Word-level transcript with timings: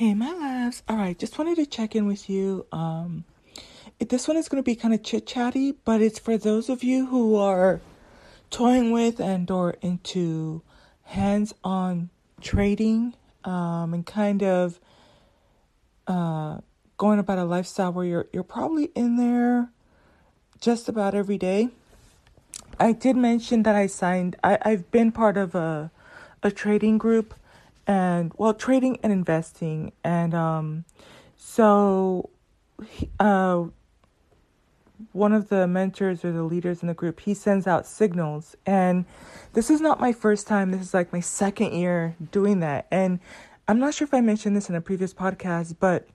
Hey, 0.00 0.14
my 0.14 0.32
loves. 0.32 0.82
All 0.88 0.96
right, 0.96 1.18
just 1.18 1.38
wanted 1.38 1.56
to 1.56 1.66
check 1.66 1.94
in 1.94 2.06
with 2.06 2.30
you. 2.30 2.64
Um, 2.72 3.24
this 3.98 4.26
one 4.26 4.38
is 4.38 4.48
going 4.48 4.62
to 4.62 4.64
be 4.64 4.74
kind 4.74 4.94
of 4.94 5.02
chit 5.02 5.26
chatty, 5.26 5.72
but 5.72 6.00
it's 6.00 6.18
for 6.18 6.38
those 6.38 6.70
of 6.70 6.82
you 6.82 7.08
who 7.08 7.36
are 7.36 7.82
toying 8.48 8.92
with 8.92 9.20
and 9.20 9.50
or 9.50 9.76
into 9.82 10.62
hands-on 11.02 12.08
trading 12.40 13.12
um, 13.44 13.92
and 13.92 14.06
kind 14.06 14.42
of 14.42 14.80
uh, 16.06 16.60
going 16.96 17.18
about 17.18 17.36
a 17.36 17.44
lifestyle 17.44 17.92
where 17.92 18.06
you're 18.06 18.26
you're 18.32 18.42
probably 18.42 18.84
in 18.94 19.16
there 19.16 19.68
just 20.62 20.88
about 20.88 21.14
every 21.14 21.36
day. 21.36 21.68
I 22.78 22.92
did 22.92 23.16
mention 23.16 23.64
that 23.64 23.76
I 23.76 23.86
signed. 23.86 24.36
I, 24.42 24.56
I've 24.62 24.90
been 24.90 25.12
part 25.12 25.36
of 25.36 25.54
a 25.54 25.90
a 26.42 26.50
trading 26.50 26.96
group 26.96 27.34
and 27.90 28.32
well 28.36 28.54
trading 28.54 29.00
and 29.02 29.12
investing. 29.12 29.90
And 30.04 30.32
um 30.32 30.84
so 31.36 32.30
uh 33.18 33.64
one 35.12 35.32
of 35.32 35.48
the 35.48 35.66
mentors 35.66 36.24
or 36.24 36.30
the 36.30 36.44
leaders 36.44 36.82
in 36.82 36.88
the 36.88 36.94
group 36.94 37.18
he 37.20 37.34
sends 37.34 37.66
out 37.66 37.86
signals. 37.86 38.54
And 38.64 39.06
this 39.54 39.70
is 39.70 39.80
not 39.80 39.98
my 39.98 40.12
first 40.12 40.46
time. 40.46 40.70
This 40.70 40.82
is 40.82 40.94
like 40.94 41.12
my 41.12 41.18
second 41.18 41.72
year 41.72 42.14
doing 42.30 42.60
that. 42.60 42.86
And 42.92 43.18
i'm 43.68 43.78
not 43.78 43.94
sure 43.94 44.04
if 44.04 44.12
i 44.12 44.20
mentioned 44.20 44.56
this 44.56 44.68
in 44.68 44.74
a 44.74 44.80
previous 44.80 45.14
podcast 45.14 45.76
but 45.78 46.08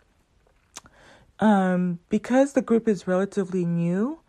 um 1.39 1.99
because 2.09 2.51
the 2.51 2.61
group 2.61 2.85
is 2.85 3.07
relatively 3.07 3.63
new 3.63 4.19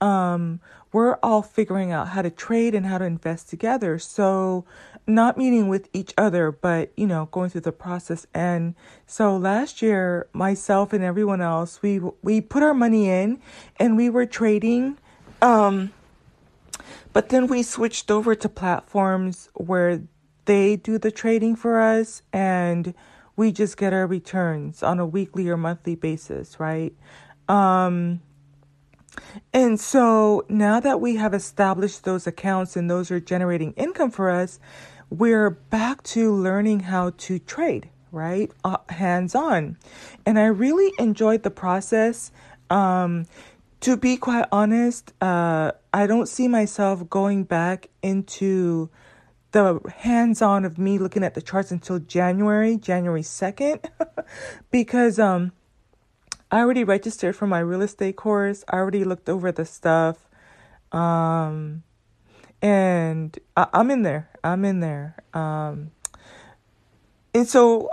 um 0.00 0.60
we're 0.92 1.16
all 1.22 1.42
figuring 1.42 1.92
out 1.92 2.08
how 2.08 2.22
to 2.22 2.30
trade 2.30 2.74
and 2.74 2.86
how 2.86 2.96
to 2.98 3.04
invest 3.04 3.50
together 3.50 3.98
so 3.98 4.64
not 5.06 5.38
meeting 5.38 5.68
with 5.68 5.88
each 5.92 6.12
other, 6.18 6.50
but 6.50 6.90
you 6.96 7.06
know, 7.06 7.26
going 7.30 7.50
through 7.50 7.60
the 7.62 7.72
process. 7.72 8.26
And 8.34 8.74
so 9.06 9.36
last 9.36 9.80
year, 9.80 10.28
myself 10.32 10.92
and 10.92 11.04
everyone 11.04 11.40
else, 11.40 11.80
we 11.82 12.00
we 12.22 12.40
put 12.40 12.62
our 12.62 12.74
money 12.74 13.08
in, 13.08 13.40
and 13.78 13.96
we 13.96 14.10
were 14.10 14.26
trading. 14.26 14.98
Um, 15.40 15.92
but 17.12 17.28
then 17.28 17.46
we 17.46 17.62
switched 17.62 18.10
over 18.10 18.34
to 18.34 18.48
platforms 18.48 19.48
where 19.54 20.02
they 20.44 20.76
do 20.76 20.98
the 20.98 21.10
trading 21.10 21.56
for 21.56 21.80
us, 21.80 22.22
and 22.32 22.94
we 23.36 23.52
just 23.52 23.76
get 23.76 23.92
our 23.92 24.06
returns 24.06 24.82
on 24.82 24.98
a 24.98 25.06
weekly 25.06 25.48
or 25.48 25.56
monthly 25.56 25.94
basis, 25.94 26.58
right? 26.58 26.94
Um, 27.48 28.22
and 29.52 29.78
so 29.78 30.44
now 30.48 30.80
that 30.80 31.00
we 31.00 31.16
have 31.16 31.34
established 31.34 32.04
those 32.04 32.26
accounts 32.26 32.76
and 32.76 32.90
those 32.90 33.10
are 33.10 33.20
generating 33.20 33.72
income 33.72 34.10
for 34.10 34.30
us, 34.30 34.58
we're 35.10 35.50
back 35.50 36.02
to 36.02 36.32
learning 36.32 36.80
how 36.80 37.10
to 37.10 37.38
trade, 37.38 37.88
right? 38.10 38.50
Uh, 38.64 38.78
hands 38.88 39.34
on. 39.34 39.76
And 40.24 40.38
I 40.38 40.46
really 40.46 40.92
enjoyed 40.98 41.42
the 41.42 41.50
process. 41.50 42.32
Um, 42.70 43.26
to 43.80 43.96
be 43.96 44.16
quite 44.16 44.46
honest, 44.50 45.12
uh, 45.20 45.72
I 45.92 46.06
don't 46.06 46.28
see 46.28 46.48
myself 46.48 47.08
going 47.08 47.44
back 47.44 47.88
into 48.02 48.90
the 49.52 49.80
hands 49.96 50.42
on 50.42 50.64
of 50.64 50.76
me 50.76 50.98
looking 50.98 51.22
at 51.22 51.34
the 51.34 51.40
charts 51.40 51.70
until 51.70 51.98
January, 51.98 52.76
January 52.76 53.22
2nd, 53.22 53.88
because 54.70 55.18
um, 55.18 55.52
I 56.50 56.60
already 56.60 56.84
registered 56.84 57.34
for 57.34 57.46
my 57.46 57.58
real 57.58 57.82
estate 57.82 58.16
course. 58.16 58.64
I 58.68 58.76
already 58.76 59.04
looked 59.04 59.28
over 59.28 59.50
the 59.50 59.64
stuff. 59.64 60.28
Um, 60.92 61.82
and 62.62 63.38
I, 63.56 63.66
am 63.72 63.90
in 63.90 64.02
there. 64.02 64.30
I'm 64.44 64.64
in 64.64 64.80
there. 64.80 65.16
Um, 65.34 65.90
and 67.34 67.48
so 67.48 67.90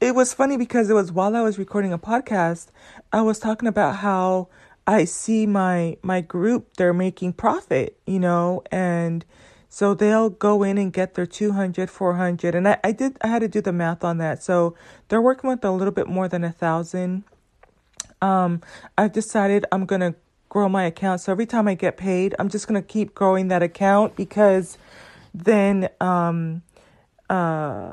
it 0.00 0.14
was 0.14 0.32
funny 0.32 0.56
because 0.56 0.90
it 0.90 0.94
was 0.94 1.12
while 1.12 1.36
I 1.36 1.42
was 1.42 1.58
recording 1.58 1.92
a 1.92 1.98
podcast, 1.98 2.68
I 3.12 3.20
was 3.20 3.38
talking 3.38 3.68
about 3.68 3.96
how 3.96 4.48
I 4.86 5.04
see 5.04 5.46
my 5.46 5.96
my 6.02 6.20
group 6.20 6.76
they're 6.76 6.94
making 6.94 7.34
profit, 7.34 7.98
you 8.06 8.18
know, 8.18 8.62
and 8.70 9.24
so 9.68 9.92
they'll 9.94 10.30
go 10.30 10.62
in 10.62 10.78
and 10.78 10.92
get 10.92 11.14
their 11.14 11.26
200, 11.26 11.90
400 11.90 12.54
and 12.54 12.66
I, 12.66 12.78
I 12.82 12.92
did 12.92 13.18
I 13.20 13.26
had 13.26 13.40
to 13.40 13.48
do 13.48 13.60
the 13.60 13.72
math 13.72 14.02
on 14.02 14.18
that. 14.18 14.42
So 14.42 14.74
they're 15.08 15.20
working 15.20 15.50
with 15.50 15.64
a 15.64 15.70
little 15.70 15.92
bit 15.92 16.06
more 16.08 16.28
than 16.28 16.42
a 16.42 16.52
thousand. 16.52 17.24
Um, 18.20 18.62
I've 18.96 19.12
decided 19.12 19.64
I'm 19.70 19.86
gonna 19.86 20.14
grow 20.48 20.68
my 20.68 20.84
account. 20.84 21.20
So 21.20 21.32
every 21.32 21.46
time 21.46 21.68
I 21.68 21.74
get 21.74 21.96
paid, 21.96 22.34
I'm 22.38 22.48
just 22.48 22.66
going 22.66 22.80
to 22.80 22.86
keep 22.86 23.14
growing 23.14 23.48
that 23.48 23.62
account 23.62 24.16
because 24.16 24.78
then 25.34 25.88
um, 26.00 26.62
uh, 27.28 27.92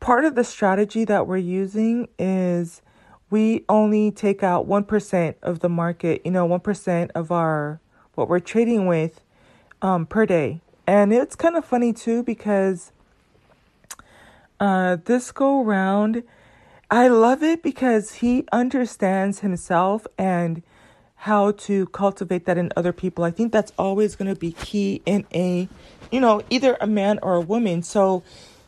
part 0.00 0.24
of 0.24 0.34
the 0.34 0.44
strategy 0.44 1.04
that 1.04 1.26
we're 1.26 1.36
using 1.36 2.08
is 2.18 2.82
we 3.30 3.64
only 3.68 4.10
take 4.10 4.42
out 4.42 4.68
1% 4.68 5.34
of 5.42 5.60
the 5.60 5.68
market, 5.68 6.22
you 6.24 6.30
know, 6.30 6.46
1% 6.46 7.10
of 7.14 7.30
our 7.30 7.80
what 8.14 8.28
we're 8.28 8.40
trading 8.40 8.86
with 8.86 9.20
um, 9.82 10.06
per 10.06 10.24
day. 10.24 10.60
And 10.86 11.12
it's 11.12 11.36
kind 11.36 11.54
of 11.54 11.64
funny 11.64 11.92
too 11.92 12.22
because 12.22 12.92
uh, 14.58 14.96
this 15.04 15.32
go 15.32 15.62
round 15.62 16.22
I 16.90 17.08
love 17.08 17.42
it 17.42 17.62
because 17.62 18.14
he 18.14 18.46
understands 18.52 19.40
himself 19.40 20.06
and 20.16 20.62
how 21.16 21.50
to 21.52 21.86
cultivate 21.86 22.46
that 22.46 22.58
in 22.58 22.70
other 22.76 22.92
people. 22.92 23.24
I 23.24 23.32
think 23.32 23.52
that's 23.52 23.72
always 23.76 24.14
going 24.14 24.32
to 24.32 24.38
be 24.38 24.52
key 24.52 25.02
in 25.04 25.26
a, 25.34 25.68
you 26.12 26.20
know, 26.20 26.42
either 26.48 26.76
a 26.80 26.86
man 26.86 27.18
or 27.22 27.34
a 27.34 27.40
woman. 27.40 27.82
So 27.82 28.22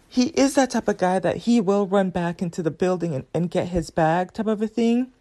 he 0.09 0.29
is 0.29 0.57
that 0.57 0.71
type 0.71 0.89
of 0.89 0.97
guy 0.97 1.21
that 1.21 1.37
he 1.39 1.61
will 1.61 1.87
run 1.87 2.11
back 2.11 2.43
into 2.43 2.61
the 2.63 2.73
building 2.73 3.15
and, 3.15 3.27
and 3.33 3.51
get 3.51 3.69
his 3.69 3.91
bag 3.91 4.33
type 4.33 4.49
of 4.49 4.61
a 4.63 4.67
thing. 4.67 5.13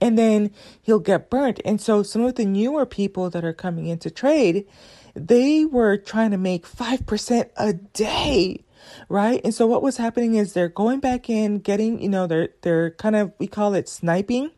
And 0.00 0.18
then 0.18 0.50
he'll 0.82 0.98
get 0.98 1.30
burnt. 1.30 1.60
And 1.64 1.80
so 1.80 2.02
some 2.02 2.22
of 2.22 2.34
the 2.34 2.44
newer 2.44 2.84
people 2.84 3.30
that 3.30 3.44
are 3.44 3.54
coming 3.54 3.86
into 3.86 4.10
trade, 4.10 4.66
they 5.14 5.64
were 5.64 5.96
trying 5.96 6.32
to 6.32 6.38
make 6.38 6.66
5% 6.66 7.50
a 7.56 7.72
day 7.72 8.64
right? 9.12 9.42
And 9.44 9.54
so 9.54 9.66
what 9.66 9.82
was 9.82 9.98
happening 9.98 10.36
is 10.36 10.54
they're 10.54 10.70
going 10.70 10.98
back 10.98 11.28
in, 11.28 11.58
getting, 11.58 12.00
you 12.00 12.08
know, 12.08 12.26
they're 12.26 12.48
they're 12.62 12.92
kind 12.92 13.14
of 13.14 13.32
we 13.38 13.46
call 13.46 13.74
it 13.74 13.88
sniping. 13.88 14.50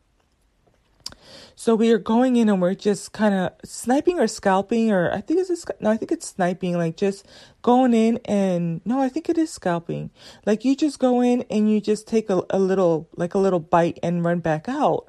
So 1.57 1.75
we 1.75 1.91
are 1.93 1.99
going 1.99 2.37
in 2.37 2.49
and 2.49 2.61
we're 2.63 2.75
just 2.75 3.13
kind 3.13 3.35
of 3.35 3.53
sniping 3.65 4.19
or 4.21 4.29
scalping, 4.29 4.93
or 4.93 5.13
I 5.13 5.21
think 5.21 5.41
it's 5.41 5.67
no, 5.81 5.91
I 5.91 5.97
think 5.97 6.13
it's 6.13 6.29
sniping, 6.29 6.79
like 6.79 6.97
just 6.97 7.27
going 7.63 7.95
in 7.95 8.19
and 8.25 8.81
no, 8.85 9.01
I 9.01 9.09
think 9.09 9.29
it 9.29 9.39
is 9.39 9.53
scalping. 9.53 10.11
Like 10.47 10.65
you 10.65 10.77
just 10.77 11.01
go 11.01 11.21
in 11.21 11.45
and 11.51 11.71
you 11.71 11.81
just 11.81 12.07
take 12.07 12.31
a, 12.31 12.43
a 12.51 12.59
little, 12.59 13.09
like 13.17 13.35
a 13.35 13.39
little 13.39 13.61
bite 13.61 13.99
and 14.03 14.25
run 14.25 14.39
back 14.39 14.69
out. 14.69 15.09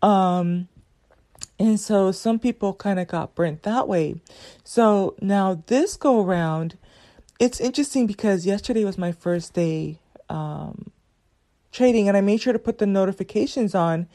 Um, 0.00 0.68
and 1.58 1.78
so 1.78 2.12
some 2.12 2.38
people 2.38 2.72
kind 2.72 3.00
of 3.00 3.08
got 3.08 3.34
burnt 3.34 3.64
that 3.64 3.88
way. 3.88 4.20
So 4.64 5.14
now 5.20 5.62
this 5.66 5.96
go 5.96 6.22
around, 6.24 6.78
it's 7.38 7.60
interesting 7.60 8.06
because 8.06 8.46
yesterday 8.46 8.84
was 8.84 8.98
my 8.98 9.12
first 9.12 9.54
day 9.54 10.00
um, 10.28 10.90
trading, 11.72 12.08
and 12.08 12.16
I 12.16 12.20
made 12.20 12.40
sure 12.40 12.52
to 12.52 12.58
put 12.58 12.78
the 12.78 12.86
notifications 12.86 13.74
on. 13.74 14.08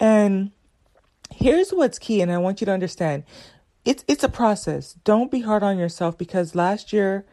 And 0.00 0.52
here's 1.30 1.70
what's 1.70 1.98
key, 1.98 2.20
and 2.20 2.32
I 2.32 2.38
want 2.38 2.60
you 2.60 2.64
to 2.66 2.72
understand: 2.72 3.24
it's 3.84 4.04
it's 4.08 4.24
a 4.24 4.28
process. 4.28 4.94
Don't 5.04 5.30
be 5.30 5.40
hard 5.40 5.62
on 5.62 5.78
yourself 5.78 6.16
because 6.16 6.54
last 6.54 6.92
year 6.92 7.26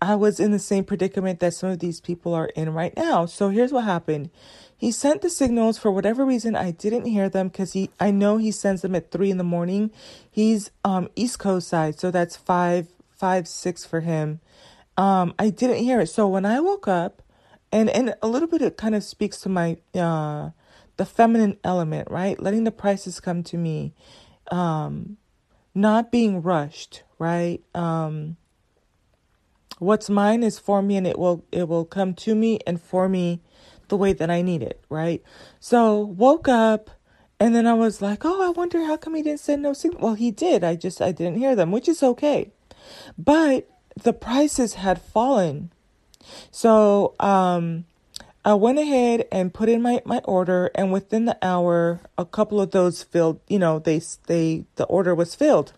I 0.00 0.14
was 0.14 0.38
in 0.38 0.50
the 0.50 0.58
same 0.58 0.84
predicament 0.84 1.40
that 1.40 1.54
some 1.54 1.70
of 1.70 1.78
these 1.78 2.00
people 2.00 2.34
are 2.34 2.48
in 2.48 2.74
right 2.74 2.94
now. 2.96 3.24
So 3.26 3.48
here's 3.48 3.72
what 3.72 3.84
happened. 3.84 4.30
He 4.76 4.90
sent 4.90 5.22
the 5.22 5.30
signals 5.30 5.78
for 5.78 5.92
whatever 5.92 6.24
reason 6.24 6.56
I 6.56 6.72
didn't 6.72 7.04
hear 7.06 7.28
them 7.28 7.48
because 7.48 7.72
he 7.72 7.88
I 7.98 8.10
know 8.10 8.36
he 8.36 8.50
sends 8.50 8.82
them 8.82 8.94
at 8.94 9.10
three 9.10 9.30
in 9.30 9.38
the 9.38 9.44
morning. 9.44 9.90
He's 10.30 10.70
um 10.84 11.08
East 11.16 11.38
Coast 11.38 11.68
side, 11.68 11.98
so 11.98 12.10
that's 12.10 12.36
five 12.36 12.88
five 13.10 13.48
six 13.48 13.86
for 13.86 14.00
him 14.00 14.40
um, 14.96 15.34
I 15.38 15.50
didn't 15.50 15.78
hear 15.78 16.00
it. 16.00 16.08
So 16.08 16.28
when 16.28 16.44
I 16.44 16.60
woke 16.60 16.88
up, 16.88 17.22
and 17.70 17.88
and 17.90 18.14
a 18.22 18.28
little 18.28 18.48
bit 18.48 18.62
it 18.62 18.76
kind 18.76 18.94
of 18.94 19.02
speaks 19.02 19.40
to 19.40 19.48
my 19.48 19.78
uh, 19.94 20.50
the 20.96 21.06
feminine 21.06 21.58
element, 21.64 22.10
right? 22.10 22.40
Letting 22.40 22.64
the 22.64 22.70
prices 22.70 23.20
come 23.20 23.42
to 23.44 23.56
me, 23.56 23.94
um, 24.50 25.16
not 25.74 26.12
being 26.12 26.42
rushed, 26.42 27.02
right? 27.18 27.62
Um, 27.74 28.36
what's 29.78 30.10
mine 30.10 30.42
is 30.42 30.58
for 30.58 30.82
me, 30.82 30.96
and 30.96 31.06
it 31.06 31.18
will 31.18 31.44
it 31.50 31.68
will 31.68 31.86
come 31.86 32.14
to 32.14 32.34
me 32.34 32.60
and 32.66 32.80
for 32.80 33.08
me 33.08 33.40
the 33.88 33.96
way 33.96 34.12
that 34.12 34.30
I 34.30 34.42
need 34.42 34.62
it, 34.62 34.84
right? 34.88 35.22
So 35.60 36.00
woke 36.00 36.48
up. 36.48 36.90
And 37.40 37.56
then 37.56 37.66
I 37.66 37.74
was 37.74 38.00
like, 38.00 38.24
oh, 38.24 38.40
I 38.46 38.50
wonder 38.50 38.84
how 38.84 38.96
come 38.96 39.16
he 39.16 39.22
didn't 39.22 39.40
send 39.40 39.62
no 39.62 39.72
signal. 39.72 40.00
Well, 40.00 40.14
he 40.14 40.30
did. 40.30 40.62
I 40.62 40.76
just 40.76 41.02
I 41.02 41.10
didn't 41.10 41.38
hear 41.38 41.56
them, 41.56 41.72
which 41.72 41.88
is 41.88 42.00
okay. 42.00 42.52
But 43.18 43.68
the 44.00 44.12
prices 44.12 44.74
had 44.74 45.00
fallen. 45.00 45.70
So 46.50 47.14
um, 47.20 47.84
I 48.44 48.54
went 48.54 48.78
ahead 48.78 49.26
and 49.30 49.54
put 49.54 49.68
in 49.68 49.82
my, 49.82 50.02
my 50.04 50.18
order, 50.24 50.70
and 50.74 50.92
within 50.92 51.24
the 51.24 51.38
hour, 51.42 52.00
a 52.18 52.24
couple 52.24 52.60
of 52.60 52.70
those 52.70 53.02
filled. 53.02 53.40
You 53.48 53.58
know, 53.58 53.78
they 53.78 54.00
they 54.26 54.64
the 54.76 54.84
order 54.84 55.14
was 55.14 55.34
filled. 55.34 55.72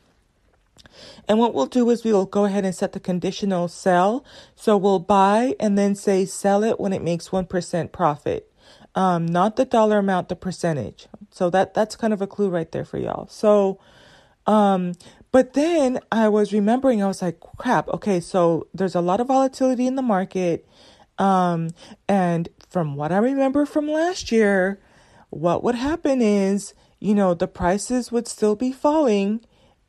And 1.28 1.38
what 1.38 1.54
we'll 1.54 1.66
do 1.66 1.88
is 1.90 2.04
we'll 2.04 2.26
go 2.26 2.44
ahead 2.44 2.64
and 2.64 2.74
set 2.74 2.92
the 2.92 3.00
conditional 3.00 3.68
sell. 3.68 4.24
So 4.54 4.76
we'll 4.76 4.98
buy 5.00 5.54
and 5.58 5.76
then 5.76 5.94
say 5.94 6.24
sell 6.24 6.62
it 6.62 6.78
when 6.78 6.92
it 6.92 7.02
makes 7.02 7.30
1% 7.30 7.92
profit. 7.92 8.50
Um, 8.94 9.26
not 9.26 9.56
the 9.56 9.64
dollar 9.64 9.98
amount, 9.98 10.28
the 10.28 10.36
percentage. 10.36 11.08
So 11.30 11.50
that 11.50 11.74
that's 11.74 11.96
kind 11.96 12.12
of 12.12 12.22
a 12.22 12.28
clue 12.28 12.48
right 12.48 12.70
there 12.70 12.84
for 12.84 12.98
y'all. 12.98 13.26
So 13.28 13.80
um 14.46 14.92
but 15.34 15.54
then 15.54 15.98
I 16.12 16.28
was 16.28 16.52
remembering 16.52 17.02
I 17.02 17.08
was 17.08 17.20
like 17.20 17.40
crap, 17.40 17.88
okay, 17.88 18.20
so 18.20 18.68
there's 18.72 18.94
a 18.94 19.00
lot 19.00 19.18
of 19.20 19.26
volatility 19.26 19.84
in 19.84 19.96
the 19.96 20.02
market. 20.02 20.64
Um 21.18 21.70
and 22.08 22.48
from 22.70 22.94
what 22.94 23.10
I 23.10 23.16
remember 23.16 23.66
from 23.66 23.88
last 23.88 24.30
year, 24.30 24.78
what 25.30 25.64
would 25.64 25.74
happen 25.74 26.22
is, 26.22 26.72
you 27.00 27.16
know, 27.16 27.34
the 27.34 27.48
prices 27.48 28.12
would 28.12 28.28
still 28.28 28.54
be 28.54 28.70
falling 28.70 29.40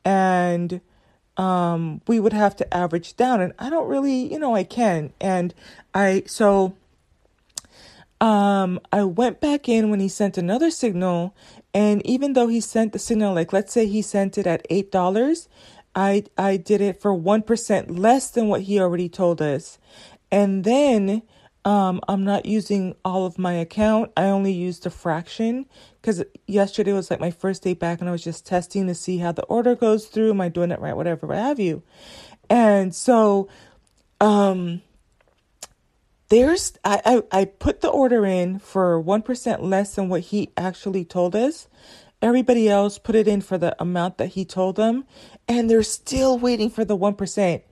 and 0.04 0.80
um, 1.36 2.00
we 2.08 2.18
would 2.18 2.32
have 2.32 2.56
to 2.56 2.74
average 2.74 3.14
down. 3.16 3.40
And 3.40 3.52
I 3.56 3.70
don't 3.70 3.88
really, 3.88 4.32
you 4.32 4.40
know, 4.40 4.56
I 4.56 4.64
can. 4.64 5.12
And 5.20 5.54
I, 5.94 6.24
so 6.26 6.74
um, 8.20 8.80
I 8.92 9.04
went 9.04 9.40
back 9.40 9.68
in 9.68 9.90
when 9.90 10.00
he 10.00 10.08
sent 10.08 10.38
another 10.38 10.70
signal. 10.70 11.34
And 11.76 12.04
even 12.06 12.32
though 12.32 12.46
he 12.48 12.62
sent 12.62 12.94
the 12.94 12.98
signal, 12.98 13.34
like 13.34 13.52
let's 13.52 13.70
say 13.70 13.84
he 13.84 14.00
sent 14.00 14.38
it 14.38 14.46
at 14.46 14.66
$8, 14.70 15.46
I, 15.94 16.24
I 16.38 16.56
did 16.56 16.80
it 16.80 17.02
for 17.02 17.14
1% 17.14 17.98
less 17.98 18.30
than 18.30 18.48
what 18.48 18.62
he 18.62 18.80
already 18.80 19.10
told 19.10 19.42
us. 19.42 19.78
And 20.32 20.64
then 20.64 21.20
um, 21.66 22.00
I'm 22.08 22.24
not 22.24 22.46
using 22.46 22.94
all 23.04 23.26
of 23.26 23.38
my 23.38 23.52
account. 23.52 24.10
I 24.16 24.24
only 24.24 24.52
used 24.52 24.86
a 24.86 24.90
fraction 24.90 25.66
because 26.00 26.24
yesterday 26.46 26.94
was 26.94 27.10
like 27.10 27.20
my 27.20 27.30
first 27.30 27.62
day 27.62 27.74
back 27.74 28.00
and 28.00 28.08
I 28.08 28.12
was 28.12 28.24
just 28.24 28.46
testing 28.46 28.86
to 28.86 28.94
see 28.94 29.18
how 29.18 29.32
the 29.32 29.44
order 29.44 29.74
goes 29.74 30.06
through. 30.06 30.30
Am 30.30 30.40
I 30.40 30.48
doing 30.48 30.70
it 30.70 30.80
right? 30.80 30.96
Whatever, 30.96 31.26
what 31.26 31.36
have 31.36 31.60
you. 31.60 31.82
And 32.48 32.94
so, 32.94 33.50
um, 34.18 34.80
there's, 36.28 36.72
I, 36.84 37.22
I, 37.32 37.40
I 37.40 37.44
put 37.44 37.80
the 37.80 37.88
order 37.88 38.26
in 38.26 38.58
for 38.58 39.02
1% 39.02 39.62
less 39.62 39.94
than 39.94 40.08
what 40.08 40.22
he 40.22 40.50
actually 40.56 41.04
told 41.04 41.36
us. 41.36 41.68
Everybody 42.22 42.68
else 42.68 42.98
put 42.98 43.14
it 43.14 43.28
in 43.28 43.40
for 43.40 43.58
the 43.58 43.76
amount 43.80 44.18
that 44.18 44.28
he 44.28 44.44
told 44.44 44.76
them, 44.76 45.04
and 45.46 45.70
they're 45.70 45.82
still 45.82 46.38
waiting 46.38 46.70
for 46.70 46.84
the 46.84 46.96
1%. 46.96 47.62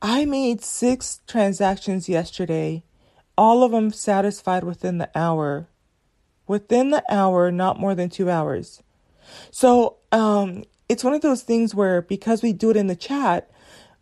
I 0.00 0.24
made 0.24 0.62
six 0.62 1.20
transactions 1.26 2.08
yesterday 2.08 2.84
all 3.38 3.62
of 3.62 3.70
them 3.70 3.92
satisfied 3.92 4.64
within 4.64 4.98
the 4.98 5.08
hour. 5.14 5.68
Within 6.48 6.90
the 6.90 7.04
hour, 7.08 7.52
not 7.52 7.78
more 7.78 7.94
than 7.94 8.10
two 8.10 8.28
hours. 8.28 8.82
So 9.52 9.98
um, 10.10 10.64
it's 10.88 11.04
one 11.04 11.14
of 11.14 11.20
those 11.20 11.42
things 11.42 11.74
where 11.74 12.02
because 12.02 12.42
we 12.42 12.52
do 12.52 12.70
it 12.70 12.76
in 12.76 12.88
the 12.88 12.96
chat, 12.96 13.48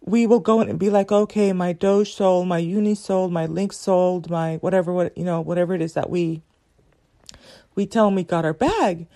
we 0.07 0.27
will 0.27 0.41
go 0.41 0.61
in 0.61 0.69
and 0.71 0.79
be 0.79 0.89
like, 0.89 1.11
okay, 1.11 1.53
my 1.53 1.73
Doge 1.73 2.15
sold, 2.15 2.47
my 2.47 2.59
Uni 2.59 2.95
sold, 2.95 3.33
my 3.33 3.47
Link 3.47 3.73
sold, 3.73 4.31
my 4.31 4.57
whatever, 4.59 4.93
what 4.93 5.19
you 5.19 5.25
know, 5.25 5.41
whatever 5.41 5.75
it 5.75 5.83
is 5.83 5.95
that 5.95 6.09
we 6.09 6.43
we 7.75 7.87
tell 7.87 8.07
them 8.07 8.15
we 8.15 8.25
got 8.25 8.45
our 8.45 8.55
bag. 8.55 9.07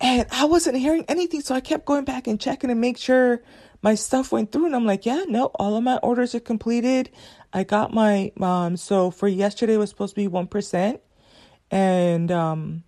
And 0.00 0.26
I 0.32 0.46
wasn't 0.46 0.78
hearing 0.78 1.04
anything, 1.08 1.40
so 1.40 1.54
I 1.54 1.60
kept 1.60 1.84
going 1.84 2.04
back 2.04 2.26
and 2.26 2.40
checking 2.40 2.68
to 2.68 2.74
make 2.74 2.98
sure 2.98 3.42
my 3.82 3.94
stuff 3.94 4.32
went 4.32 4.50
through. 4.50 4.66
And 4.66 4.74
I'm 4.74 4.86
like, 4.86 5.06
yeah, 5.06 5.24
no, 5.28 5.46
all 5.54 5.76
of 5.76 5.84
my 5.84 5.98
orders 5.98 6.34
are 6.34 6.40
completed. 6.40 7.10
I 7.52 7.64
got 7.64 7.92
my 7.94 8.32
um 8.40 8.76
so 8.76 9.10
for 9.10 9.28
yesterday 9.28 9.76
was 9.76 9.90
supposed 9.90 10.14
to 10.14 10.20
be 10.20 10.28
1% 10.28 11.00
and 11.70 12.32
um 12.32 12.84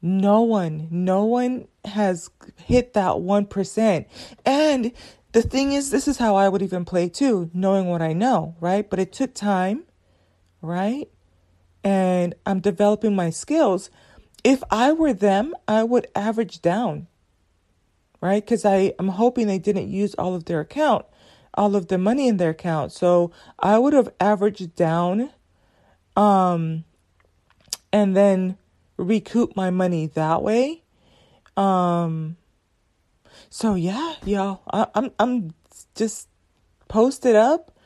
no 0.00 0.42
one 0.42 0.88
no 0.90 1.24
one 1.24 1.68
has 1.84 2.30
hit 2.56 2.94
that 2.94 3.12
1%. 3.14 4.06
And 4.44 4.92
the 5.32 5.42
thing 5.42 5.72
is 5.72 5.90
this 5.90 6.08
is 6.08 6.18
how 6.18 6.36
I 6.36 6.48
would 6.48 6.62
even 6.62 6.84
play 6.84 7.08
too, 7.08 7.50
knowing 7.54 7.86
what 7.86 8.02
I 8.02 8.12
know, 8.12 8.56
right? 8.60 8.88
But 8.88 8.98
it 8.98 9.12
took 9.12 9.34
time, 9.34 9.84
right? 10.60 11.08
And 11.84 12.34
I'm 12.46 12.60
developing 12.60 13.16
my 13.16 13.30
skills. 13.30 13.90
If 14.44 14.62
I 14.70 14.92
were 14.92 15.12
them, 15.12 15.54
I 15.66 15.84
would 15.84 16.06
average 16.14 16.62
down. 16.62 17.08
Right? 18.20 18.46
Cuz 18.46 18.64
I 18.64 18.94
I'm 19.00 19.08
hoping 19.08 19.48
they 19.48 19.58
didn't 19.58 19.88
use 19.88 20.14
all 20.14 20.34
of 20.34 20.44
their 20.44 20.60
account 20.60 21.06
all 21.54 21.76
of 21.76 21.88
the 21.88 21.98
money 21.98 22.28
in 22.28 22.36
their 22.38 22.50
account. 22.50 22.92
So 22.92 23.30
I 23.58 23.78
would 23.78 23.92
have 23.92 24.12
averaged 24.20 24.74
down 24.74 25.30
um 26.16 26.84
and 27.92 28.16
then 28.16 28.56
recoup 28.96 29.56
my 29.56 29.70
money 29.70 30.06
that 30.08 30.42
way. 30.42 30.82
Um 31.56 32.36
so 33.52 33.74
yeah, 33.74 34.14
y'all. 34.24 34.62
I, 34.72 34.86
I'm 34.94 35.10
I'm 35.18 35.52
just 35.94 36.26
posted 36.88 37.36
up. 37.36 37.76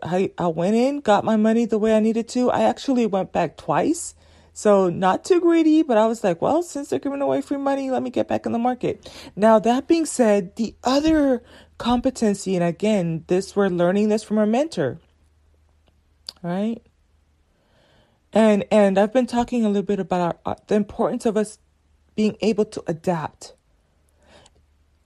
I 0.00 0.30
I 0.38 0.46
went 0.46 0.76
in, 0.76 1.00
got 1.00 1.24
my 1.24 1.34
money 1.34 1.64
the 1.66 1.76
way 1.76 1.96
I 1.96 1.98
needed 1.98 2.28
to. 2.28 2.52
I 2.52 2.62
actually 2.62 3.04
went 3.04 3.32
back 3.32 3.56
twice. 3.56 4.14
So 4.52 4.88
not 4.88 5.24
too 5.24 5.40
greedy, 5.40 5.82
but 5.82 5.98
I 5.98 6.06
was 6.06 6.22
like, 6.22 6.40
well, 6.40 6.62
since 6.62 6.90
they're 6.90 7.00
giving 7.00 7.20
away 7.20 7.40
free 7.40 7.56
money, 7.58 7.90
let 7.90 8.00
me 8.00 8.10
get 8.10 8.28
back 8.28 8.46
in 8.46 8.52
the 8.52 8.60
market. 8.60 9.10
Now 9.34 9.58
that 9.58 9.88
being 9.88 10.06
said, 10.06 10.54
the 10.54 10.76
other 10.84 11.42
competency. 11.78 12.54
And 12.54 12.64
again, 12.64 13.24
this 13.26 13.56
we're 13.56 13.70
learning 13.70 14.10
this 14.10 14.22
from 14.22 14.38
our 14.38 14.46
mentor. 14.46 15.00
Right? 16.44 16.80
And 18.32 18.64
and 18.70 18.98
I've 18.98 19.12
been 19.12 19.26
talking 19.26 19.64
a 19.64 19.68
little 19.68 19.82
bit 19.82 19.98
about 19.98 20.38
our, 20.46 20.56
the 20.68 20.76
importance 20.76 21.26
of 21.26 21.36
us 21.36 21.58
being 22.14 22.36
able 22.40 22.66
to 22.66 22.84
adapt. 22.86 23.54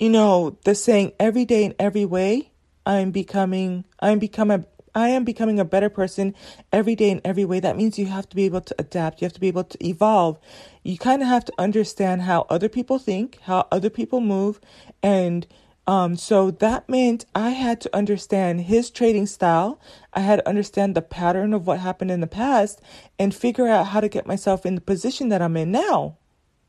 You 0.03 0.11
know, 0.11 0.59
the 0.65 0.75
saying 0.75 1.13
every 1.21 1.45
day 1.45 1.63
in 1.63 1.77
every 1.79 2.05
way, 2.05 2.51
I'm 2.85 3.13
becoming 3.13 3.85
I'm 4.01 4.19
becoming 4.19 4.67
I 4.97 5.11
am 5.11 5.23
becoming 5.23 5.61
a 5.61 5.65
better 5.65 5.89
person 5.89 6.35
every 6.73 6.97
day 6.97 7.11
in 7.11 7.21
every 7.25 7.45
way. 7.45 7.61
That 7.61 7.77
means 7.77 8.01
you 8.01 8.07
have 8.07 8.29
to 8.31 8.35
be 8.35 8.43
able 8.43 8.63
to 8.63 8.75
adapt. 8.81 9.21
You 9.21 9.27
have 9.27 9.33
to 9.35 9.41
be 9.41 9.47
able 9.47 9.63
to 9.63 9.87
evolve. 9.87 10.41
You 10.83 10.99
kind 10.99 11.23
of 11.23 11.29
have 11.29 11.45
to 11.45 11.53
understand 11.57 12.23
how 12.23 12.47
other 12.51 12.69
people 12.69 12.99
think, 12.99 13.39
how 13.43 13.69
other 13.71 13.91
people 13.91 14.21
move, 14.21 14.59
and 15.05 15.47
um, 15.87 16.17
so 16.17 16.51
that 16.51 16.89
meant 16.89 17.25
I 17.37 17.51
had 17.51 17.81
to 17.83 17.97
understand 17.97 18.63
his 18.63 18.91
trading 18.91 19.27
style. 19.27 19.81
I 20.13 20.19
had 20.19 20.41
to 20.41 20.49
understand 20.49 20.97
the 20.97 21.03
pattern 21.03 21.55
of 21.55 21.69
what 21.69 21.79
happened 21.79 22.11
in 22.11 22.19
the 22.19 22.27
past 22.27 22.81
and 23.21 23.33
figure 23.33 23.69
out 23.69 23.87
how 23.87 24.01
to 24.01 24.09
get 24.09 24.27
myself 24.27 24.67
in 24.67 24.75
the 24.75 24.81
position 24.81 25.29
that 25.29 25.41
I'm 25.41 25.57
in 25.57 25.71
now, 25.71 26.17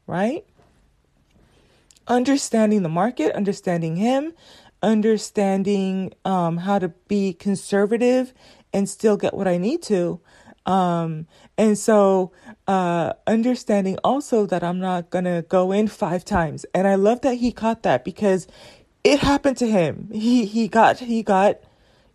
right? 0.05 0.45
Understanding 2.07 2.83
the 2.83 2.89
market, 2.89 3.35
understanding 3.35 3.95
him, 3.95 4.33
understanding 4.81 6.13
um, 6.25 6.57
how 6.57 6.79
to 6.79 6.89
be 7.07 7.33
conservative 7.33 8.33
and 8.73 8.89
still 8.89 9.17
get 9.17 9.33
what 9.33 9.47
I 9.47 9.57
need 9.57 9.81
to. 9.83 10.19
Um, 10.65 11.27
and 11.57 11.77
so, 11.77 12.31
uh, 12.67 13.13
understanding 13.27 13.97
also 14.03 14.45
that 14.45 14.63
I'm 14.63 14.79
not 14.79 15.09
to 15.25 15.45
go 15.47 15.71
in 15.71 15.87
five 15.87 16.23
times. 16.23 16.65
And 16.73 16.87
I 16.87 16.95
love 16.95 17.21
that 17.21 17.35
he 17.35 17.51
caught 17.51 17.83
that 17.83 18.03
because 18.03 18.47
it 19.03 19.19
happened 19.19 19.57
to 19.57 19.67
him. 19.67 20.09
He 20.13 20.45
he 20.45 20.67
got 20.67 20.99
he 20.99 21.23
got, 21.23 21.59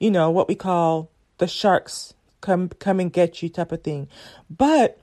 you 0.00 0.10
know, 0.10 0.30
what 0.30 0.48
we 0.48 0.54
call 0.54 1.10
the 1.38 1.46
sharks 1.46 2.14
come 2.40 2.68
come 2.68 3.00
and 3.00 3.12
get 3.12 3.42
you 3.42 3.48
type 3.48 3.72
of 3.72 3.82
thing. 3.82 4.08
But 4.48 4.98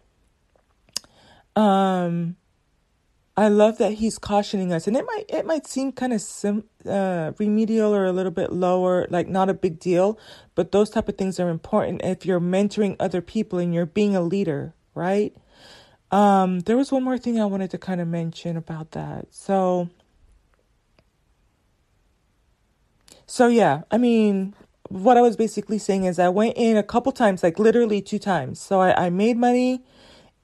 um 1.55 2.35
I 3.37 3.49
love 3.49 3.77
that 3.79 3.93
he's 3.93 4.17
cautioning 4.17 4.71
us, 4.73 4.87
and 4.87 4.95
it 4.97 5.05
might 5.05 5.25
it 5.29 5.45
might 5.45 5.67
seem 5.67 5.91
kind 5.91 6.13
of 6.13 6.21
sim, 6.21 6.65
uh, 6.89 7.33
remedial 7.37 7.93
or 7.93 8.05
a 8.05 8.13
little 8.13 8.31
bit 8.31 8.53
lower, 8.53 9.07
like 9.09 9.27
not 9.27 9.49
a 9.49 9.53
big 9.53 9.79
deal, 9.79 10.17
but 10.55 10.71
those 10.71 10.89
type 10.89 11.09
of 11.09 11.17
things 11.17 11.39
are 11.39 11.49
important 11.49 12.01
if 12.03 12.25
you're 12.25 12.39
mentoring 12.39 12.95
other 12.99 13.21
people 13.21 13.59
and 13.59 13.73
you're 13.73 13.85
being 13.85 14.15
a 14.15 14.21
leader, 14.21 14.73
right? 14.95 15.35
Um, 16.11 16.61
there 16.61 16.77
was 16.77 16.91
one 16.91 17.03
more 17.03 17.17
thing 17.17 17.39
I 17.39 17.45
wanted 17.45 17.71
to 17.71 17.77
kind 17.77 18.01
of 18.01 18.07
mention 18.07 18.57
about 18.57 18.91
that. 18.91 19.27
So, 19.31 19.89
So 23.27 23.47
yeah, 23.47 23.81
I 23.91 23.97
mean, 23.97 24.53
what 24.89 25.17
I 25.17 25.21
was 25.21 25.35
basically 25.35 25.77
saying 25.79 26.03
is 26.05 26.19
I 26.19 26.29
went 26.29 26.55
in 26.57 26.77
a 26.77 26.83
couple 26.83 27.11
times, 27.11 27.43
like 27.43 27.59
literally 27.59 28.01
two 28.01 28.19
times. 28.19 28.59
So 28.59 28.81
I, 28.81 29.05
I 29.05 29.09
made 29.09 29.37
money 29.37 29.83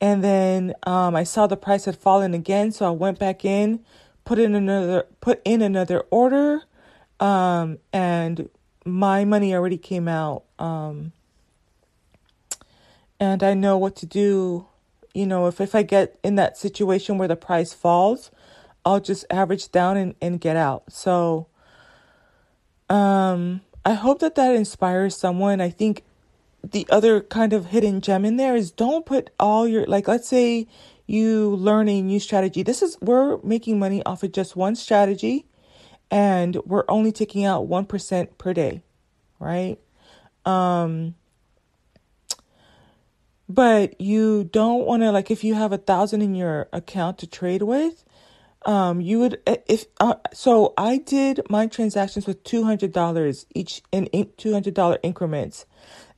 and 0.01 0.24
then 0.24 0.74
um, 0.84 1.15
I 1.15 1.24
saw 1.24 1.46
the 1.46 1.55
price 1.55 1.86
had 1.86 1.96
fallen 1.96 2.34
again, 2.34 2.72
so 2.72 2.88
I 2.88 2.89
went 2.89 3.20
back 3.20 3.46
in, 3.46 3.86
put 4.25 4.39
in 4.39 4.55
another 4.55 5.05
put 5.22 5.39
in 5.46 5.62
another 5.62 6.01
order, 6.10 6.63
um, 7.20 7.77
and 7.93 8.50
my 8.84 9.24
money 9.24 9.53
already 9.53 9.77
came 9.77 10.08
out. 10.08 10.43
Um, 10.58 11.12
and 13.20 13.43
I 13.43 13.53
know 13.53 13.77
what 13.77 13.96
to 13.98 14.08
do. 14.08 14.65
You 15.13 15.27
know, 15.27 15.46
if, 15.46 15.62
if 15.62 15.75
I 15.75 15.84
get 15.84 16.17
in 16.24 16.36
that 16.36 16.58
situation 16.58 17.20
where 17.20 17.27
the 17.27 17.36
price 17.36 17.74
falls, 17.74 18.31
I'll 18.84 19.00
just 19.00 19.25
average 19.29 19.72
down 19.72 19.98
and, 19.98 20.15
and 20.20 20.41
get 20.41 20.55
out. 20.55 20.91
So 20.91 21.46
um, 22.89 23.62
I 23.86 23.93
hope 23.93 24.20
that 24.20 24.34
that 24.36 24.55
inspires 24.55 25.15
someone. 25.15 25.62
I 25.62 25.70
think 25.70 26.03
the 26.63 26.88
other 26.89 27.22
kind 27.22 27.53
of 27.53 27.68
hidden 27.68 28.01
gem 28.01 28.25
in 28.25 28.38
there 28.38 28.56
is 28.56 28.72
don't 28.72 29.06
put 29.06 29.30
all 29.39 29.68
your 29.68 29.86
like 29.86 30.08
let's 30.08 30.27
say 30.27 30.68
you 31.08 31.56
learn 31.56 31.89
a 31.89 32.01
new 32.01 32.20
strategy. 32.20 32.63
This 32.63 32.82
is 32.82 32.98
we're 33.01 33.38
making 33.44 33.80
money 33.80 34.03
off 34.06 34.24
of 34.24 34.32
just 34.32 34.56
one 34.56 34.75
strategy 34.75 35.46
and 36.10 36.58
we're 36.65 36.86
only 36.89 37.12
taking 37.12 37.46
out 37.46 37.68
1% 37.70 38.38
per 38.38 38.53
day, 38.53 38.82
right? 39.39 39.77
Um, 40.46 41.15
but 43.48 44.00
you 44.00 44.46
don't 44.46 44.86
want 44.86 45.03
to 45.03 45.12
like 45.12 45.30
if 45.30 45.44
you 45.44 45.53
have 45.53 45.72
a 45.72 45.77
thousand 45.77 46.22
in 46.22 46.36
your 46.36 46.70
account 46.72 47.18
to 47.18 47.27
trade 47.27 47.62
with 47.62 48.03
um 48.65 49.01
you 49.01 49.20
would 49.20 49.41
if 49.68 49.86
uh, 50.00 50.13
so 50.32 50.74
i 50.77 50.98
did 50.98 51.41
my 51.50 51.68
transactions 51.68 52.25
with 52.25 52.44
$200 52.44 53.46
each 53.53 53.82
in 53.91 54.06
$200 54.06 54.98
increments 55.03 55.65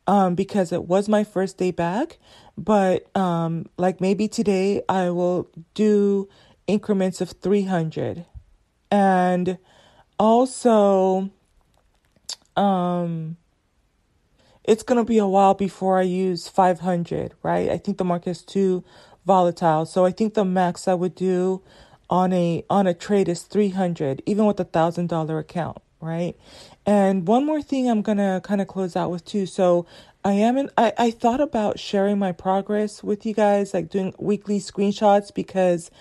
um 0.07 0.35
because 0.35 0.71
it 0.71 0.85
was 0.85 1.07
my 1.07 1.23
first 1.23 1.57
day 1.57 1.71
back 1.71 2.17
but 2.57 3.05
um 3.15 3.65
like 3.77 4.01
maybe 4.01 4.27
today 4.27 4.81
i 4.89 5.09
will 5.09 5.49
do 5.73 6.27
increments 6.67 7.21
of 7.21 7.31
300 7.31 8.25
and 8.91 9.57
also 10.19 11.29
um 12.55 13.37
it's 14.63 14.83
going 14.83 14.97
to 14.97 15.03
be 15.03 15.17
a 15.17 15.27
while 15.27 15.53
before 15.53 15.99
I 15.99 16.03
use 16.03 16.47
500, 16.47 17.33
right? 17.43 17.69
I 17.69 17.77
think 17.77 17.97
the 17.97 18.05
market 18.05 18.29
is 18.29 18.41
too 18.41 18.83
volatile. 19.25 19.85
So 19.85 20.05
I 20.05 20.11
think 20.11 20.33
the 20.33 20.45
max 20.45 20.87
I 20.87 20.93
would 20.93 21.15
do 21.15 21.61
on 22.09 22.31
a 22.33 22.63
on 22.69 22.85
a 22.85 22.93
trade 22.93 23.27
is 23.27 23.43
300 23.43 24.21
even 24.25 24.45
with 24.45 24.59
a 24.59 24.65
$1000 24.65 25.39
account, 25.39 25.77
right? 25.99 26.35
And 26.85 27.27
one 27.27 27.45
more 27.45 27.61
thing 27.61 27.89
I'm 27.89 28.01
going 28.01 28.17
to 28.17 28.41
kind 28.43 28.61
of 28.61 28.67
close 28.67 28.95
out 28.95 29.09
with 29.09 29.23
too. 29.25 29.45
So 29.45 29.85
I 30.23 30.33
am 30.33 30.57
in, 30.57 30.69
I 30.77 30.93
I 30.97 31.11
thought 31.11 31.41
about 31.41 31.79
sharing 31.79 32.19
my 32.19 32.31
progress 32.31 33.03
with 33.03 33.25
you 33.25 33.33
guys 33.33 33.73
like 33.73 33.89
doing 33.89 34.13
weekly 34.19 34.59
screenshots 34.59 35.33
because 35.33 35.91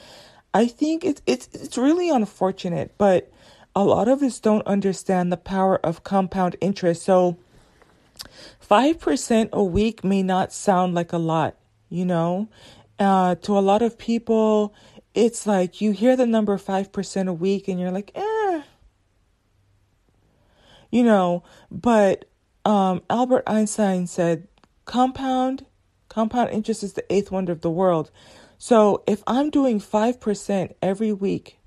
I 0.54 0.66
think 0.66 1.04
it's 1.04 1.22
it's 1.26 1.48
it's 1.52 1.78
really 1.78 2.10
unfortunate, 2.10 2.94
but 2.98 3.30
a 3.74 3.84
lot 3.84 4.08
of 4.08 4.22
us 4.22 4.38
don't 4.38 4.66
understand 4.66 5.32
the 5.32 5.36
power 5.36 5.78
of 5.84 6.04
compound 6.04 6.56
interest. 6.60 7.02
So 7.02 7.38
5% 8.68 9.50
a 9.52 9.64
week 9.64 10.04
may 10.04 10.22
not 10.22 10.52
sound 10.52 10.94
like 10.94 11.12
a 11.12 11.18
lot, 11.18 11.56
you 11.88 12.04
know? 12.04 12.48
Uh, 12.98 13.34
to 13.36 13.56
a 13.56 13.60
lot 13.60 13.82
of 13.82 13.98
people, 13.98 14.74
it's 15.14 15.46
like 15.46 15.80
you 15.80 15.92
hear 15.92 16.16
the 16.16 16.26
number 16.26 16.56
5% 16.58 17.28
a 17.28 17.32
week 17.32 17.68
and 17.68 17.80
you're 17.80 17.90
like, 17.90 18.12
eh. 18.14 18.62
You 20.92 21.02
know, 21.02 21.42
but 21.72 22.26
um, 22.64 23.02
Albert 23.11 23.42
Einstein 23.49 24.06
said 24.06 24.46
compound 24.84 25.66
compound 26.08 26.50
interest 26.50 26.84
is 26.84 26.92
the 26.92 27.12
eighth 27.12 27.32
wonder 27.32 27.50
of 27.50 27.62
the 27.62 27.70
world. 27.70 28.11
So 28.58 29.02
if 29.08 29.25
I'm 29.26 29.50
doing 29.50 29.80
5% 29.80 30.75
every 30.82 31.12
week 31.12 31.58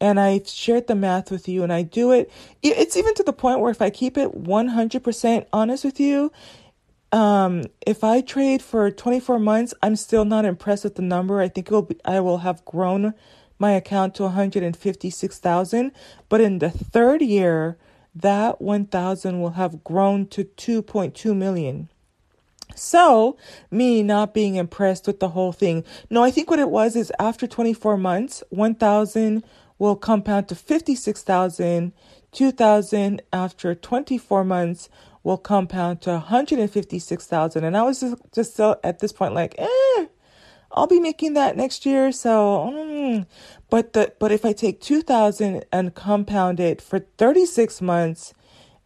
and 0.00 0.18
I 0.20 0.42
shared 0.44 0.86
the 0.86 0.94
math 0.94 1.30
with 1.30 1.48
you 1.48 1.62
and 1.62 1.72
I 1.72 1.82
do 1.82 2.12
it. 2.12 2.30
It's 2.62 2.96
even 2.96 3.14
to 3.14 3.22
the 3.22 3.32
point 3.32 3.60
where 3.60 3.70
if 3.70 3.80
I 3.80 3.90
keep 3.90 4.18
it 4.18 4.44
100% 4.44 5.46
honest 5.52 5.84
with 5.84 6.00
you, 6.00 6.32
um, 7.12 7.64
if 7.86 8.02
I 8.02 8.20
trade 8.20 8.60
for 8.60 8.90
24 8.90 9.38
months, 9.38 9.72
I'm 9.82 9.96
still 9.96 10.24
not 10.24 10.44
impressed 10.44 10.84
with 10.84 10.96
the 10.96 11.02
number. 11.02 11.40
I 11.40 11.48
think 11.48 11.68
it 11.68 11.72
will 11.72 11.82
be, 11.82 11.96
I 12.04 12.20
will 12.20 12.38
have 12.38 12.64
grown 12.64 13.14
my 13.58 13.70
account 13.72 14.16
to 14.16 14.24
156,000, 14.24 15.92
but 16.28 16.40
in 16.40 16.58
the 16.58 16.70
third 16.70 17.22
year, 17.22 17.78
that 18.14 18.60
1,000 18.60 19.40
will 19.40 19.50
have 19.50 19.84
grown 19.84 20.26
to 20.28 20.44
2.2 20.44 21.36
million. 21.36 21.88
So, 22.76 23.36
me 23.70 24.02
not 24.02 24.34
being 24.34 24.56
impressed 24.56 25.06
with 25.06 25.20
the 25.20 25.30
whole 25.30 25.52
thing. 25.52 25.84
No, 26.10 26.22
I 26.22 26.30
think 26.30 26.50
what 26.50 26.58
it 26.58 26.70
was 26.70 26.96
is 26.96 27.12
after 27.18 27.46
24 27.46 27.96
months, 27.96 28.42
1,000 28.50 29.44
will 29.78 29.96
compound 29.96 30.48
to 30.48 30.54
56,000. 30.54 31.92
2,000 32.32 33.22
after 33.32 33.74
24 33.74 34.44
months 34.44 34.88
will 35.22 35.38
compound 35.38 36.00
to 36.02 36.10
156,000. 36.10 37.64
And 37.64 37.76
I 37.76 37.82
was 37.82 38.00
just, 38.00 38.16
just 38.34 38.52
still 38.54 38.76
at 38.82 38.98
this 38.98 39.12
point 39.12 39.34
like, 39.34 39.54
eh, 39.58 40.06
I'll 40.74 40.88
be 40.88 41.00
making 41.00 41.34
that 41.34 41.56
next 41.56 41.86
year. 41.86 42.10
So, 42.12 42.72
mm. 42.74 43.26
but 43.70 43.92
the, 43.92 44.12
but 44.18 44.32
if 44.32 44.44
I 44.44 44.52
take 44.52 44.80
2,000 44.80 45.64
and 45.72 45.94
compound 45.94 46.60
it 46.60 46.82
for 46.82 46.98
36 47.16 47.80
months, 47.80 48.34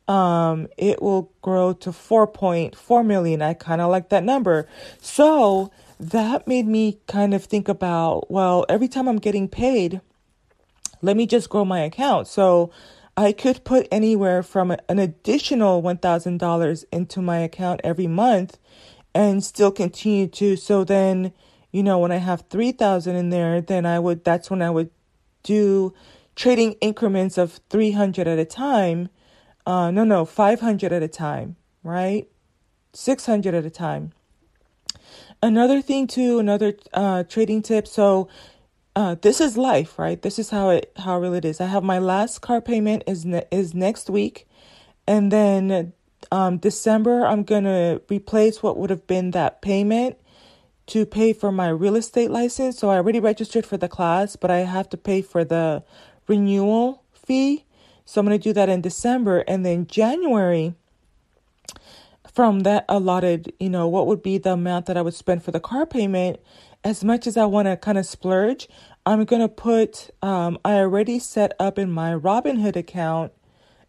um, 0.06 0.68
it 0.76 1.02
will 1.02 1.32
grow 1.42 1.72
to 1.74 1.90
4.4 1.90 3.06
million. 3.06 3.42
I 3.42 3.54
kind 3.54 3.80
of 3.80 3.90
like 3.90 4.10
that 4.10 4.24
number. 4.24 4.68
So 5.00 5.70
that 5.98 6.46
made 6.46 6.66
me 6.66 6.98
kind 7.06 7.34
of 7.34 7.44
think 7.44 7.68
about, 7.68 8.30
well, 8.30 8.64
every 8.68 8.88
time 8.88 9.08
I'm 9.08 9.18
getting 9.18 9.48
paid, 9.48 10.00
let 11.02 11.16
me 11.16 11.26
just 11.26 11.48
grow 11.48 11.64
my 11.64 11.80
account. 11.80 12.26
So 12.26 12.70
I 13.16 13.32
could 13.32 13.64
put 13.64 13.88
anywhere 13.90 14.42
from 14.42 14.70
an 14.70 14.98
additional 14.98 15.82
$1,000 15.82 16.84
into 16.92 17.22
my 17.22 17.38
account 17.38 17.80
every 17.82 18.06
month 18.06 18.58
and 19.14 19.42
still 19.42 19.72
continue 19.72 20.28
to. 20.28 20.56
So 20.56 20.84
then, 20.84 21.32
you 21.78 21.84
know, 21.84 22.00
when 22.00 22.10
I 22.10 22.16
have 22.16 22.42
3,000 22.50 23.14
in 23.14 23.30
there, 23.30 23.60
then 23.60 23.86
I 23.86 24.00
would, 24.00 24.24
that's 24.24 24.50
when 24.50 24.62
I 24.62 24.68
would 24.68 24.90
do 25.44 25.94
trading 26.34 26.72
increments 26.80 27.38
of 27.38 27.60
300 27.70 28.26
at 28.26 28.36
a 28.36 28.44
time. 28.44 29.10
Uh, 29.64 29.92
no, 29.92 30.02
no, 30.02 30.24
500 30.24 30.92
at 30.92 31.04
a 31.04 31.06
time, 31.06 31.54
right? 31.84 32.26
600 32.94 33.54
at 33.54 33.64
a 33.64 33.70
time. 33.70 34.12
Another 35.40 35.80
thing 35.80 36.08
too, 36.08 36.40
another 36.40 36.74
uh, 36.92 37.22
trading 37.22 37.62
tip. 37.62 37.86
So 37.86 38.28
uh, 38.96 39.14
this 39.22 39.40
is 39.40 39.56
life, 39.56 40.00
right? 40.00 40.20
This 40.20 40.40
is 40.40 40.50
how 40.50 40.70
it 40.70 40.90
how 40.96 41.20
real 41.20 41.34
it 41.34 41.44
is. 41.44 41.60
I 41.60 41.66
have 41.66 41.84
my 41.84 42.00
last 42.00 42.40
car 42.40 42.60
payment 42.60 43.04
is 43.06 43.24
ne- 43.24 43.46
is 43.52 43.72
next 43.72 44.10
week, 44.10 44.48
and 45.06 45.30
then 45.30 45.92
um, 46.32 46.58
December 46.58 47.24
I'm 47.24 47.44
gonna 47.44 48.00
replace 48.10 48.64
what 48.64 48.76
would 48.78 48.90
have 48.90 49.06
been 49.06 49.30
that 49.30 49.62
payment 49.62 50.16
to 50.88 51.06
pay 51.06 51.32
for 51.32 51.50
my 51.52 51.68
real 51.68 51.96
estate 51.96 52.30
license. 52.30 52.78
So 52.78 52.90
I 52.90 52.96
already 52.96 53.20
registered 53.20 53.64
for 53.64 53.76
the 53.76 53.88
class, 53.88 54.36
but 54.36 54.50
I 54.50 54.58
have 54.58 54.88
to 54.90 54.96
pay 54.96 55.22
for 55.22 55.44
the 55.44 55.84
renewal 56.26 57.04
fee. 57.12 57.64
So 58.04 58.20
I'm 58.20 58.26
gonna 58.26 58.38
do 58.38 58.52
that 58.52 58.68
in 58.68 58.80
December, 58.80 59.40
and 59.40 59.64
then 59.64 59.86
January. 59.86 60.74
From 62.32 62.60
that 62.60 62.84
allotted, 62.88 63.52
you 63.58 63.68
know, 63.68 63.88
what 63.88 64.06
would 64.06 64.22
be 64.22 64.38
the 64.38 64.52
amount 64.52 64.86
that 64.86 64.96
I 64.96 65.02
would 65.02 65.14
spend 65.14 65.42
for 65.42 65.50
the 65.50 65.60
car 65.60 65.86
payment? 65.86 66.38
as 66.84 67.02
much 67.02 67.26
as 67.26 67.36
I 67.36 67.44
want 67.44 67.66
to 67.66 67.76
kind 67.76 67.98
of 67.98 68.06
splurge, 68.06 68.68
I'm 69.04 69.24
going 69.24 69.42
to 69.42 69.48
put, 69.48 70.10
um, 70.22 70.58
I 70.64 70.74
already 70.74 71.18
set 71.18 71.52
up 71.58 71.78
in 71.78 71.90
my 71.90 72.12
Robinhood 72.12 72.76
account. 72.76 73.32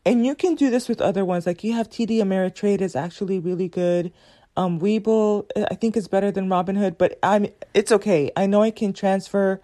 And 0.06 0.25
you 0.25 0.34
can 0.34 0.56
do 0.56 0.70
this 0.70 0.88
with 0.88 1.01
other 1.01 1.25
ones. 1.25 1.46
Like 1.46 1.63
you 1.63 1.74
have 1.74 1.89
TD 1.89 2.18
Ameritrade 2.18 2.82
is 2.82 2.96
actually 2.96 3.38
really 3.38 3.68
good. 3.68 4.12
Um, 4.60 4.80
Webull, 4.80 5.46
I 5.72 5.75
think 5.75 5.96
is 5.96 6.08
better 6.08 6.32
than 6.32 6.50
Robinhood, 6.50 6.98
but 6.98 7.18
I'm, 7.24 7.48
it's 7.74 7.92
okay. 7.92 8.32
I 8.36 8.46
know 8.46 8.62
I 8.62 8.72
can 8.72 8.94
transfer 8.94 9.62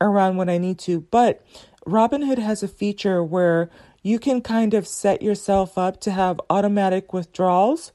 around 0.00 0.36
when 0.36 0.48
I 0.48 0.58
need 0.58 0.78
to, 0.80 1.00
but 1.00 1.44
Robinhood 1.86 2.38
has 2.38 2.62
a 2.62 2.68
feature 2.68 3.24
where 3.24 3.70
you 4.02 4.18
can 4.18 4.40
kind 4.40 4.72
of 4.74 4.86
set 4.86 5.20
yourself 5.20 5.76
up 5.76 6.00
to 6.02 6.12
have 6.12 6.40
automatic 6.48 7.12
withdrawals 7.12 7.92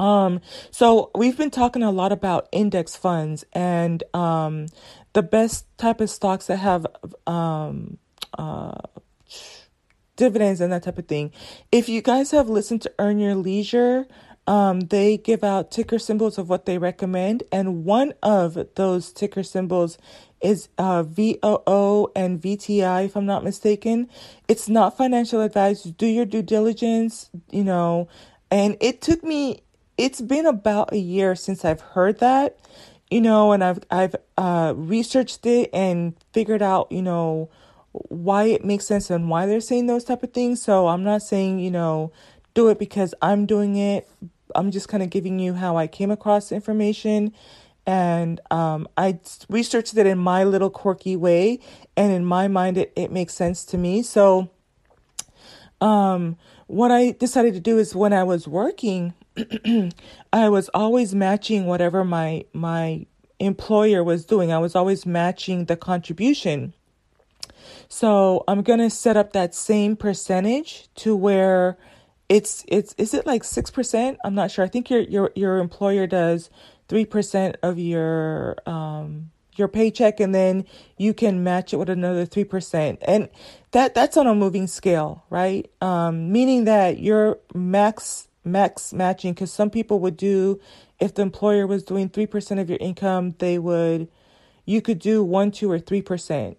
um, 0.00 0.40
so 0.70 1.10
we've 1.14 1.36
been 1.36 1.50
talking 1.50 1.82
a 1.82 1.90
lot 1.90 2.10
about 2.10 2.48
index 2.52 2.96
funds 2.96 3.44
and 3.52 4.02
um, 4.14 4.66
the 5.12 5.22
best 5.22 5.66
type 5.76 6.00
of 6.00 6.08
stocks 6.08 6.46
that 6.46 6.56
have 6.56 6.86
um, 7.26 7.98
uh, 8.38 8.78
dividends 10.16 10.62
and 10.62 10.72
that 10.72 10.84
type 10.84 10.96
of 10.96 11.06
thing. 11.06 11.32
If 11.70 11.90
you 11.90 12.00
guys 12.00 12.30
have 12.30 12.48
listened 12.48 12.80
to 12.82 12.92
Earn 12.98 13.18
Your 13.18 13.34
Leisure, 13.34 14.06
um, 14.46 14.80
they 14.80 15.16
give 15.16 15.44
out 15.44 15.70
ticker 15.70 15.98
symbols 15.98 16.38
of 16.38 16.48
what 16.48 16.66
they 16.66 16.78
recommend, 16.78 17.42
and 17.52 17.84
one 17.84 18.14
of 18.22 18.58
those 18.74 19.12
ticker 19.12 19.42
symbols 19.42 19.98
is 20.40 20.68
uh, 20.78 21.02
VOO 21.02 22.10
and 22.16 22.40
VTI, 22.40 23.04
if 23.04 23.16
I'm 23.16 23.26
not 23.26 23.44
mistaken. 23.44 24.08
It's 24.48 24.68
not 24.68 24.96
financial 24.96 25.40
advice. 25.42 25.82
Do 25.82 26.06
your 26.06 26.24
due 26.24 26.42
diligence, 26.42 27.30
you 27.50 27.64
know. 27.64 28.08
And 28.50 28.76
it 28.80 29.02
took 29.02 29.22
me 29.22 29.62
it's 30.00 30.22
been 30.22 30.46
about 30.46 30.94
a 30.94 30.98
year 30.98 31.34
since 31.34 31.62
I've 31.62 31.82
heard 31.82 32.20
that, 32.20 32.58
you 33.10 33.20
know, 33.20 33.52
and 33.52 33.62
I've 33.62 33.80
I've 33.90 34.16
uh, 34.38 34.72
researched 34.74 35.44
it 35.44 35.68
and 35.74 36.14
figured 36.32 36.62
out, 36.62 36.90
you 36.90 37.02
know, 37.02 37.50
why 37.92 38.44
it 38.44 38.64
makes 38.64 38.86
sense 38.86 39.10
and 39.10 39.28
why 39.28 39.44
they're 39.44 39.60
saying 39.60 39.86
those 39.86 40.04
type 40.04 40.22
of 40.22 40.32
things. 40.32 40.62
So 40.62 40.88
I'm 40.88 41.04
not 41.04 41.20
saying, 41.20 41.58
you 41.58 41.70
know, 41.70 42.12
do 42.54 42.68
it 42.68 42.78
because 42.78 43.14
I'm 43.22 43.46
doing 43.46 43.76
it. 43.76 44.08
I'm 44.54 44.70
just 44.70 44.88
kind 44.88 45.02
of 45.02 45.10
giving 45.10 45.38
you 45.38 45.54
how 45.54 45.76
I 45.76 45.86
came 45.86 46.10
across 46.10 46.50
information 46.52 47.32
and 47.86 48.40
um, 48.50 48.88
I 48.96 49.18
researched 49.48 49.96
it 49.96 50.06
in 50.06 50.18
my 50.18 50.44
little 50.44 50.70
quirky 50.70 51.16
way, 51.16 51.58
and 51.96 52.12
in 52.12 52.24
my 52.24 52.46
mind, 52.46 52.76
it, 52.76 52.92
it 52.94 53.10
makes 53.10 53.34
sense 53.34 53.64
to 53.66 53.78
me. 53.78 54.02
So, 54.02 54.50
um, 55.80 56.36
what 56.66 56.92
I 56.92 57.12
decided 57.12 57.54
to 57.54 57.60
do 57.60 57.78
is 57.78 57.94
when 57.94 58.12
I 58.12 58.22
was 58.22 58.46
working, 58.46 59.14
I 60.32 60.48
was 60.48 60.68
always 60.74 61.14
matching 61.14 61.66
whatever 61.66 62.04
my 62.04 62.44
my 62.52 63.06
employer 63.38 64.04
was 64.04 64.24
doing. 64.24 64.52
I 64.52 64.58
was 64.58 64.76
always 64.76 65.06
matching 65.06 65.64
the 65.64 65.76
contribution. 65.76 66.74
So 67.88 68.44
I'm 68.46 68.62
going 68.62 68.78
to 68.78 68.90
set 68.90 69.16
up 69.16 69.32
that 69.32 69.54
same 69.54 69.96
percentage 69.96 70.88
to 70.96 71.16
where 71.16 71.76
it's 72.30 72.64
it's 72.68 72.94
is 72.96 73.12
it 73.12 73.26
like 73.26 73.42
6%? 73.42 74.16
I'm 74.24 74.34
not 74.36 74.52
sure. 74.52 74.64
I 74.64 74.68
think 74.68 74.88
your 74.88 75.00
your 75.00 75.32
your 75.34 75.58
employer 75.58 76.06
does 76.06 76.48
3% 76.88 77.56
of 77.62 77.78
your 77.78 78.56
um 78.66 79.32
your 79.56 79.66
paycheck 79.68 80.20
and 80.20 80.34
then 80.34 80.64
you 80.96 81.12
can 81.12 81.42
match 81.44 81.74
it 81.74 81.76
with 81.76 81.90
another 81.90 82.24
3% 82.24 82.98
and 83.02 83.28
that 83.72 83.94
that's 83.94 84.16
on 84.16 84.28
a 84.28 84.34
moving 84.34 84.68
scale 84.68 85.24
right? 85.28 85.70
Um, 85.82 86.30
meaning 86.32 86.64
that 86.64 87.00
your 87.00 87.40
max 87.52 88.28
max 88.44 88.92
matching 88.92 89.34
because 89.34 89.52
some 89.52 89.68
people 89.68 89.98
would 89.98 90.16
do 90.16 90.60
if 91.00 91.14
the 91.14 91.22
employer 91.22 91.66
was 91.66 91.82
doing 91.82 92.08
3% 92.08 92.60
of 92.60 92.70
your 92.70 92.78
income 92.80 93.34
they 93.38 93.58
would 93.58 94.08
you 94.64 94.80
could 94.80 95.00
do 95.00 95.24
1 95.24 95.50
2 95.50 95.70
or 95.70 95.80
3% 95.80 96.56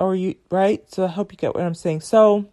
or 0.00 0.16
you 0.16 0.34
right? 0.50 0.82
So 0.92 1.04
i 1.04 1.08
hope 1.08 1.30
you 1.30 1.38
get 1.38 1.54
what 1.54 1.62
i'm 1.62 1.74
saying. 1.74 2.00
So 2.00 2.50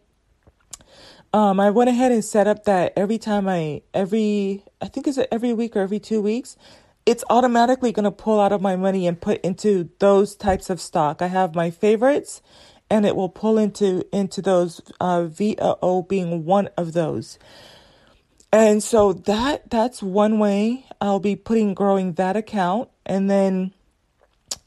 um 1.34 1.60
i 1.60 1.70
went 1.70 1.90
ahead 1.90 2.12
and 2.12 2.26
set 2.26 2.48
up 2.48 2.66
that 2.66 2.94
every 2.96 3.18
time 3.18 3.48
i 3.48 3.82
every 3.94 4.64
i 4.82 4.88
think 4.88 5.08
it's 5.08 5.20
every 5.32 5.54
week 5.54 5.76
or 5.76 5.82
every 5.82 6.00
two 6.00 6.22
weeks 6.22 6.58
it's 7.06 7.24
automatically 7.30 7.92
going 7.92 8.04
to 8.04 8.12
pull 8.12 8.40
out 8.40 8.52
of 8.52 8.62
my 8.62 8.76
money 8.76 9.08
and 9.08 9.20
put 9.20 9.42
into 9.42 9.90
those 10.00 10.36
types 10.36 10.70
of 10.70 10.80
stock. 10.80 11.22
I 11.22 11.28
have 11.28 11.56
my 11.56 11.72
favorites 11.72 12.42
and 12.90 13.06
it 13.06 13.16
will 13.16 13.30
pull 13.30 13.58
into 13.58 14.06
into 14.16 14.42
those 14.42 14.82
uh 15.00 15.26
voo 15.26 16.06
being 16.08 16.46
one 16.46 16.70
of 16.78 16.94
those. 16.94 17.40
And 18.54 18.84
so 18.84 19.14
that 19.14 19.70
that's 19.70 20.04
one 20.04 20.40
way 20.40 20.86
i'll 21.00 21.20
be 21.20 21.36
putting 21.36 21.74
growing 21.74 22.14
that 22.14 22.36
account. 22.36 22.90
And 23.06 23.30
then 23.30 23.74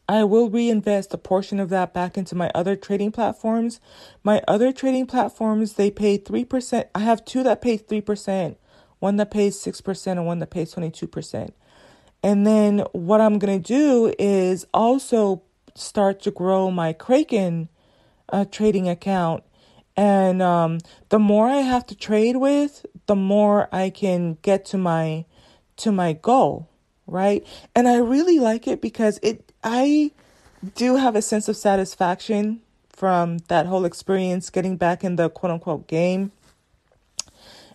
I 0.09 0.25
will 0.25 0.51
reinvest 0.51 1.15
a 1.15 1.19
portion 1.19 1.59
of 1.59 1.71
that 1.71 1.95
back 1.95 2.19
into 2.19 2.35
my 2.35 2.51
other 2.55 2.77
trading 2.77 3.13
platforms. 3.13 3.81
My 4.23 4.43
other 4.47 4.73
trading 4.73 5.07
platforms, 5.07 5.75
they 5.75 5.91
pay 5.91 6.19
3%. 6.19 6.85
I 6.95 6.99
have 7.01 7.25
two 7.25 7.43
that 7.43 7.63
pay 7.63 7.79
3%, 7.79 8.57
one 8.99 9.17
that 9.17 9.31
pays 9.31 9.57
6%, 9.57 10.07
and 10.07 10.27
one 10.27 10.41
that 10.41 10.51
pays 10.51 10.75
22%. 10.75 11.53
And 12.23 12.47
then 12.47 12.81
what 12.93 13.21
I'm 13.21 13.39
going 13.39 13.63
to 13.63 13.67
do 13.67 14.15
is 14.19 14.67
also 14.75 15.43
start 15.75 16.21
to 16.23 16.31
grow 16.31 16.71
my 16.71 16.93
Kraken 16.93 17.69
uh, 18.31 18.45
trading 18.45 18.89
account. 18.89 19.45
And 19.97 20.43
um, 20.43 20.79
the 21.11 21.19
more 21.19 21.49
I 21.49 21.59
have 21.59 21.87
to 21.87 21.95
trade 21.95 22.37
with, 22.37 22.85
the 23.07 23.17
more 23.17 23.69
I 23.73 23.91
can 23.91 24.39
get 24.43 24.65
to 24.67 24.79
my 24.79 25.25
to 25.77 25.91
my 25.91 26.13
goal, 26.13 26.69
right? 27.07 27.45
And 27.75 27.89
I 27.89 27.97
really 27.97 28.39
like 28.39 28.69
it 28.69 28.81
because 28.81 29.19
it 29.23 29.53
I 29.65 30.11
do 30.75 30.97
have 30.97 31.17
a 31.17 31.23
sense 31.23 31.49
of 31.49 31.57
satisfaction 31.57 32.61
from 32.91 33.39
that 33.49 33.67
whole 33.67 33.87
experience 33.87 34.51
getting 34.51 34.77
back 34.77 35.03
in 35.03 35.17
the 35.17 35.31
quote 35.31 35.53
unquote 35.53 35.89
game. 35.89 36.33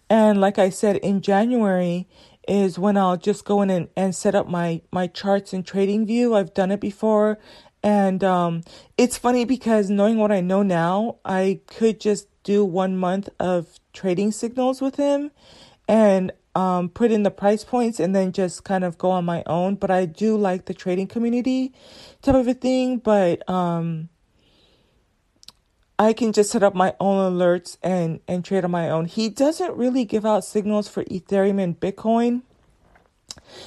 And 0.09 0.39
like 0.39 0.59
I 0.59 0.69
said, 0.69 0.97
in 0.97 1.21
January 1.21 2.07
is 2.47 2.79
when 2.79 2.95
I'll 2.95 3.17
just 3.17 3.43
go 3.43 3.61
in 3.61 3.69
and, 3.69 3.87
and 3.95 4.15
set 4.15 4.35
up 4.35 4.47
my, 4.47 4.81
my 4.91 5.07
charts 5.07 5.53
in 5.53 5.63
TradingView. 5.63 6.35
I've 6.37 6.53
done 6.53 6.71
it 6.71 6.79
before. 6.79 7.37
And 7.83 8.23
um, 8.23 8.63
it's 8.97 9.17
funny 9.17 9.45
because 9.45 9.89
knowing 9.89 10.17
what 10.17 10.31
I 10.31 10.41
know 10.41 10.63
now, 10.63 11.17
I 11.25 11.59
could 11.67 11.99
just 11.99 12.27
do 12.43 12.63
one 12.65 12.97
month 12.97 13.29
of 13.39 13.79
trading 13.93 14.31
signals 14.31 14.81
with 14.81 14.95
him. 14.95 15.31
And 15.87 16.31
um, 16.59 16.89
put 16.89 17.09
in 17.09 17.23
the 17.23 17.31
price 17.31 17.63
points 17.63 18.01
and 18.01 18.13
then 18.13 18.33
just 18.33 18.65
kind 18.65 18.83
of 18.83 18.97
go 18.97 19.11
on 19.11 19.23
my 19.23 19.43
own. 19.45 19.75
But 19.75 19.91
I 19.91 20.05
do 20.05 20.35
like 20.35 20.65
the 20.65 20.73
trading 20.73 21.07
community 21.07 21.73
type 22.21 22.35
of 22.35 22.47
a 22.49 22.53
thing. 22.53 22.97
But 22.97 23.47
um, 23.49 24.09
I 25.97 26.11
can 26.11 26.33
just 26.33 26.51
set 26.51 26.61
up 26.61 26.75
my 26.75 26.93
own 26.99 27.33
alerts 27.33 27.77
and 27.81 28.19
and 28.27 28.43
trade 28.43 28.65
on 28.65 28.71
my 28.71 28.89
own. 28.89 29.05
He 29.05 29.29
doesn't 29.29 29.77
really 29.77 30.03
give 30.03 30.25
out 30.25 30.43
signals 30.43 30.89
for 30.89 31.05
Ethereum 31.05 31.63
and 31.63 31.79
Bitcoin. 31.79 32.41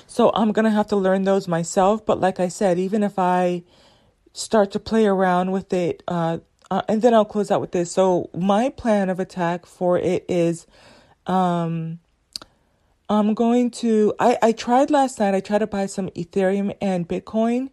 So 0.07 0.31
I'm 0.35 0.53
going 0.53 0.65
to 0.65 0.71
have 0.71 0.89
to 0.89 0.97
learn 0.97 1.25
those 1.25 1.49
myself, 1.49 2.05
but 2.05 2.21
like 2.21 2.39
I 2.39 2.49
said, 2.49 2.79
even 2.79 3.03
if 3.03 3.19
I 3.19 3.65
start 4.33 4.71
to 4.73 4.79
play 4.79 5.07
around 5.07 5.51
with 5.51 5.73
it 5.73 6.03
uh, 6.07 6.39
uh, 6.71 6.83
and 6.89 7.03
then 7.03 7.15
I'll 7.15 7.25
close 7.25 7.51
out 7.51 7.61
with 7.61 7.73
this. 7.73 7.91
So 7.93 8.31
my 8.35 8.69
plan 8.71 9.09
of 9.11 9.19
attack 9.19 9.67
for 9.67 9.99
it 9.99 10.25
is 10.29 10.67
um 11.27 12.01
I'm 13.13 13.35
going 13.35 13.71
to 13.73 14.15
I, 14.19 14.39
I 14.41 14.53
tried 14.53 14.91
last 14.91 15.21
night. 15.21 15.35
I 15.35 15.41
tried 15.41 15.59
to 15.59 15.67
buy 15.67 15.85
some 15.85 16.09
Ethereum 16.11 16.75
and 16.81 17.07
Bitcoin 17.07 17.69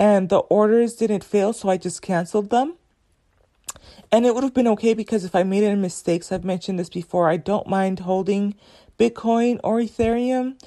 and 0.00 0.30
the 0.30 0.38
orders 0.38 0.94
didn't 0.94 1.22
fail, 1.22 1.52
so 1.52 1.68
I 1.68 1.76
just 1.76 2.02
canceled 2.02 2.50
them. 2.50 2.74
And 4.10 4.26
it 4.26 4.34
would 4.34 4.42
have 4.42 4.54
been 4.54 4.66
okay 4.68 4.94
because 4.94 5.24
if 5.24 5.36
I 5.36 5.44
made 5.44 5.62
any 5.62 5.80
mistakes, 5.80 6.32
I've 6.32 6.44
mentioned 6.44 6.78
this 6.80 6.88
before, 6.88 7.30
I 7.30 7.36
don't 7.36 7.68
mind 7.68 8.00
holding 8.00 8.56
Bitcoin 8.98 9.60
or 9.62 9.78
Ethereum 9.78 10.60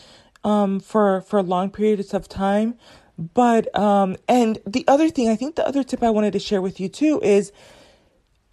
um, 0.45 0.79
for 0.79 1.19
for 1.21 1.43
long 1.43 1.69
periods 1.69 2.13
of 2.13 2.29
time. 2.29 2.75
But 3.17 3.77
um, 3.77 4.15
and 4.29 4.59
the 4.65 4.85
other 4.87 5.09
thing, 5.09 5.27
I 5.27 5.35
think 5.35 5.55
the 5.55 5.67
other 5.67 5.83
tip 5.83 6.01
I 6.01 6.11
wanted 6.11 6.31
to 6.33 6.39
share 6.39 6.61
with 6.61 6.79
you 6.79 6.87
too 6.87 7.19
is 7.21 7.51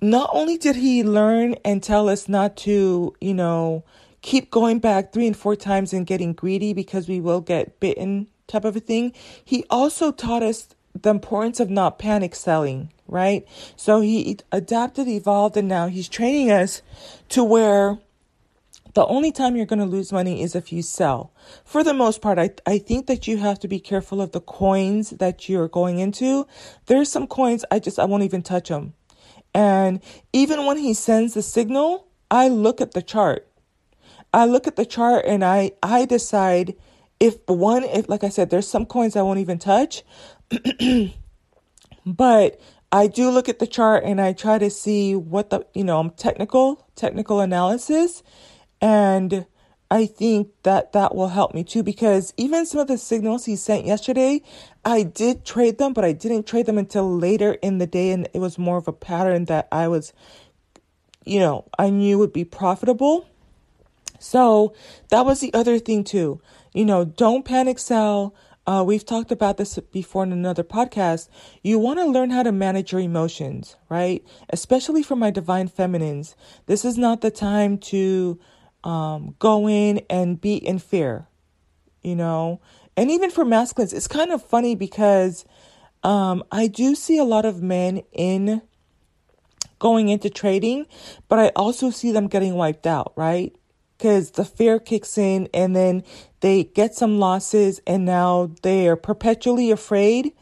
not 0.00 0.30
only 0.32 0.58
did 0.58 0.76
he 0.76 1.04
learn 1.04 1.54
and 1.64 1.82
tell 1.82 2.08
us 2.08 2.28
not 2.28 2.56
to, 2.58 3.14
you 3.20 3.34
know, 3.34 3.84
keep 4.22 4.50
going 4.50 4.78
back 4.78 5.12
three 5.12 5.26
and 5.26 5.36
four 5.36 5.56
times 5.56 5.92
and 5.92 6.06
getting 6.06 6.32
greedy 6.32 6.72
because 6.72 7.08
we 7.08 7.20
will 7.20 7.40
get 7.40 7.80
bitten 7.80 8.28
type 8.46 8.64
of 8.64 8.76
a 8.76 8.80
thing. 8.80 9.12
He 9.44 9.64
also 9.70 10.12
taught 10.12 10.42
us 10.42 10.68
the 11.00 11.10
importance 11.10 11.60
of 11.60 11.70
not 11.70 11.98
panic 11.98 12.34
selling, 12.34 12.92
right? 13.06 13.46
So 13.76 14.00
he 14.00 14.38
adapted, 14.50 15.08
evolved, 15.08 15.56
and 15.56 15.68
now 15.68 15.86
he's 15.86 16.08
training 16.08 16.50
us 16.50 16.82
to 17.30 17.44
where 17.44 17.98
the 18.94 19.06
only 19.06 19.30
time 19.30 19.54
you're 19.54 19.66
going 19.66 19.78
to 19.78 19.84
lose 19.84 20.10
money 20.10 20.42
is 20.42 20.56
if 20.56 20.72
you 20.72 20.82
sell. 20.82 21.32
For 21.64 21.84
the 21.84 21.94
most 21.94 22.20
part, 22.20 22.38
I, 22.38 22.50
I 22.66 22.78
think 22.78 23.06
that 23.06 23.28
you 23.28 23.36
have 23.36 23.60
to 23.60 23.68
be 23.68 23.78
careful 23.78 24.20
of 24.20 24.32
the 24.32 24.40
coins 24.40 25.10
that 25.10 25.48
you're 25.48 25.68
going 25.68 26.00
into. 26.00 26.46
There's 26.86 27.10
some 27.10 27.28
coins 27.28 27.64
I 27.70 27.78
just, 27.78 28.00
I 28.00 28.04
won't 28.04 28.24
even 28.24 28.42
touch 28.42 28.68
them. 28.68 28.94
And 29.54 30.00
even 30.32 30.66
when 30.66 30.78
he 30.78 30.92
sends 30.94 31.34
the 31.34 31.42
signal, 31.42 32.08
I 32.30 32.48
look 32.48 32.80
at 32.80 32.92
the 32.92 33.02
chart. 33.02 33.46
I 34.32 34.46
look 34.46 34.66
at 34.66 34.76
the 34.76 34.86
chart 34.86 35.24
and 35.26 35.44
I 35.44 35.72
I 35.82 36.04
decide 36.04 36.76
if 37.18 37.36
one 37.46 37.84
if 37.84 38.08
like 38.08 38.24
I 38.24 38.28
said 38.28 38.50
there's 38.50 38.68
some 38.68 38.86
coins 38.86 39.16
I 39.16 39.22
won't 39.22 39.40
even 39.40 39.58
touch. 39.58 40.02
But 42.06 42.60
I 42.92 43.06
do 43.06 43.30
look 43.30 43.48
at 43.48 43.58
the 43.58 43.66
chart 43.66 44.04
and 44.04 44.20
I 44.20 44.32
try 44.32 44.58
to 44.58 44.70
see 44.70 45.14
what 45.14 45.50
the 45.50 45.66
you 45.74 45.84
know 45.84 46.12
technical 46.16 46.86
technical 46.96 47.40
analysis. 47.40 48.22
And 48.80 49.46
I 49.90 50.06
think 50.06 50.48
that 50.62 50.92
that 50.92 51.14
will 51.14 51.28
help 51.28 51.54
me 51.54 51.64
too 51.64 51.82
because 51.82 52.32
even 52.36 52.64
some 52.64 52.80
of 52.80 52.88
the 52.88 52.96
signals 52.96 53.44
he 53.44 53.56
sent 53.56 53.84
yesterday, 53.86 54.42
I 54.84 55.02
did 55.02 55.44
trade 55.44 55.78
them, 55.78 55.92
but 55.92 56.04
I 56.04 56.12
didn't 56.12 56.46
trade 56.46 56.66
them 56.66 56.78
until 56.78 57.16
later 57.16 57.54
in 57.54 57.78
the 57.78 57.86
day. 57.86 58.10
And 58.10 58.28
it 58.32 58.38
was 58.38 58.58
more 58.58 58.76
of 58.76 58.88
a 58.88 58.92
pattern 58.92 59.46
that 59.46 59.68
I 59.70 59.88
was 59.88 60.12
you 61.26 61.38
know, 61.38 61.66
I 61.78 61.90
knew 61.90 62.18
would 62.18 62.32
be 62.32 62.44
profitable. 62.44 63.26
So 64.20 64.74
that 65.08 65.24
was 65.24 65.40
the 65.40 65.52
other 65.54 65.78
thing 65.78 66.04
too. 66.04 66.40
You 66.72 66.84
know, 66.84 67.04
don't 67.04 67.44
panic 67.44 67.78
sell. 67.78 68.34
Uh, 68.66 68.84
we've 68.86 69.04
talked 69.04 69.32
about 69.32 69.56
this 69.56 69.78
before 69.90 70.22
in 70.22 70.30
another 70.30 70.62
podcast. 70.62 71.28
You 71.64 71.78
want 71.78 71.98
to 71.98 72.04
learn 72.04 72.30
how 72.30 72.42
to 72.42 72.52
manage 72.52 72.92
your 72.92 73.00
emotions, 73.00 73.76
right? 73.88 74.22
Especially 74.50 75.02
for 75.02 75.16
my 75.16 75.30
divine 75.30 75.66
feminines. 75.66 76.36
This 76.66 76.84
is 76.84 76.96
not 76.96 77.22
the 77.22 77.30
time 77.30 77.78
to 77.78 78.38
um, 78.84 79.34
go 79.38 79.68
in 79.68 80.02
and 80.08 80.40
be 80.40 80.54
in 80.54 80.78
fear, 80.78 81.26
you 82.02 82.14
know? 82.14 82.60
And 82.96 83.10
even 83.10 83.30
for 83.30 83.44
masculines, 83.44 83.94
it's 83.94 84.06
kind 84.06 84.30
of 84.30 84.44
funny 84.44 84.74
because 84.74 85.46
um, 86.02 86.44
I 86.52 86.66
do 86.66 86.94
see 86.94 87.18
a 87.18 87.24
lot 87.24 87.46
of 87.46 87.62
men 87.62 88.02
in 88.12 88.62
going 89.78 90.10
into 90.10 90.28
trading, 90.28 90.86
but 91.28 91.38
I 91.38 91.48
also 91.56 91.90
see 91.90 92.12
them 92.12 92.28
getting 92.28 92.54
wiped 92.54 92.86
out, 92.86 93.14
right? 93.16 93.54
Because 94.00 94.30
the 94.30 94.46
fear 94.46 94.78
kicks 94.78 95.18
in 95.18 95.46
and 95.52 95.76
then 95.76 96.02
they 96.40 96.64
get 96.64 96.94
some 96.94 97.18
losses 97.18 97.82
and 97.86 98.06
now 98.06 98.50
they 98.62 98.88
are 98.88 98.96
perpetually 98.96 99.70
afraid. 99.70 100.32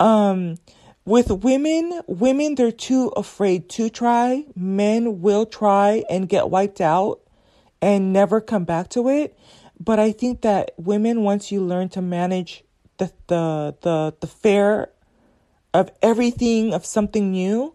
Um, 0.00 0.56
with 1.04 1.30
women, 1.30 2.00
women, 2.08 2.56
they're 2.56 2.72
too 2.72 3.12
afraid 3.16 3.68
to 3.70 3.90
try. 3.90 4.44
Men 4.56 5.20
will 5.20 5.46
try 5.46 6.02
and 6.10 6.28
get 6.28 6.50
wiped 6.50 6.80
out 6.80 7.20
and 7.80 8.12
never 8.12 8.40
come 8.40 8.64
back 8.64 8.88
to 8.90 9.08
it. 9.08 9.38
But 9.78 10.00
I 10.00 10.10
think 10.10 10.40
that 10.40 10.72
women, 10.76 11.22
once 11.22 11.52
you 11.52 11.62
learn 11.62 11.90
to 11.90 12.02
manage 12.02 12.64
the, 12.98 13.12
the, 13.28 13.76
the, 13.82 14.14
the 14.20 14.26
fear 14.26 14.90
of 15.72 15.92
everything, 16.02 16.74
of 16.74 16.84
something 16.84 17.30
new, 17.30 17.72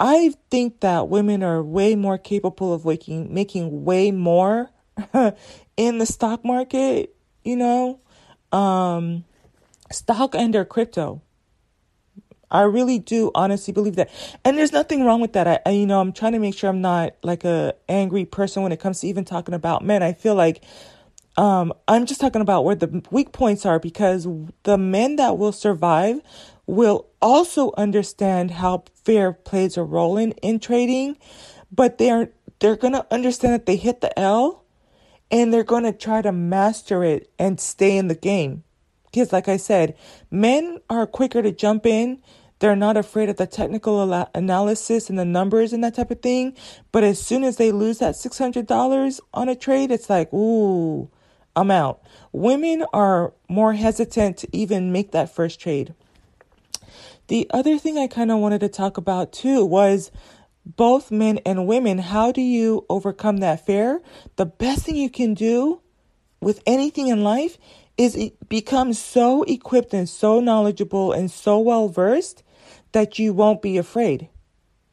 I 0.00 0.32
think 0.50 0.80
that 0.80 1.08
women 1.08 1.42
are 1.42 1.62
way 1.62 1.94
more 1.94 2.16
capable 2.16 2.72
of 2.72 2.86
waking, 2.86 3.32
making 3.32 3.84
way 3.84 4.10
more 4.10 4.70
in 5.76 5.98
the 5.98 6.06
stock 6.06 6.42
market, 6.42 7.14
you 7.44 7.54
know, 7.54 8.00
um, 8.50 9.24
stock 9.92 10.34
and 10.34 10.56
or 10.56 10.64
crypto. 10.64 11.20
I 12.50 12.62
really 12.62 12.98
do 12.98 13.30
honestly 13.34 13.72
believe 13.72 13.96
that. 13.96 14.10
And 14.44 14.58
there's 14.58 14.72
nothing 14.72 15.04
wrong 15.04 15.20
with 15.20 15.34
that. 15.34 15.46
I, 15.46 15.60
I, 15.66 15.70
you 15.70 15.86
know, 15.86 16.00
I'm 16.00 16.12
trying 16.12 16.32
to 16.32 16.38
make 16.38 16.56
sure 16.56 16.70
I'm 16.70 16.80
not 16.80 17.14
like 17.22 17.44
a 17.44 17.74
angry 17.88 18.24
person 18.24 18.62
when 18.62 18.72
it 18.72 18.80
comes 18.80 19.00
to 19.00 19.06
even 19.06 19.24
talking 19.24 19.54
about 19.54 19.84
men. 19.84 20.02
I 20.02 20.14
feel 20.14 20.34
like 20.34 20.64
um, 21.36 21.72
I'm 21.86 22.06
just 22.06 22.20
talking 22.20 22.42
about 22.42 22.64
where 22.64 22.74
the 22.74 23.02
weak 23.10 23.32
points 23.32 23.64
are 23.64 23.78
because 23.78 24.26
the 24.64 24.78
men 24.78 25.16
that 25.16 25.38
will 25.38 25.52
survive 25.52 26.20
will 26.70 27.08
also 27.20 27.72
understand 27.76 28.52
how 28.52 28.84
fair 29.04 29.32
plays 29.32 29.76
a 29.76 29.82
role 29.82 30.16
in, 30.16 30.32
in 30.42 30.60
trading, 30.60 31.16
but 31.70 31.98
they're 31.98 32.30
they're 32.58 32.76
gonna 32.76 33.06
understand 33.10 33.54
that 33.54 33.66
they 33.66 33.76
hit 33.76 34.00
the 34.00 34.18
L 34.18 34.64
and 35.30 35.52
they're 35.52 35.64
gonna 35.64 35.92
try 35.92 36.22
to 36.22 36.32
master 36.32 37.04
it 37.04 37.30
and 37.38 37.60
stay 37.60 37.96
in 37.96 38.08
the 38.08 38.14
game. 38.14 38.64
Because 39.06 39.32
like 39.32 39.48
I 39.48 39.56
said, 39.56 39.96
men 40.30 40.78
are 40.88 41.06
quicker 41.06 41.42
to 41.42 41.52
jump 41.52 41.86
in 41.86 42.22
they're 42.60 42.76
not 42.76 42.98
afraid 42.98 43.30
of 43.30 43.36
the 43.36 43.46
technical 43.46 44.12
analysis 44.34 45.08
and 45.08 45.18
the 45.18 45.24
numbers 45.24 45.72
and 45.72 45.82
that 45.82 45.94
type 45.94 46.10
of 46.10 46.20
thing. 46.20 46.54
But 46.92 47.04
as 47.04 47.18
soon 47.18 47.42
as 47.42 47.56
they 47.56 47.72
lose 47.72 47.98
that 47.98 48.14
$600 48.14 49.20
on 49.32 49.48
a 49.48 49.56
trade, 49.56 49.90
it's 49.90 50.10
like, 50.10 50.32
ooh, 50.32 51.10
I'm 51.56 51.70
out. 51.70 52.02
Women 52.32 52.84
are 52.92 53.32
more 53.48 53.72
hesitant 53.72 54.36
to 54.38 54.56
even 54.56 54.92
make 54.92 55.12
that 55.12 55.34
first 55.34 55.58
trade. 55.58 55.94
The 57.30 57.48
other 57.52 57.78
thing 57.78 57.96
I 57.96 58.08
kind 58.08 58.32
of 58.32 58.40
wanted 58.40 58.58
to 58.62 58.68
talk 58.68 58.96
about 58.96 59.32
too 59.32 59.64
was 59.64 60.10
both 60.66 61.12
men 61.12 61.38
and 61.46 61.64
women. 61.64 61.98
How 61.98 62.32
do 62.32 62.40
you 62.40 62.84
overcome 62.90 63.36
that 63.36 63.64
fear? 63.64 64.02
The 64.34 64.46
best 64.46 64.84
thing 64.84 64.96
you 64.96 65.10
can 65.10 65.34
do 65.34 65.80
with 66.40 66.60
anything 66.66 67.06
in 67.06 67.22
life 67.22 67.56
is 67.96 68.32
become 68.48 68.92
so 68.94 69.44
equipped 69.44 69.94
and 69.94 70.08
so 70.08 70.40
knowledgeable 70.40 71.12
and 71.12 71.30
so 71.30 71.60
well 71.60 71.86
versed 71.86 72.42
that 72.90 73.20
you 73.20 73.32
won't 73.32 73.62
be 73.62 73.78
afraid, 73.78 74.28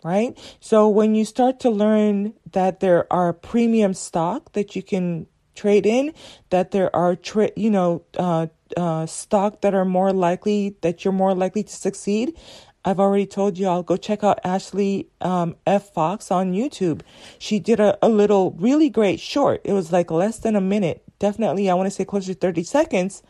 right? 0.03 0.37
So 0.59 0.87
when 0.87 1.15
you 1.15 1.25
start 1.25 1.59
to 1.61 1.71
learn 1.71 2.35
that 2.51 2.81
there 2.81 3.11
are 3.11 3.33
premium 3.33 3.95
stock 3.95 4.51
that 4.51 4.75
you 4.75 4.83
can 4.83 5.25
trade 5.55 5.87
in, 5.87 6.13
that 6.51 6.69
there 6.69 6.95
are, 6.95 7.15
tra- 7.15 7.49
you 7.55 7.71
know, 7.71 8.03
uh, 8.15 8.45
uh, 8.75 9.05
stock 9.05 9.61
that 9.61 9.73
are 9.73 9.85
more 9.85 10.11
likely, 10.11 10.75
that 10.81 11.05
you're 11.05 11.13
more 11.13 11.33
likely 11.33 11.63
to 11.63 11.73
succeed. 11.73 12.37
I've 12.83 12.99
already 12.99 13.25
told 13.25 13.57
you, 13.57 13.67
I'll 13.67 13.83
go 13.83 13.97
check 13.97 14.23
out 14.23 14.39
Ashley 14.43 15.09
um, 15.19 15.55
F. 15.65 15.93
Fox 15.93 16.31
on 16.31 16.53
YouTube. 16.53 17.01
She 17.37 17.59
did 17.59 17.79
a, 17.79 17.97
a 18.01 18.07
little 18.07 18.51
really 18.51 18.89
great 18.89 19.19
short. 19.19 19.61
It 19.65 19.73
was 19.73 19.91
like 19.91 20.09
less 20.09 20.39
than 20.39 20.55
a 20.55 20.61
minute. 20.61 21.03
Definitely, 21.19 21.69
I 21.69 21.73
want 21.73 21.87
to 21.87 21.91
say 21.91 22.05
closer 22.05 22.33
to 22.33 22.39
30 22.39 22.63
seconds. 22.63 23.23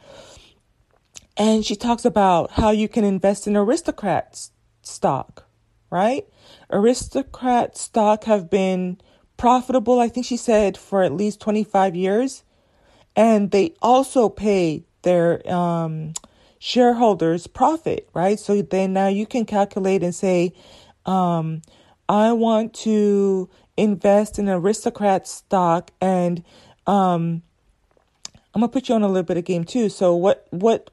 And 1.38 1.65
she 1.65 1.76
talks 1.76 2.06
about 2.06 2.52
how 2.52 2.71
you 2.71 2.88
can 2.88 3.04
invest 3.04 3.47
in 3.47 3.56
aristocrats 3.56 4.52
stock, 4.82 5.47
right? 5.89 6.26
Aristocrat 6.71 7.78
stock 7.78 8.26
have 8.26 8.50
been 8.50 9.00
profitable, 9.38 10.00
I 10.00 10.10
think 10.10 10.26
she 10.26 10.38
said, 10.38 10.78
for 10.78 11.04
at 11.04 11.13
least 11.13 11.39
25 11.39 11.95
years. 11.95 12.43
And 13.15 13.52
they 13.52 13.73
also 13.82 14.30
pay 14.30 14.84
their 15.08 15.50
um, 15.50 16.13
shareholders 16.60 17.48
profit, 17.48 18.10
right? 18.13 18.38
So 18.38 18.62
then 18.62 18.91
now 18.91 19.08
you 19.08 19.26
can 19.26 19.46
calculate 19.46 20.04
and 20.04 20.13
say, 20.13 20.54
um, 21.06 21.62
I 22.10 22.34
want 22.34 22.74
to 22.86 23.50
invest 23.78 24.38
in 24.38 24.50
aristocrat 24.50 25.26
stock 25.26 25.91
and 26.02 26.43
um, 26.86 27.41
I'm 28.54 28.62
gonna 28.62 28.67
put 28.67 28.89
you 28.89 28.96
on 28.96 29.04
a 29.04 29.08
little 29.08 29.24
bit 29.24 29.38
of 29.38 29.46
game 29.46 29.63
too. 29.63 29.88
So 29.88 30.13
what 30.13 30.46
what 30.50 30.89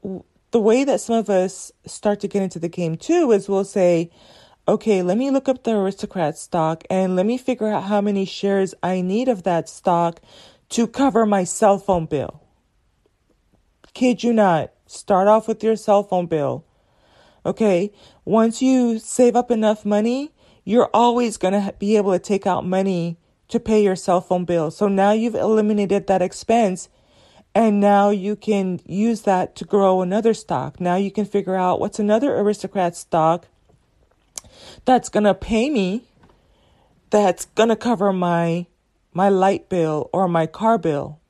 the 0.51 0.61
way 0.61 0.85
that 0.85 1.01
some 1.01 1.15
of 1.15 1.29
us 1.29 1.73
start 1.85 2.21
to 2.21 2.29
get 2.29 2.41
into 2.41 2.59
the 2.59 2.69
game 2.69 2.95
too 2.95 3.31
is 3.33 3.49
we'll 3.49 3.65
say, 3.65 4.11
okay, 4.65 5.01
let 5.01 5.17
me 5.17 5.29
look 5.29 5.49
up 5.49 5.63
the 5.63 5.75
aristocrat 5.75 6.37
stock 6.37 6.85
and 6.89 7.17
let 7.17 7.25
me 7.25 7.37
figure 7.37 7.67
out 7.67 7.83
how 7.83 7.99
many 7.99 8.23
shares 8.23 8.73
I 8.81 9.01
need 9.01 9.27
of 9.27 9.43
that 9.43 9.67
stock 9.67 10.21
to 10.69 10.87
cover 10.87 11.25
my 11.25 11.43
cell 11.43 11.79
phone 11.79 12.05
bill. 12.05 12.44
Kid 13.95 14.23
you 14.23 14.33
not, 14.33 14.73
start 14.85 15.29
off 15.29 15.47
with 15.47 15.63
your 15.63 15.77
cell 15.77 16.03
phone 16.03 16.25
bill. 16.25 16.65
Okay, 17.45 17.93
once 18.25 18.61
you 18.61 18.99
save 18.99 19.37
up 19.37 19.49
enough 19.49 19.85
money, 19.85 20.33
you're 20.65 20.89
always 20.93 21.37
going 21.37 21.53
to 21.53 21.73
be 21.79 21.95
able 21.95 22.11
to 22.11 22.19
take 22.19 22.45
out 22.45 22.65
money 22.65 23.17
to 23.47 23.57
pay 23.57 23.81
your 23.81 23.95
cell 23.95 24.19
phone 24.19 24.43
bill. 24.43 24.69
So 24.69 24.89
now 24.89 25.13
you've 25.13 25.33
eliminated 25.33 26.07
that 26.07 26.21
expense 26.21 26.89
and 27.53 27.79
now 27.79 28.09
you 28.09 28.35
can 28.35 28.81
use 28.85 29.21
that 29.21 29.55
to 29.55 29.63
grow 29.63 30.01
another 30.01 30.33
stock. 30.33 30.81
Now 30.81 30.97
you 30.97 31.09
can 31.09 31.23
figure 31.23 31.55
out 31.55 31.79
what's 31.79 31.97
another 31.97 32.35
aristocrat 32.35 32.97
stock 32.97 33.47
that's 34.83 35.07
going 35.07 35.23
to 35.23 35.33
pay 35.33 35.69
me 35.69 36.03
that's 37.11 37.45
going 37.45 37.69
to 37.69 37.77
cover 37.77 38.11
my 38.11 38.65
my 39.13 39.29
light 39.29 39.69
bill 39.69 40.09
or 40.11 40.27
my 40.27 40.47
car 40.47 40.77
bill. 40.77 41.21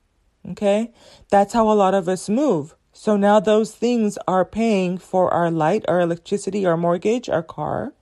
Okay? 0.50 0.92
That's 1.30 1.52
how 1.52 1.70
a 1.70 1.74
lot 1.74 1.94
of 1.94 2.08
us 2.08 2.28
move. 2.28 2.74
So 2.92 3.16
now 3.16 3.40
those 3.40 3.74
things 3.74 4.18
are 4.26 4.44
paying 4.44 4.98
for 4.98 5.32
our 5.32 5.50
light, 5.50 5.84
our 5.88 6.00
electricity, 6.00 6.64
our 6.64 6.76
mortgage, 6.76 7.28
our 7.28 7.42
car. 7.42 7.92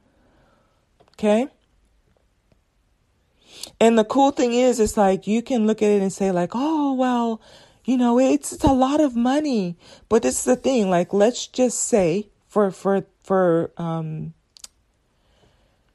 Okay? 1.15 1.49
And 3.81 3.99
the 3.99 4.05
cool 4.05 4.31
thing 4.31 4.53
is, 4.53 4.79
it's 4.79 4.97
like 4.97 5.27
you 5.27 5.43
can 5.43 5.67
look 5.67 5.83
at 5.83 5.91
it 5.91 6.03
and 6.03 6.13
say, 6.13 6.31
like, 6.31 6.51
oh, 6.55 6.93
well, 6.93 7.41
you 7.85 7.97
know, 7.97 8.19
it's, 8.19 8.53
it's 8.53 8.65
a 8.65 8.73
lot 8.73 9.01
of 9.01 9.17
money. 9.17 9.77
But 10.09 10.23
this 10.23 10.39
is 10.39 10.45
the 10.45 10.57
thing, 10.57 10.91
like 10.91 11.13
let's 11.13 11.47
just 11.47 11.81
say 11.81 12.29
for 12.49 12.71
for 12.71 13.05
for 13.23 13.73
um 13.77 14.33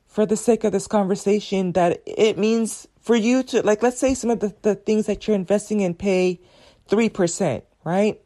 for 0.07 0.25
the 0.25 0.35
sake 0.35 0.63
of 0.63 0.71
this 0.71 0.87
conversation 0.87 1.71
that 1.71 2.01
it 2.05 2.37
means 2.37 2.87
for 3.01 3.15
you 3.15 3.43
to 3.43 3.61
like 3.63 3.83
let's 3.83 3.99
say 3.99 4.13
some 4.13 4.29
of 4.29 4.39
the, 4.39 4.53
the 4.61 4.75
things 4.75 5.05
that 5.07 5.27
you're 5.27 5.35
investing 5.35 5.81
in 5.81 5.93
pay 5.93 6.39
3%, 6.89 7.61
right? 7.83 8.21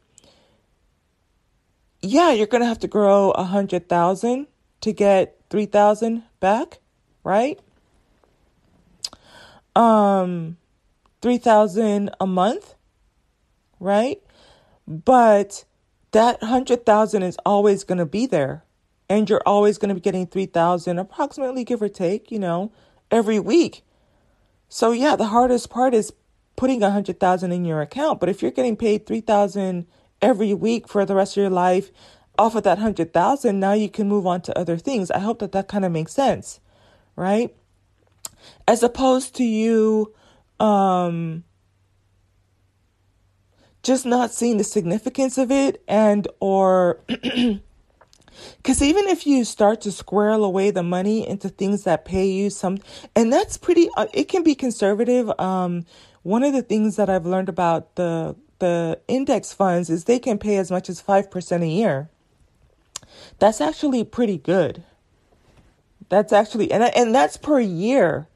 Yeah, 2.02 2.32
you're 2.32 2.46
to 2.62 2.66
have 2.66 2.80
to 2.80 2.88
grow 2.88 3.30
a 3.32 3.42
100,000 3.42 4.46
to 4.82 4.92
get 4.92 5.40
3,000 5.50 6.22
back, 6.40 6.80
right? 7.22 7.58
Um 9.74 10.58
3,000 11.22 12.10
a 12.20 12.26
month 12.26 12.74
right? 13.84 14.22
But 14.88 15.64
that 16.12 16.40
100,000 16.40 17.22
is 17.22 17.36
always 17.44 17.84
to 17.98 18.06
be 18.06 18.26
there. 18.26 18.64
And 19.08 19.28
you're 19.28 19.42
always 19.44 19.78
to 19.90 19.94
be 19.94 20.00
getting 20.00 20.26
3,000 20.26 20.98
approximately 20.98 21.64
give 21.64 21.82
or 21.82 21.88
take, 21.88 22.30
you 22.32 22.38
know, 22.38 22.72
every 23.10 23.38
week. 23.38 23.84
So 24.74 24.90
yeah, 24.90 25.14
the 25.14 25.26
hardest 25.26 25.70
part 25.70 25.94
is 25.94 26.12
putting 26.56 26.82
a 26.82 26.86
100,000 26.86 27.52
in 27.52 27.64
your 27.64 27.80
account, 27.80 28.18
but 28.18 28.28
if 28.28 28.42
you're 28.42 28.50
getting 28.50 28.74
paid 28.76 29.06
3,000 29.06 29.86
every 30.20 30.52
week 30.52 30.88
for 30.88 31.06
the 31.06 31.14
rest 31.14 31.36
of 31.36 31.42
your 31.42 31.50
life 31.50 31.92
off 32.36 32.56
of 32.56 32.64
that 32.64 32.78
100,000, 32.78 33.60
now 33.60 33.72
you 33.72 33.88
can 33.88 34.08
move 34.08 34.26
on 34.26 34.40
to 34.40 34.58
other 34.58 34.76
things. 34.76 35.12
I 35.12 35.20
hope 35.20 35.38
that 35.38 35.52
that 35.52 35.68
kind 35.68 35.84
of 35.84 35.92
makes 35.92 36.12
sense, 36.12 36.58
right? 37.14 37.54
As 38.66 38.82
opposed 38.82 39.36
to 39.36 39.44
you 39.44 40.12
um 40.58 41.44
just 43.84 44.04
not 44.04 44.32
seeing 44.32 44.56
the 44.56 44.64
significance 44.64 45.38
of 45.38 45.52
it 45.52 45.84
and 45.86 46.26
or 46.40 46.98
because 48.58 48.82
even 48.82 49.06
if 49.08 49.26
you 49.26 49.44
start 49.44 49.80
to 49.80 49.92
squirrel 49.92 50.44
away 50.44 50.70
the 50.70 50.82
money 50.82 51.26
into 51.28 51.48
things 51.48 51.84
that 51.84 52.04
pay 52.04 52.26
you 52.26 52.50
some 52.50 52.78
and 53.14 53.32
that's 53.32 53.56
pretty 53.56 53.88
uh, 53.96 54.06
it 54.12 54.28
can 54.28 54.42
be 54.42 54.54
conservative 54.54 55.30
um 55.40 55.84
one 56.22 56.42
of 56.42 56.52
the 56.52 56.62
things 56.62 56.96
that 56.96 57.10
i've 57.10 57.26
learned 57.26 57.48
about 57.48 57.94
the 57.96 58.34
the 58.58 58.98
index 59.08 59.52
funds 59.52 59.90
is 59.90 60.04
they 60.04 60.18
can 60.18 60.38
pay 60.38 60.56
as 60.56 60.70
much 60.70 60.88
as 60.88 61.02
5% 61.02 61.62
a 61.62 61.66
year. 61.66 62.08
That's 63.38 63.60
actually 63.60 64.04
pretty 64.04 64.38
good. 64.38 64.82
That's 66.08 66.32
actually 66.32 66.70
and 66.70 66.82
and 66.82 67.14
that's 67.14 67.36
per 67.36 67.60
year. 67.60 68.28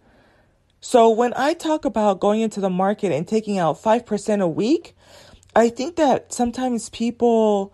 So 0.80 1.10
when 1.10 1.32
i 1.36 1.54
talk 1.54 1.84
about 1.84 2.20
going 2.20 2.40
into 2.40 2.60
the 2.60 2.70
market 2.70 3.12
and 3.12 3.26
taking 3.26 3.58
out 3.58 3.82
5% 3.82 4.40
a 4.40 4.48
week 4.48 4.94
I 5.56 5.68
think 5.70 5.96
that 5.96 6.32
sometimes 6.32 6.88
people 6.90 7.72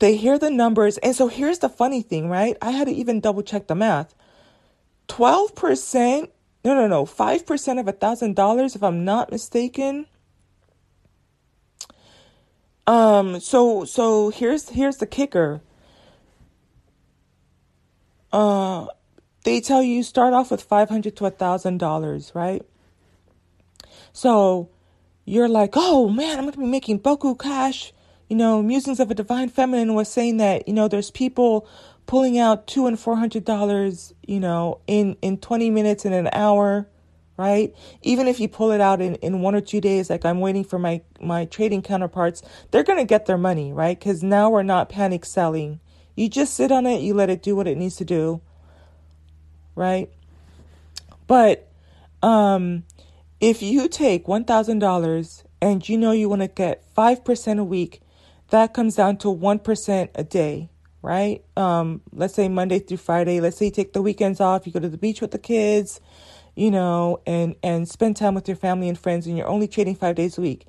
they 0.00 0.16
hear 0.16 0.38
the 0.38 0.50
numbers 0.50 0.98
and 0.98 1.14
so 1.14 1.28
here's 1.28 1.60
the 1.60 1.68
funny 1.68 2.02
thing, 2.02 2.28
right? 2.28 2.56
I 2.60 2.72
had 2.72 2.88
to 2.88 2.92
even 2.92 3.20
double 3.20 3.42
check 3.42 3.68
the 3.68 3.74
math. 3.74 4.14
12%, 5.08 6.28
no 6.64 6.74
no 6.74 6.86
no, 6.88 7.06
5% 7.06 7.80
of 7.80 7.88
a 7.88 7.92
$1000 7.92 8.76
if 8.76 8.82
I'm 8.82 9.04
not 9.04 9.30
mistaken. 9.30 10.06
Um 12.86 13.38
so 13.40 13.84
so 13.84 14.30
here's 14.30 14.70
here's 14.70 14.96
the 14.96 15.06
kicker. 15.06 15.60
Uh 18.32 18.86
they 19.44 19.60
tell 19.60 19.82
you 19.82 20.02
start 20.02 20.34
off 20.34 20.50
with 20.50 20.62
500 20.62 21.16
to 21.16 21.26
a 21.26 21.30
$1000, 21.30 22.34
right? 22.34 22.62
So 24.12 24.68
you're 25.24 25.48
like, 25.48 25.72
oh 25.76 26.08
man, 26.08 26.38
I'm 26.38 26.44
going 26.44 26.52
to 26.52 26.58
be 26.58 26.66
making 26.66 27.00
boku 27.00 27.38
cash. 27.38 27.92
You 28.30 28.36
know, 28.36 28.62
Musings 28.62 29.00
of 29.00 29.10
a 29.10 29.14
Divine 29.14 29.48
Feminine 29.48 29.94
was 29.94 30.08
saying 30.08 30.36
that, 30.36 30.68
you 30.68 30.72
know, 30.72 30.86
there's 30.86 31.10
people 31.10 31.68
pulling 32.06 32.38
out 32.38 32.68
two 32.68 32.86
and 32.86 32.98
four 32.98 33.16
hundred 33.16 33.44
dollars, 33.44 34.14
you 34.24 34.38
know, 34.38 34.78
in 34.86 35.16
in 35.20 35.36
twenty 35.38 35.68
minutes 35.68 36.04
in 36.04 36.12
an 36.12 36.28
hour, 36.32 36.88
right? 37.36 37.74
Even 38.02 38.28
if 38.28 38.38
you 38.38 38.46
pull 38.46 38.70
it 38.70 38.80
out 38.80 39.00
in, 39.02 39.16
in 39.16 39.40
one 39.40 39.56
or 39.56 39.60
two 39.60 39.80
days, 39.80 40.10
like 40.10 40.24
I'm 40.24 40.38
waiting 40.38 40.62
for 40.62 40.78
my 40.78 41.00
my 41.20 41.44
trading 41.44 41.82
counterparts, 41.82 42.40
they're 42.70 42.84
gonna 42.84 43.04
get 43.04 43.26
their 43.26 43.36
money, 43.36 43.72
right? 43.72 43.98
Because 43.98 44.22
now 44.22 44.48
we're 44.48 44.62
not 44.62 44.88
panic 44.88 45.24
selling. 45.24 45.80
You 46.14 46.28
just 46.28 46.54
sit 46.54 46.70
on 46.70 46.86
it, 46.86 47.00
you 47.00 47.14
let 47.14 47.30
it 47.30 47.42
do 47.42 47.56
what 47.56 47.66
it 47.66 47.76
needs 47.76 47.96
to 47.96 48.04
do, 48.04 48.42
right? 49.74 50.08
But 51.26 51.68
um, 52.22 52.84
if 53.40 53.60
you 53.60 53.88
take 53.88 54.28
one 54.28 54.44
thousand 54.44 54.78
dollars 54.78 55.42
and 55.60 55.88
you 55.88 55.98
know 55.98 56.12
you 56.12 56.28
want 56.28 56.42
to 56.42 56.48
get 56.48 56.84
five 56.94 57.24
percent 57.24 57.58
a 57.58 57.64
week, 57.64 58.02
that 58.50 58.74
comes 58.74 58.96
down 58.96 59.16
to 59.18 59.30
one 59.30 59.58
percent 59.58 60.10
a 60.14 60.24
day 60.24 60.70
right? 61.02 61.42
Um, 61.56 62.02
let's 62.12 62.34
say 62.34 62.48
Monday 62.48 62.78
through 62.78 62.98
Friday. 62.98 63.40
Let's 63.40 63.56
say 63.56 63.66
you 63.66 63.70
take 63.70 63.92
the 63.92 64.02
weekends 64.02 64.40
off, 64.40 64.66
you 64.66 64.72
go 64.72 64.80
to 64.80 64.88
the 64.88 64.98
beach 64.98 65.20
with 65.20 65.30
the 65.30 65.38
kids, 65.38 66.00
you 66.54 66.70
know, 66.70 67.20
and 67.26 67.54
and 67.62 67.88
spend 67.88 68.16
time 68.16 68.34
with 68.34 68.48
your 68.48 68.56
family 68.56 68.88
and 68.88 68.98
friends, 68.98 69.26
and 69.26 69.36
you're 69.36 69.48
only 69.48 69.68
trading 69.68 69.94
five 69.94 70.16
days 70.16 70.38
a 70.38 70.40
week. 70.40 70.66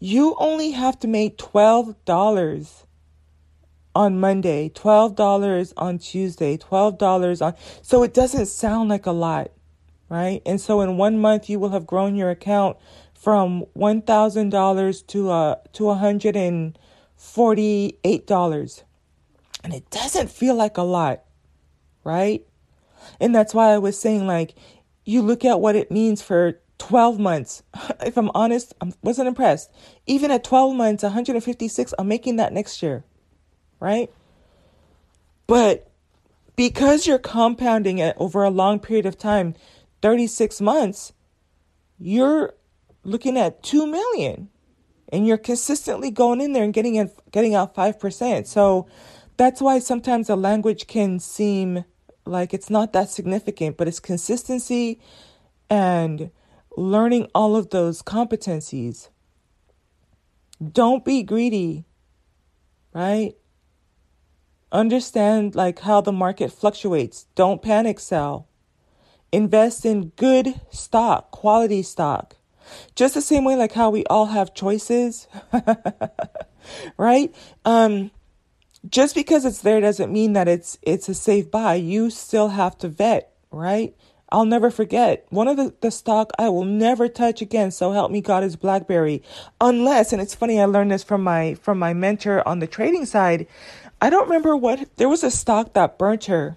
You 0.00 0.34
only 0.38 0.72
have 0.72 0.98
to 1.00 1.08
make 1.08 1.38
twelve 1.38 2.02
dollars 2.04 2.86
on 3.94 4.18
Monday, 4.18 4.68
twelve 4.68 5.14
dollars 5.14 5.72
on 5.76 5.98
Tuesday, 5.98 6.56
twelve 6.56 6.98
dollars 6.98 7.42
on. 7.42 7.54
So 7.82 8.02
it 8.02 8.14
doesn't 8.14 8.46
sound 8.46 8.88
like 8.88 9.06
a 9.06 9.12
lot, 9.12 9.50
right? 10.08 10.42
And 10.46 10.60
so 10.60 10.80
in 10.80 10.96
one 10.96 11.18
month, 11.18 11.48
you 11.48 11.58
will 11.58 11.70
have 11.70 11.86
grown 11.86 12.16
your 12.16 12.30
account 12.30 12.76
from 13.24 13.64
one 13.72 14.02
thousand 14.02 14.50
dollars 14.50 15.00
to 15.00 15.30
uh, 15.30 15.54
to 15.72 15.84
$148. 15.84 18.82
and 19.64 19.72
it 19.72 19.88
doesn't 19.88 20.30
feel 20.30 20.54
like 20.54 20.76
a 20.76 20.82
lot, 20.82 21.22
right? 22.04 22.46
And 23.18 23.34
that's 23.34 23.54
why 23.54 23.70
I 23.70 23.78
was 23.78 23.98
saying, 23.98 24.26
like, 24.26 24.54
you 25.06 25.22
look 25.22 25.42
at 25.42 25.58
what 25.58 25.74
it 25.74 25.90
means 25.90 26.20
for 26.20 26.60
12 26.78 27.18
months. 27.18 27.62
If 28.04 28.18
I'm 28.18 28.30
honest, 28.34 28.74
I 28.82 28.92
wasn't 29.02 29.28
impressed. 29.28 29.70
Even 30.06 30.30
at 30.30 30.44
12 30.44 30.76
months, 30.76 31.02
156, 31.02 31.94
I'm 31.98 32.08
making 32.08 32.36
that 32.36 32.52
next 32.52 32.82
year, 32.82 33.04
right? 33.80 34.10
But 35.46 35.90
because 36.56 37.06
you're 37.06 37.18
compounding 37.18 37.96
it 37.98 38.16
over 38.18 38.44
a 38.44 38.50
long 38.50 38.80
period 38.80 39.06
of 39.06 39.16
time, 39.16 39.54
36 40.02 40.60
months, 40.60 41.14
you're 41.98 42.52
looking 43.04 43.36
at 43.36 43.62
2 43.62 43.86
million 43.86 44.48
and 45.10 45.26
you're 45.26 45.38
consistently 45.38 46.10
going 46.10 46.40
in 46.40 46.52
there 46.52 46.64
and 46.64 46.74
getting 46.74 46.96
in, 46.96 47.10
getting 47.30 47.54
out 47.54 47.74
5%. 47.74 48.46
So 48.46 48.86
that's 49.36 49.60
why 49.60 49.78
sometimes 49.78 50.28
a 50.28 50.36
language 50.36 50.86
can 50.86 51.18
seem 51.18 51.84
like 52.26 52.54
it's 52.54 52.70
not 52.70 52.92
that 52.92 53.10
significant, 53.10 53.76
but 53.76 53.88
it's 53.88 54.00
consistency 54.00 55.00
and 55.68 56.30
learning 56.76 57.28
all 57.34 57.56
of 57.56 57.70
those 57.70 58.02
competencies. 58.02 59.10
Don't 60.72 61.04
be 61.04 61.22
greedy, 61.22 61.84
right? 62.92 63.34
Understand 64.72 65.54
like 65.54 65.80
how 65.80 66.00
the 66.00 66.12
market 66.12 66.50
fluctuates. 66.50 67.26
Don't 67.34 67.62
panic 67.62 68.00
sell. 68.00 68.48
Invest 69.30 69.84
in 69.84 70.12
good 70.16 70.60
stock, 70.70 71.30
quality 71.30 71.82
stock. 71.82 72.36
Just 72.94 73.14
the 73.14 73.20
same 73.20 73.44
way 73.44 73.56
like 73.56 73.72
how 73.72 73.90
we 73.90 74.04
all 74.06 74.26
have 74.26 74.54
choices, 74.54 75.26
right? 76.96 77.34
Um 77.64 78.10
just 78.88 79.14
because 79.14 79.44
it's 79.44 79.62
there 79.62 79.80
doesn't 79.80 80.12
mean 80.12 80.34
that 80.34 80.48
it's 80.48 80.78
it's 80.82 81.08
a 81.08 81.14
safe 81.14 81.50
buy. 81.50 81.74
You 81.74 82.10
still 82.10 82.48
have 82.48 82.76
to 82.78 82.88
vet, 82.88 83.32
right? 83.50 83.94
I'll 84.30 84.44
never 84.44 84.70
forget 84.70 85.26
one 85.30 85.46
of 85.46 85.56
the, 85.56 85.74
the 85.80 85.90
stock 85.90 86.32
I 86.38 86.48
will 86.48 86.64
never 86.64 87.08
touch 87.08 87.40
again. 87.40 87.70
So 87.70 87.92
help 87.92 88.10
me 88.10 88.20
God 88.20 88.42
is 88.42 88.56
BlackBerry, 88.56 89.22
unless 89.60 90.12
and 90.12 90.20
it's 90.20 90.34
funny 90.34 90.60
I 90.60 90.64
learned 90.64 90.90
this 90.90 91.04
from 91.04 91.22
my 91.22 91.54
from 91.54 91.78
my 91.78 91.94
mentor 91.94 92.46
on 92.46 92.58
the 92.58 92.66
trading 92.66 93.06
side. 93.06 93.46
I 94.00 94.10
don't 94.10 94.24
remember 94.24 94.56
what 94.56 94.96
there 94.96 95.08
was 95.08 95.22
a 95.22 95.30
stock 95.30 95.74
that 95.74 95.98
burnt 95.98 96.24
her. 96.24 96.56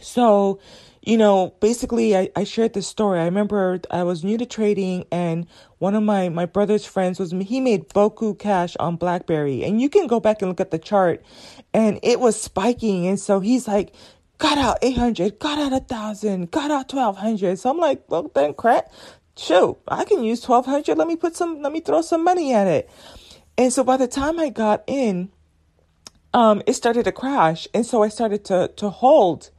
So 0.00 0.60
you 1.02 1.16
know, 1.16 1.54
basically, 1.60 2.16
I, 2.16 2.30
I 2.36 2.44
shared 2.44 2.74
this 2.74 2.86
story. 2.86 3.20
I 3.20 3.24
remember 3.24 3.80
I 3.90 4.02
was 4.02 4.24
new 4.24 4.36
to 4.38 4.46
trading, 4.46 5.06
and 5.10 5.46
one 5.78 5.94
of 5.94 6.02
my, 6.02 6.28
my 6.28 6.46
brother's 6.46 6.84
friends 6.84 7.18
was 7.18 7.30
he 7.30 7.60
made 7.60 7.88
Boku 7.90 8.38
cash 8.38 8.76
on 8.78 8.96
BlackBerry. 8.96 9.64
And 9.64 9.80
you 9.80 9.88
can 9.88 10.06
go 10.06 10.20
back 10.20 10.42
and 10.42 10.50
look 10.50 10.60
at 10.60 10.70
the 10.70 10.78
chart, 10.78 11.24
and 11.72 11.98
it 12.02 12.20
was 12.20 12.40
spiking. 12.40 13.06
And 13.06 13.18
so 13.18 13.40
he's 13.40 13.68
like, 13.68 13.94
got 14.38 14.58
out 14.58 14.78
800, 14.82 15.38
got 15.38 15.58
out 15.58 15.72
1,000, 15.72 16.50
got 16.50 16.70
out 16.70 16.92
1,200. 16.92 17.58
So 17.58 17.70
I'm 17.70 17.78
like, 17.78 18.04
well, 18.08 18.30
then 18.34 18.54
crap, 18.54 18.92
shoot, 19.36 19.76
I 19.88 20.04
can 20.04 20.24
use 20.24 20.46
1,200. 20.46 20.96
Let 20.96 21.08
me 21.08 21.16
put 21.16 21.36
some, 21.36 21.62
let 21.62 21.72
me 21.72 21.80
throw 21.80 22.02
some 22.02 22.24
money 22.24 22.52
at 22.52 22.66
it. 22.66 22.90
And 23.56 23.72
so 23.72 23.82
by 23.82 23.96
the 23.96 24.08
time 24.08 24.38
I 24.38 24.50
got 24.50 24.84
in, 24.86 25.30
um, 26.34 26.62
it 26.66 26.74
started 26.74 27.04
to 27.04 27.12
crash. 27.12 27.66
And 27.74 27.84
so 27.84 28.02
I 28.02 28.08
started 28.08 28.44
to, 28.46 28.68
to 28.76 28.90
hold 28.90 29.50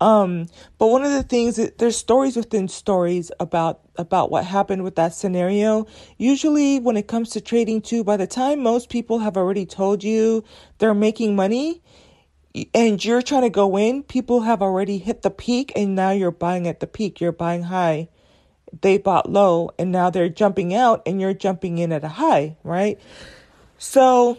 um, 0.00 0.46
but 0.78 0.86
one 0.86 1.04
of 1.04 1.12
the 1.12 1.22
things 1.22 1.56
that 1.56 1.78
there's 1.78 1.96
stories 1.96 2.36
within 2.36 2.68
stories 2.68 3.32
about 3.40 3.80
about 3.96 4.30
what 4.30 4.44
happened 4.44 4.84
with 4.84 4.94
that 4.94 5.12
scenario. 5.12 5.86
Usually 6.16 6.78
when 6.78 6.96
it 6.96 7.08
comes 7.08 7.30
to 7.30 7.40
trading 7.40 7.82
too, 7.82 8.04
by 8.04 8.16
the 8.16 8.26
time 8.26 8.62
most 8.62 8.90
people 8.90 9.18
have 9.18 9.36
already 9.36 9.66
told 9.66 10.04
you 10.04 10.44
they're 10.78 10.94
making 10.94 11.34
money 11.34 11.82
and 12.72 13.04
you're 13.04 13.22
trying 13.22 13.42
to 13.42 13.50
go 13.50 13.76
in, 13.76 14.04
people 14.04 14.42
have 14.42 14.62
already 14.62 14.98
hit 14.98 15.22
the 15.22 15.30
peak 15.30 15.72
and 15.74 15.96
now 15.96 16.10
you're 16.10 16.30
buying 16.30 16.68
at 16.68 16.78
the 16.78 16.86
peak. 16.86 17.20
You're 17.20 17.32
buying 17.32 17.64
high. 17.64 18.08
They 18.80 18.98
bought 18.98 19.28
low 19.28 19.72
and 19.80 19.90
now 19.90 20.10
they're 20.10 20.28
jumping 20.28 20.74
out 20.74 21.02
and 21.06 21.20
you're 21.20 21.34
jumping 21.34 21.78
in 21.78 21.90
at 21.90 22.04
a 22.04 22.08
high, 22.08 22.56
right? 22.62 23.00
So 23.78 24.38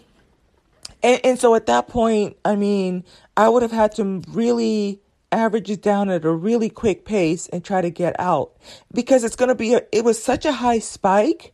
and, 1.04 1.20
and 1.24 1.40
so 1.40 1.56
at 1.56 1.66
that 1.66 1.90
point, 1.90 2.38
I 2.46 2.56
mean, 2.56 3.04
I 3.36 3.50
would 3.50 3.62
have 3.62 3.72
had 3.72 3.96
to 3.96 4.22
really 4.30 5.02
averages 5.32 5.78
down 5.78 6.10
at 6.10 6.26
a 6.26 6.32
really 6.32 6.70
quick 6.70 7.06
pace 7.06 7.48
and 7.50 7.64
try 7.64 7.82
to 7.82 7.90
get 7.90 8.20
out 8.20 8.52
because 8.94 9.24
it's 9.24 9.36
going 9.36 9.50
to 9.50 9.56
be 9.56 9.74
a, 9.74 9.82
it 9.92 10.04
was 10.04 10.22
such 10.22 10.46
a 10.46 10.52
high 10.52 10.80
spike 10.80 11.54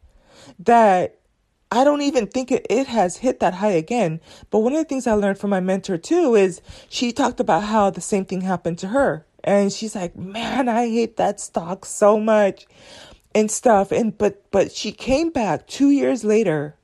that 0.59 1.19
I 1.71 1.83
don't 1.83 2.01
even 2.01 2.27
think 2.27 2.51
it, 2.51 2.65
it 2.69 2.87
has 2.87 3.17
hit 3.17 3.39
that 3.39 3.55
high 3.55 3.71
again. 3.71 4.21
But 4.49 4.59
one 4.59 4.73
of 4.73 4.79
the 4.79 4.85
things 4.85 5.07
I 5.07 5.13
learned 5.13 5.39
from 5.39 5.49
my 5.49 5.59
mentor 5.59 5.97
too 5.97 6.35
is 6.35 6.61
she 6.89 7.11
talked 7.11 7.39
about 7.39 7.63
how 7.63 7.89
the 7.89 8.01
same 8.01 8.25
thing 8.25 8.41
happened 8.41 8.79
to 8.79 8.87
her. 8.87 9.25
And 9.43 9.71
she's 9.71 9.95
like, 9.95 10.15
man, 10.15 10.69
I 10.69 10.87
hate 10.87 11.17
that 11.17 11.39
stock 11.39 11.85
so 11.85 12.19
much 12.19 12.65
and 13.33 13.51
stuff. 13.51 13.91
And, 13.91 14.17
but, 14.17 14.49
but 14.51 14.71
she 14.71 14.91
came 14.91 15.31
back 15.31 15.67
two 15.67 15.89
years 15.91 16.23
later 16.23 16.75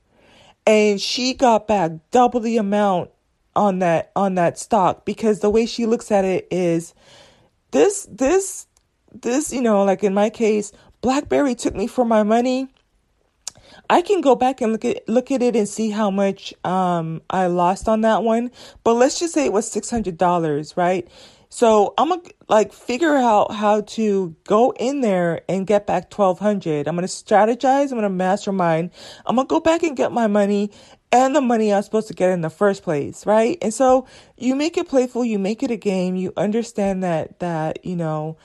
and 0.66 1.00
she 1.00 1.34
got 1.34 1.66
back 1.66 1.92
double 2.10 2.40
the 2.40 2.56
amount 2.56 3.10
on 3.54 3.80
that 3.80 4.10
on 4.16 4.34
that 4.36 4.58
stock 4.58 5.04
because 5.04 5.40
the 5.40 5.50
way 5.50 5.66
she 5.66 5.86
looks 5.86 6.10
at 6.10 6.24
it 6.24 6.48
is 6.50 6.94
this 7.70 8.06
this 8.10 8.66
this 9.12 9.52
you 9.52 9.60
know 9.60 9.84
like 9.84 10.02
in 10.02 10.14
my 10.14 10.30
case 10.30 10.72
blackberry 11.02 11.54
took 11.54 11.74
me 11.74 11.86
for 11.86 12.04
my 12.04 12.22
money. 12.22 12.68
I 13.90 14.00
can 14.00 14.20
go 14.20 14.34
back 14.34 14.60
and 14.60 14.72
look 14.72 14.84
at 14.84 15.06
look 15.08 15.30
at 15.30 15.42
it 15.42 15.54
and 15.56 15.68
see 15.68 15.90
how 15.90 16.10
much 16.10 16.54
um 16.64 17.20
i 17.28 17.46
lost 17.46 17.88
on 17.88 18.02
that 18.02 18.22
one 18.22 18.50
but 18.84 18.94
let's 18.94 19.18
just 19.18 19.34
say 19.34 19.44
it 19.44 19.52
was 19.52 19.68
$600 19.68 20.76
right? 20.76 21.08
So 21.48 21.92
i'm 21.98 22.08
gonna 22.08 22.22
like 22.48 22.72
figure 22.72 23.16
out 23.16 23.52
how 23.52 23.82
to 23.82 24.34
go 24.44 24.72
in 24.78 25.00
there 25.02 25.42
and 25.48 25.66
get 25.66 25.86
back 25.86 26.10
1200 26.16 26.86
i'm 26.86 26.94
gonna 26.94 27.06
strategize 27.06 27.90
i'm 27.90 27.98
gonna 27.98 28.08
mastermind. 28.08 28.90
I'm 29.26 29.36
gonna 29.36 29.48
go 29.48 29.60
back 29.60 29.82
and 29.82 29.96
get 29.96 30.12
my 30.12 30.26
money 30.26 30.70
and 31.12 31.36
the 31.36 31.42
money 31.42 31.72
I 31.72 31.76
was 31.76 31.84
supposed 31.84 32.08
to 32.08 32.14
get 32.14 32.30
in 32.30 32.40
the 32.40 32.50
first 32.50 32.82
place, 32.82 33.26
right? 33.26 33.58
And 33.62 33.72
so 33.72 34.06
you 34.38 34.56
make 34.56 34.78
it 34.78 34.88
playful, 34.88 35.24
you 35.24 35.38
make 35.38 35.62
it 35.62 35.70
a 35.70 35.76
game, 35.76 36.16
you 36.16 36.32
understand 36.36 37.04
that 37.04 37.38
that, 37.40 37.84
you 37.84 37.94
know, 37.94 38.36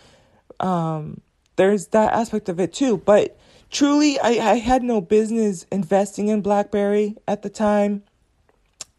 um 0.59 1.21
there's 1.55 1.87
that 1.87 2.13
aspect 2.13 2.49
of 2.49 2.59
it 2.59 2.73
too. 2.73 2.97
But 2.97 3.37
truly 3.71 4.19
I, 4.19 4.29
I 4.29 4.55
had 4.55 4.83
no 4.83 5.01
business 5.01 5.65
investing 5.71 6.27
in 6.27 6.41
BlackBerry 6.41 7.15
at 7.27 7.41
the 7.41 7.49
time. 7.49 8.03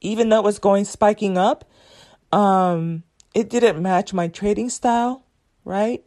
Even 0.00 0.28
though 0.28 0.38
it 0.38 0.44
was 0.44 0.58
going 0.58 0.84
spiking 0.84 1.36
up, 1.36 1.64
um, 2.32 3.02
it 3.34 3.50
didn't 3.50 3.82
match 3.82 4.12
my 4.12 4.28
trading 4.28 4.70
style, 4.70 5.24
right? 5.64 6.04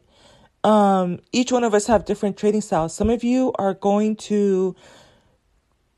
Um, 0.63 1.19
each 1.31 1.51
one 1.51 1.63
of 1.63 1.73
us 1.73 1.87
have 1.87 2.05
different 2.05 2.37
trading 2.37 2.61
styles. 2.61 2.95
Some 2.95 3.09
of 3.09 3.23
you 3.23 3.51
are 3.55 3.73
going 3.73 4.15
to 4.17 4.75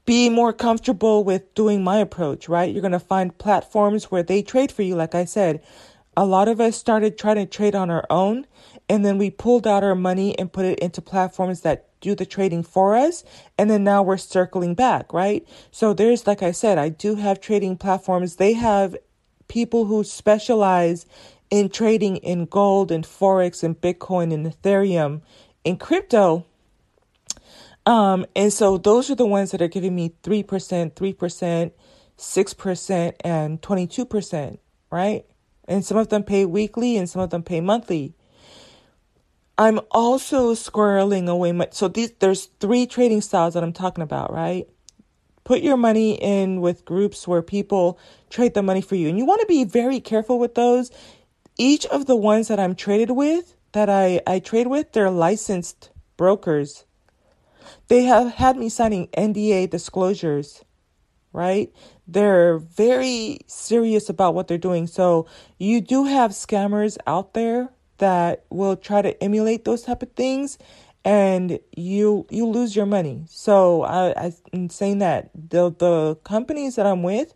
be 0.06 0.30
more 0.30 0.54
comfortable 0.54 1.24
with 1.24 1.54
doing 1.54 1.84
my 1.84 1.98
approach, 1.98 2.50
right? 2.50 2.72
You're 2.72 2.82
going 2.82 2.92
to 2.92 3.00
find 3.00 3.38
platforms 3.38 4.06
where 4.06 4.24
they 4.24 4.42
trade 4.42 4.72
for 4.72 4.82
you. 4.82 4.96
Like 4.96 5.16
I 5.16 5.26
said, 5.26 5.64
a 6.16 6.26
lot 6.26 6.48
of 6.48 6.60
us 6.60 6.76
started 6.76 7.18
trying 7.18 7.38
to 7.38 7.46
trade 7.46 7.76
on 7.76 7.90
our 7.90 8.06
own 8.10 8.46
and 8.90 9.06
then 9.06 9.18
we 9.18 9.30
pulled 9.30 9.66
out 9.66 9.84
our 9.84 9.96
money 9.96 10.38
and 10.38 10.52
put 10.52 10.66
it 10.66 10.80
into 10.80 11.02
platforms 11.02 11.62
that 11.62 11.90
do 12.02 12.16
the 12.16 12.26
trading 12.26 12.64
for 12.64 12.96
us. 12.96 13.24
And 13.58 13.70
then 13.70 13.84
now 13.84 14.04
we're 14.04 14.18
circling 14.18 14.76
back, 14.76 15.14
right? 15.14 15.48
So 15.72 15.94
there's, 15.94 16.28
like 16.28 16.44
I 16.44 16.52
said, 16.52 16.78
I 16.78 16.90
do 16.90 17.16
have 17.16 17.40
trading 17.40 17.78
platforms. 17.78 18.36
They 18.36 18.54
have 18.54 18.96
people 19.48 19.86
who 19.86 20.04
specialize 20.04 21.06
in 21.50 21.70
trading 21.70 22.18
in 22.18 22.46
gold 22.46 22.92
and 22.92 23.06
forex 23.06 23.64
and 23.64 23.80
Bitcoin 23.80 24.34
and 24.34 24.46
Ethereum 24.46 25.22
in 25.64 25.78
crypto. 25.78 26.46
Um, 27.86 28.26
and 28.36 28.52
so 28.52 28.78
those 28.78 29.10
are 29.10 29.16
the 29.16 29.26
ones 29.26 29.52
that 29.52 29.62
are 29.62 29.68
giving 29.68 29.96
me 29.96 30.14
3%, 30.24 30.94
3%, 30.94 31.72
6%, 32.18 33.14
and 33.22 33.62
22%, 33.62 34.58
right? 34.90 35.26
And 35.68 35.86
some 35.86 35.98
of 35.98 36.10
them 36.10 36.24
pay 36.24 36.46
weekly 36.46 36.98
and 36.98 37.10
some 37.10 37.22
of 37.22 37.30
them 37.30 37.44
pay 37.44 37.62
monthly. 37.62 38.16
I'm 39.58 39.80
also 39.92 40.54
squirreling 40.56 41.30
away 41.30 41.52
my 41.52 41.68
so 41.72 41.88
these 41.88 42.12
there's 42.20 42.46
three 42.60 42.88
trading 42.88 43.22
styles 43.22 43.54
that 43.54 43.64
I'm 43.64 43.74
talking 43.74 44.04
about, 44.04 44.34
right? 44.34 44.68
Put 45.44 45.62
your 45.62 45.78
money 45.78 46.14
in 46.14 46.60
with 46.60 46.86
groups 46.86 47.28
where 47.28 47.42
people 47.42 48.00
trade 48.30 48.56
the 48.56 48.64
money 48.64 48.82
for 48.82 48.96
you. 48.96 49.10
And 49.10 49.18
you 49.18 49.26
want 49.26 49.42
to 49.42 49.48
be 49.48 49.64
very 49.64 50.00
careful 50.00 50.40
with 50.40 50.56
those. 50.56 50.90
Each 51.58 51.86
of 51.88 52.08
the 52.08 52.16
ones 52.16 52.48
that 52.48 52.60
I'm 52.60 52.76
traded 52.76 53.12
with, 53.12 53.56
that 53.74 53.90
I, 53.90 54.22
I 54.26 54.40
trade 54.40 54.68
with, 54.68 54.94
they're 54.94 55.12
licensed 55.12 55.92
brokers. 56.18 56.86
They 57.88 58.04
have 58.04 58.34
had 58.34 58.58
me 58.58 58.70
signing 58.70 59.08
NDA 59.08 59.70
disclosures, 59.70 60.64
right? 61.32 61.72
They're 62.08 62.58
very 62.58 63.40
serious 63.48 64.10
about 64.10 64.36
what 64.36 64.48
they're 64.48 64.58
doing. 64.58 64.88
So 64.88 65.28
you 65.58 65.82
do 65.82 66.06
have 66.06 66.32
scammers 66.32 66.98
out 67.08 67.34
there 67.34 67.70
that 67.98 68.46
will 68.50 68.76
try 68.76 69.02
to 69.02 69.24
emulate 69.24 69.66
those 69.66 69.84
type 69.84 70.04
of 70.04 70.12
things 70.14 70.58
and 71.06 71.60
you 71.76 72.26
you 72.30 72.46
lose 72.46 72.76
your 72.76 72.86
money. 72.86 73.26
So 73.28 73.84
I, 73.84 74.34
I'm 74.54 74.70
saying 74.70 75.00
that 75.00 75.30
the 75.34 75.72
the 75.72 76.16
companies 76.24 76.76
that 76.76 76.86
I'm 76.86 77.04
with, 77.04 77.34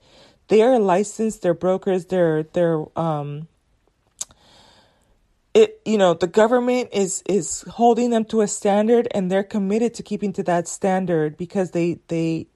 they 0.47 0.61
are 0.61 0.79
licensed, 0.79 1.41
they're 1.41 1.53
brokers, 1.53 2.05
they're 2.05 2.43
they're 2.43 2.85
um 2.97 3.47
it 5.57 5.81
you 5.85 5.97
know 5.97 6.13
the 6.15 6.27
government 6.27 6.89
is 6.93 7.23
is 7.27 7.63
holding 7.69 8.11
them 8.11 8.25
to 8.25 8.41
a 8.41 8.47
standard 8.49 9.07
and 9.11 9.31
they're 9.31 9.43
committed 9.43 9.95
to 9.95 10.03
keeping 10.03 10.33
to 10.33 10.43
that 10.43 10.67
standard 10.69 11.37
because 11.37 11.71
they 11.71 11.99
they 12.09 12.47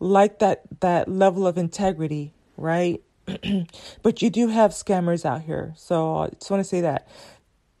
like 0.00 0.40
that 0.40 0.62
that 0.80 1.08
level 1.08 1.46
of 1.46 1.58
integrity, 1.58 2.34
right? 2.56 3.02
but 4.02 4.22
you 4.22 4.30
do 4.30 4.48
have 4.48 4.72
scammers 4.72 5.24
out 5.24 5.42
here. 5.42 5.74
So 5.76 6.18
I 6.18 6.28
just 6.30 6.50
want 6.50 6.62
to 6.62 6.64
say 6.68 6.82
that 6.82 7.08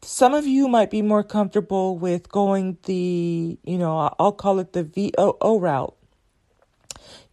some 0.02 0.34
of 0.34 0.46
you 0.46 0.68
might 0.68 0.90
be 0.90 1.02
more 1.02 1.24
comfortable 1.24 1.98
with 1.98 2.30
going 2.30 2.78
the, 2.84 3.58
you 3.64 3.78
know, 3.78 4.14
I'll 4.20 4.32
call 4.32 4.60
it 4.60 4.74
the 4.74 4.84
VOO 4.84 5.60
route. 5.60 5.96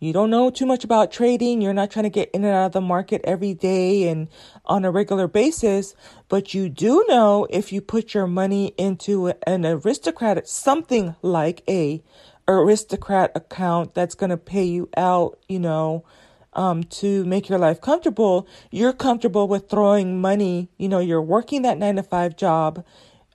You 0.06 0.13
don't 0.13 0.30
know 0.30 0.52
too 0.52 0.68
much 0.68 0.84
about 0.84 1.12
trading. 1.12 1.62
You're 1.62 1.74
not 1.74 1.89
trying 1.89 2.04
to 2.04 2.12
get 2.12 2.30
in 2.30 2.44
and 2.44 2.54
out 2.54 2.68
of 2.68 2.72
the 2.74 2.82
market 2.82 3.22
every 3.24 3.56
day 3.56 4.08
and 4.08 4.30
on 4.63 4.86
a 4.86 4.91
regular 4.91 5.28
basis, 5.28 5.96
but 6.30 6.54
you 6.54 6.70
do 6.70 7.04
know 7.08 7.48
if 7.50 7.74
you 7.74 7.82
put 7.82 8.13
your 8.13 8.28
money 8.28 8.76
into 8.78 9.34
an 9.48 9.65
aristocrat, 9.65 10.48
something 10.48 11.15
like 11.24 11.63
a 11.68 12.04
aristocrat 12.48 13.32
account 13.34 13.96
that's 13.96 14.13
going 14.13 14.30
to 14.30 14.38
pay 14.38 14.63
you 14.63 14.89
out, 14.96 15.39
you 15.50 15.58
know, 15.60 16.06
um, 16.54 16.84
to 16.84 17.26
make 17.26 17.50
your 17.50 17.58
life 17.58 17.82
comfortable, 17.82 18.48
you're 18.70 18.94
comfortable 18.94 19.48
with 19.48 19.70
throwing 19.72 20.22
money. 20.22 20.70
You 20.78 20.88
know, 20.88 21.00
you're 21.00 21.20
working 21.20 21.63
that 21.63 21.80
nine 21.80 21.96
to 21.96 22.04
five 22.04 22.38
job 22.38 22.86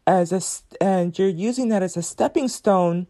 as 0.06 0.32
a, 0.32 0.40
and 0.84 1.18
you're 1.18 1.28
using 1.28 1.68
that 1.70 1.82
as 1.82 1.96
a 1.96 2.02
stepping 2.02 2.46
stone 2.46 3.08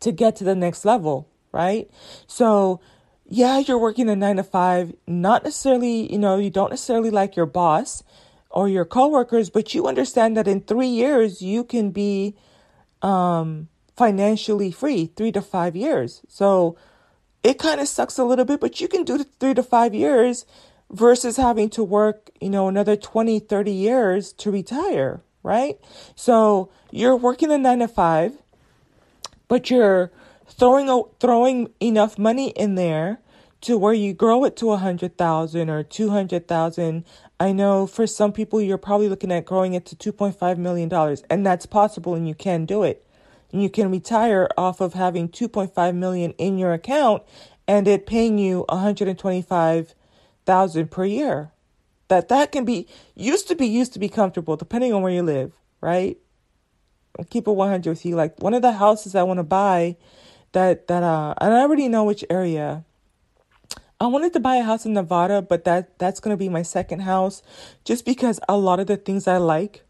to 0.00 0.12
get 0.12 0.34
to 0.36 0.44
the 0.44 0.54
next 0.54 0.86
level, 0.86 1.28
right? 1.52 1.90
So, 2.26 2.80
yeah, 3.26 3.58
you're 3.58 3.78
working 3.78 4.08
a 4.08 4.16
nine 4.16 4.36
to 4.36 4.42
five, 4.42 4.94
not 5.06 5.44
necessarily, 5.44 6.12
you 6.12 6.18
know, 6.18 6.38
you 6.38 6.50
don't 6.50 6.70
necessarily 6.70 7.10
like 7.10 7.36
your 7.36 7.46
boss 7.46 8.02
or 8.50 8.68
your 8.68 8.84
coworkers, 8.84 9.50
but 9.50 9.74
you 9.74 9.86
understand 9.86 10.36
that 10.36 10.48
in 10.48 10.60
three 10.60 10.88
years 10.88 11.40
you 11.40 11.62
can 11.62 11.90
be 11.90 12.36
um, 13.02 13.68
financially 13.96 14.70
free, 14.72 15.06
three 15.16 15.32
to 15.32 15.40
five 15.40 15.76
years. 15.76 16.22
So, 16.28 16.76
it 17.42 17.58
kind 17.58 17.80
of 17.80 17.88
sucks 17.88 18.18
a 18.18 18.24
little 18.24 18.44
bit, 18.44 18.60
but 18.60 18.80
you 18.80 18.88
can 18.88 19.04
do 19.04 19.24
three 19.24 19.54
to 19.54 19.62
five 19.62 19.94
years 19.94 20.44
versus 20.90 21.36
having 21.36 21.70
to 21.70 21.84
work, 21.84 22.30
you 22.40 22.50
know, 22.50 22.68
another 22.68 22.96
20, 22.96 23.38
30 23.40 23.72
years 23.72 24.32
to 24.34 24.50
retire, 24.50 25.22
right? 25.42 25.78
So 26.14 26.70
you're 26.90 27.16
working 27.16 27.50
a 27.50 27.58
nine 27.58 27.78
to 27.78 27.88
five, 27.88 28.32
but 29.48 29.70
you're 29.70 30.10
throwing, 30.50 31.04
throwing 31.20 31.70
enough 31.80 32.18
money 32.18 32.50
in 32.50 32.76
there 32.76 33.20
to 33.62 33.78
where 33.78 33.94
you 33.94 34.14
grow 34.14 34.44
it 34.44 34.56
to 34.58 34.72
a 34.72 34.78
hundred 34.78 35.18
thousand 35.18 35.70
or 35.70 35.82
two 35.84 36.10
hundred 36.10 36.48
thousand. 36.48 37.04
I 37.40 37.52
know 37.52 37.86
for 37.86 38.06
some 38.06 38.32
people 38.32 38.60
you're 38.60 38.78
probably 38.78 39.08
looking 39.08 39.32
at 39.32 39.46
growing 39.46 39.74
it 39.74 39.86
to 39.86 39.96
two 39.96 40.12
point 40.12 40.38
five 40.38 40.58
million 40.58 40.88
dollars, 40.88 41.24
and 41.30 41.46
that's 41.46 41.66
possible, 41.66 42.14
and 42.14 42.28
you 42.28 42.34
can 42.34 42.66
do 42.66 42.82
it 42.84 43.04
and 43.52 43.62
you 43.62 43.70
can 43.70 43.90
retire 43.90 44.48
off 44.56 44.80
of 44.80 44.94
having 44.94 45.28
2.5 45.28 45.94
million 45.94 46.30
in 46.32 46.58
your 46.58 46.72
account 46.72 47.22
and 47.68 47.86
it 47.88 48.06
paying 48.06 48.38
you 48.38 48.64
125,000 48.68 50.90
per 50.90 51.04
year. 51.04 51.50
That 52.08 52.28
that 52.28 52.52
can 52.52 52.64
be 52.64 52.86
used 53.14 53.48
to 53.48 53.54
be 53.54 53.66
used 53.66 53.92
to 53.94 53.98
be 53.98 54.08
comfortable 54.08 54.56
depending 54.56 54.92
on 54.92 55.02
where 55.02 55.12
you 55.12 55.22
live, 55.22 55.52
right? 55.80 56.18
I'll 57.18 57.24
keep 57.26 57.48
it 57.48 57.52
100 57.52 57.88
with 57.88 58.06
you. 58.06 58.16
Like 58.16 58.42
one 58.42 58.54
of 58.54 58.62
the 58.62 58.72
houses 58.72 59.14
I 59.14 59.22
want 59.22 59.38
to 59.38 59.44
buy 59.44 59.96
that 60.52 60.88
that 60.88 61.02
uh 61.02 61.34
and 61.40 61.54
I 61.54 61.60
already 61.60 61.88
know 61.88 62.04
which 62.04 62.24
area. 62.30 62.84
I 64.02 64.06
wanted 64.06 64.32
to 64.32 64.40
buy 64.40 64.56
a 64.56 64.62
house 64.62 64.86
in 64.86 64.94
Nevada, 64.94 65.42
but 65.42 65.64
that 65.64 65.98
that's 65.98 66.20
going 66.20 66.32
to 66.32 66.38
be 66.38 66.48
my 66.48 66.62
second 66.62 67.00
house 67.00 67.42
just 67.84 68.06
because 68.06 68.40
a 68.48 68.56
lot 68.56 68.80
of 68.80 68.86
the 68.86 68.96
things 68.96 69.28
I 69.28 69.36
like 69.36 69.84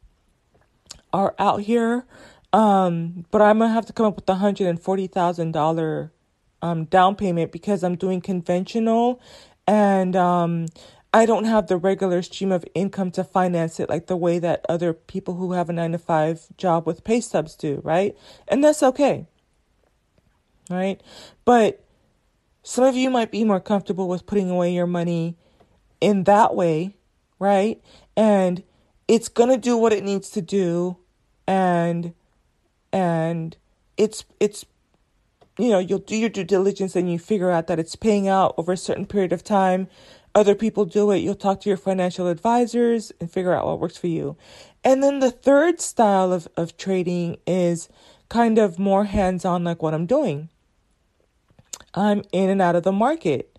are 1.13 1.35
out 1.39 1.61
here 1.61 2.07
um, 2.53 3.27
but 3.31 3.41
I'm 3.43 3.59
gonna 3.59 3.73
have 3.73 3.87
to 3.87 3.93
come 3.93 4.07
up 4.07 4.17
with 4.17 4.29
a 4.29 4.35
hundred 4.37 4.67
and 4.69 4.81
forty 4.81 5.07
thousand 5.07 5.53
dollar 5.53 6.13
um 6.63 6.85
down 6.87 7.15
payment 7.17 7.53
because 7.53 7.85
I'm 7.85 7.97
doing 7.97 8.21
conventional 8.21 9.21
and 9.67 10.17
um 10.17 10.67
I 11.13 11.27
don't 11.27 11.45
have 11.45 11.67
the 11.69 11.77
regular 11.77 12.23
stream 12.23 12.53
of 12.53 12.65
income 12.75 13.11
to 13.13 13.25
finance 13.25 13.81
it 13.81 13.89
like 13.89 14.07
the 14.07 14.17
way 14.17 14.39
that 14.39 14.65
other 14.69 14.93
people 14.93 15.35
who 15.35 15.53
have 15.53 15.69
a 15.69 15.73
nine 15.73 15.93
to 15.93 15.99
five 15.99 16.47
job 16.57 16.87
with 16.87 17.03
pay 17.05 17.21
stubs 17.21 17.57
do, 17.57 17.81
right? 17.85 18.17
And 18.49 18.63
that's 18.63 18.83
okay. 18.83 19.27
Right? 20.71 21.01
But 21.45 21.85
some 22.63 22.85
of 22.85 22.95
you 22.95 23.11
might 23.11 23.31
be 23.31 23.45
more 23.45 23.61
comfortable 23.61 24.09
with 24.09 24.25
putting 24.25 24.49
away 24.49 24.73
your 24.73 24.87
money 24.87 25.37
in 26.01 26.25
that 26.25 26.55
way, 26.55 26.97
right? 27.39 27.83
And 28.17 28.63
it's 29.09 29.29
gonna 29.29 29.59
do 29.59 29.77
what 29.77 29.93
it 29.93 30.05
needs 30.05 30.31
to 30.31 30.41
do 30.41 30.97
and 31.49 32.15
and 32.93 33.57
it's 33.97 34.25
it's 34.39 34.65
you 35.59 35.69
know 35.69 35.81
you'll 35.81 35.99
do 35.99 36.17
your 36.17 36.29
due 36.29 36.45
diligence 36.45 36.95
and 36.95 37.11
you 37.11 37.19
figure 37.19 37.51
out 37.51 37.67
that 37.67 37.81
it's 37.81 37.97
paying 37.97 38.29
out 38.29 38.55
over 38.57 38.73
a 38.73 38.77
certain 38.77 39.05
period 39.05 39.33
of 39.33 39.43
time 39.43 39.89
other 40.33 40.55
people 40.55 40.85
do 40.85 41.11
it 41.11 41.19
you'll 41.19 41.35
talk 41.35 41.61
to 41.61 41.69
your 41.69 41.77
financial 41.77 42.29
advisors 42.29 43.11
and 43.21 43.33
figure 43.33 43.53
out 43.53 43.67
what 43.67 43.81
works 43.81 43.97
for 43.97 44.07
you 44.07 44.37
and 44.85 45.03
then 45.03 45.19
the 45.19 45.33
third 45.33 45.81
style 45.81 46.33
of, 46.33 46.47
of 46.57 46.77
trading 46.77 47.37
is 47.49 47.89
kind 48.29 48.59
of 48.59 48.79
more 48.79 49.07
hands-on 49.07 49.65
like 49.65 49.83
what 49.83 49.93
i'm 49.93 50.07
doing 50.07 50.49
i'm 51.95 52.23
in 52.33 52.51
and 52.51 52.63
out 52.63 52.77
of 52.77 52.83
the 52.83 52.93
market 52.93 53.57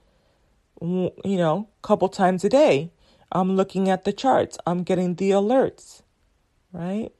you 0.81 1.11
know 1.23 1.69
a 1.83 1.87
couple 1.87 2.09
times 2.09 2.43
a 2.43 2.49
day 2.49 2.91
i'm 3.31 3.55
looking 3.55 3.89
at 3.89 4.03
the 4.03 4.13
charts 4.13 4.57
i'm 4.65 4.83
getting 4.83 5.15
the 5.15 5.31
alerts 5.31 6.01
right 6.71 7.11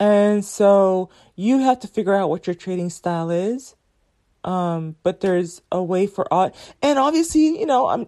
and 0.00 0.44
so 0.44 1.10
you 1.34 1.58
have 1.58 1.80
to 1.80 1.88
figure 1.88 2.14
out 2.14 2.30
what 2.30 2.46
your 2.46 2.54
trading 2.54 2.90
style 2.90 3.30
is. 3.30 3.74
Um, 4.44 4.96
but 5.02 5.20
there's 5.20 5.60
a 5.72 5.82
way 5.82 6.06
for 6.06 6.32
all, 6.32 6.52
and 6.80 6.98
obviously, 6.98 7.58
you 7.58 7.66
know, 7.66 7.88
I'm, 7.88 8.06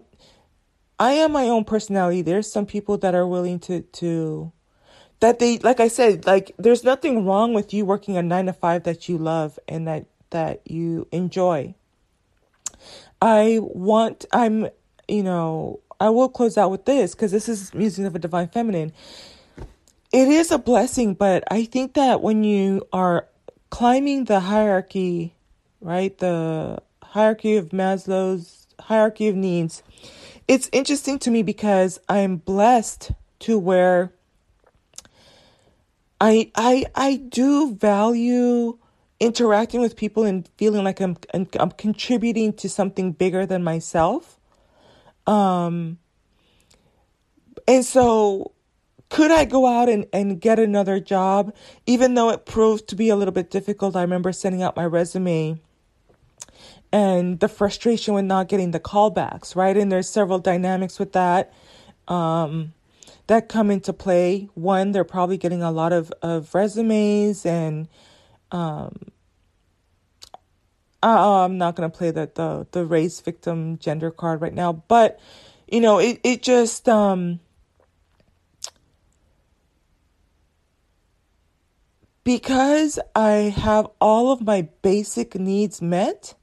I 0.97 1.13
am 1.13 1.33
my 1.33 1.43
own 1.43 1.65
personality. 1.65 2.21
There's 2.21 2.51
some 2.51 2.65
people 2.65 2.97
that 2.99 3.13
are 3.13 3.27
willing 3.27 3.59
to, 3.61 3.81
to, 3.81 4.51
that 5.19 5.39
they, 5.39 5.57
like 5.59 5.79
I 5.79 5.89
said, 5.89 6.25
like 6.25 6.53
there's 6.57 6.83
nothing 6.83 7.25
wrong 7.25 7.53
with 7.53 7.73
you 7.73 7.85
working 7.85 8.17
a 8.17 8.23
nine 8.23 8.45
to 8.45 8.53
five 8.53 8.83
that 8.83 9.09
you 9.09 9.17
love 9.17 9.59
and 9.67 9.87
that, 9.87 10.05
that 10.31 10.61
you 10.69 11.07
enjoy. 11.11 11.75
I 13.21 13.59
want, 13.61 14.25
I'm, 14.33 14.67
you 15.07 15.23
know, 15.23 15.79
I 15.99 16.09
will 16.09 16.29
close 16.29 16.57
out 16.57 16.71
with 16.71 16.85
this 16.85 17.13
because 17.13 17.31
this 17.31 17.47
is 17.47 17.73
Musings 17.73 18.07
of 18.07 18.15
a 18.15 18.19
Divine 18.19 18.47
Feminine 18.47 18.91
it 20.11 20.27
is 20.27 20.51
a 20.51 20.57
blessing, 20.57 21.13
but 21.13 21.43
I 21.49 21.63
think 21.63 21.93
that 21.93 22.21
when 22.21 22.43
you 22.43 22.85
are 22.91 23.27
climbing 23.69 24.25
the 24.25 24.41
hierarchy, 24.41 25.35
right, 25.79 26.17
the 26.17 26.79
hierarchy 27.01 27.55
of 27.55 27.69
Maslow's 27.69 28.67
hierarchy 28.79 29.29
of 29.29 29.35
needs, 29.35 29.83
it's 30.47 30.69
interesting 30.73 31.17
to 31.19 31.31
me 31.31 31.43
because 31.43 31.99
I'm 32.09 32.37
blessed 32.37 33.11
to 33.39 33.57
where 33.57 34.11
I 36.19 36.51
I 36.55 36.85
I 36.93 37.15
do 37.15 37.73
value 37.73 38.77
interacting 39.21 39.79
with 39.79 39.95
people 39.95 40.23
and 40.23 40.49
feeling 40.57 40.83
like 40.83 40.99
I'm 40.99 41.15
I'm 41.33 41.71
contributing 41.71 42.53
to 42.53 42.67
something 42.67 43.13
bigger 43.13 43.45
than 43.45 43.63
myself. 43.63 44.39
Um, 45.27 45.99
and 47.67 47.85
so 47.85 48.51
could 49.09 49.29
I 49.29 49.45
go 49.45 49.67
out 49.67 49.89
and, 49.89 50.07
and 50.11 50.41
get 50.41 50.57
another 50.57 50.99
job? 50.99 51.53
Even 51.85 52.15
though 52.15 52.31
it 52.31 52.45
proved 52.45 52.87
to 52.89 52.95
be 52.95 53.09
a 53.09 53.15
little 53.15 53.31
bit 53.31 53.51
difficult, 53.51 53.95
I 53.95 54.01
remember 54.01 54.31
sending 54.31 54.63
out 54.63 54.75
my 54.75 54.85
resume 54.85 55.59
and 56.91 57.39
the 57.39 57.47
frustration 57.47 58.15
with 58.15 58.25
not 58.25 58.47
getting 58.47 58.71
the 58.71 58.79
callbacks, 58.79 59.55
right? 59.55 59.77
And 59.77 59.91
there's 59.91 60.09
several 60.09 60.39
dynamics 60.39 60.97
with 60.97 61.13
that 61.13 61.53
um, 62.07 62.73
that 63.27 63.49
come 63.49 63.69
into 63.69 63.93
play. 63.93 64.49
One, 64.55 64.93
they're 64.93 65.03
probably 65.03 65.37
getting 65.37 65.61
a 65.61 65.71
lot 65.71 65.93
of, 65.93 66.11
of 66.23 66.55
resumes 66.55 67.45
and 67.45 67.87
um, 68.51 68.95
uh, 71.03 71.43
I'm 71.45 71.57
not 71.57 71.75
going 71.75 71.89
to 71.89 71.97
play 71.97 72.11
that 72.11 72.35
the, 72.35 72.67
the 72.71 72.85
race 72.85 73.19
victim 73.19 73.77
gender 73.79 74.11
card 74.11 74.41
right 74.41 74.53
now, 74.53 74.73
but 74.73 75.19
you 75.67 75.79
know, 75.79 75.99
it, 75.99 76.19
it 76.23 76.43
just, 76.43 76.87
um, 76.89 77.39
because 82.23 82.99
I 83.15 83.53
have 83.57 83.87
all 83.99 84.31
of 84.31 84.41
my 84.41 84.67
basic 84.81 85.35
needs 85.35 85.81
met, 85.81 86.35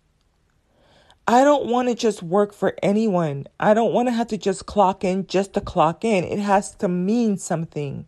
I 1.27 1.45
don't 1.45 1.67
want 1.67 1.89
to 1.89 1.95
just 1.95 2.23
work 2.23 2.55
for 2.55 2.75
anyone. 2.83 3.47
I 3.61 3.75
don't 3.75 3.93
want 3.93 4.09
to 4.09 4.13
have 4.13 4.29
to 4.29 4.39
just 4.39 4.65
clock 4.65 5.05
in 5.05 5.27
just 5.27 5.53
to 5.55 5.61
clock 5.61 6.05
in. 6.05 6.25
It 6.25 6.39
has 6.39 6.75
to 6.77 6.89
mean 6.89 7.37
something. 7.37 8.07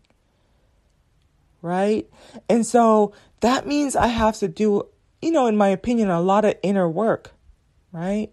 Right? 1.61 2.09
And 2.49 2.65
so 2.65 3.13
that 3.41 3.67
means 3.67 3.97
I 3.97 4.09
have 4.09 4.37
to 4.39 4.49
do, 4.49 4.87
you 5.21 5.31
know, 5.31 5.47
in 5.47 5.57
my 5.57 5.69
opinion, 5.69 6.11
a 6.11 6.21
lot 6.21 6.45
of 6.45 6.55
inner 6.63 6.89
work. 6.89 7.33
Right? 7.93 8.31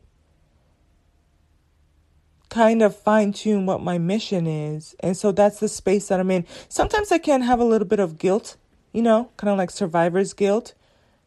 Kind 2.49 2.81
of 2.81 2.95
fine 2.95 3.33
tune 3.33 3.65
what 3.65 3.81
my 3.81 3.97
mission 3.97 4.47
is. 4.47 4.95
And 4.99 5.17
so 5.17 5.31
that's 5.31 5.59
the 5.59 5.67
space 5.67 6.07
that 6.07 6.19
I'm 6.19 6.31
in. 6.31 6.45
Sometimes 6.69 7.11
I 7.11 7.17
can 7.17 7.41
have 7.41 7.59
a 7.59 7.65
little 7.65 7.87
bit 7.87 7.99
of 7.99 8.17
guilt, 8.17 8.57
you 8.93 9.01
know, 9.01 9.29
kind 9.37 9.51
of 9.51 9.57
like 9.57 9.71
survivor's 9.71 10.33
guilt 10.33 10.73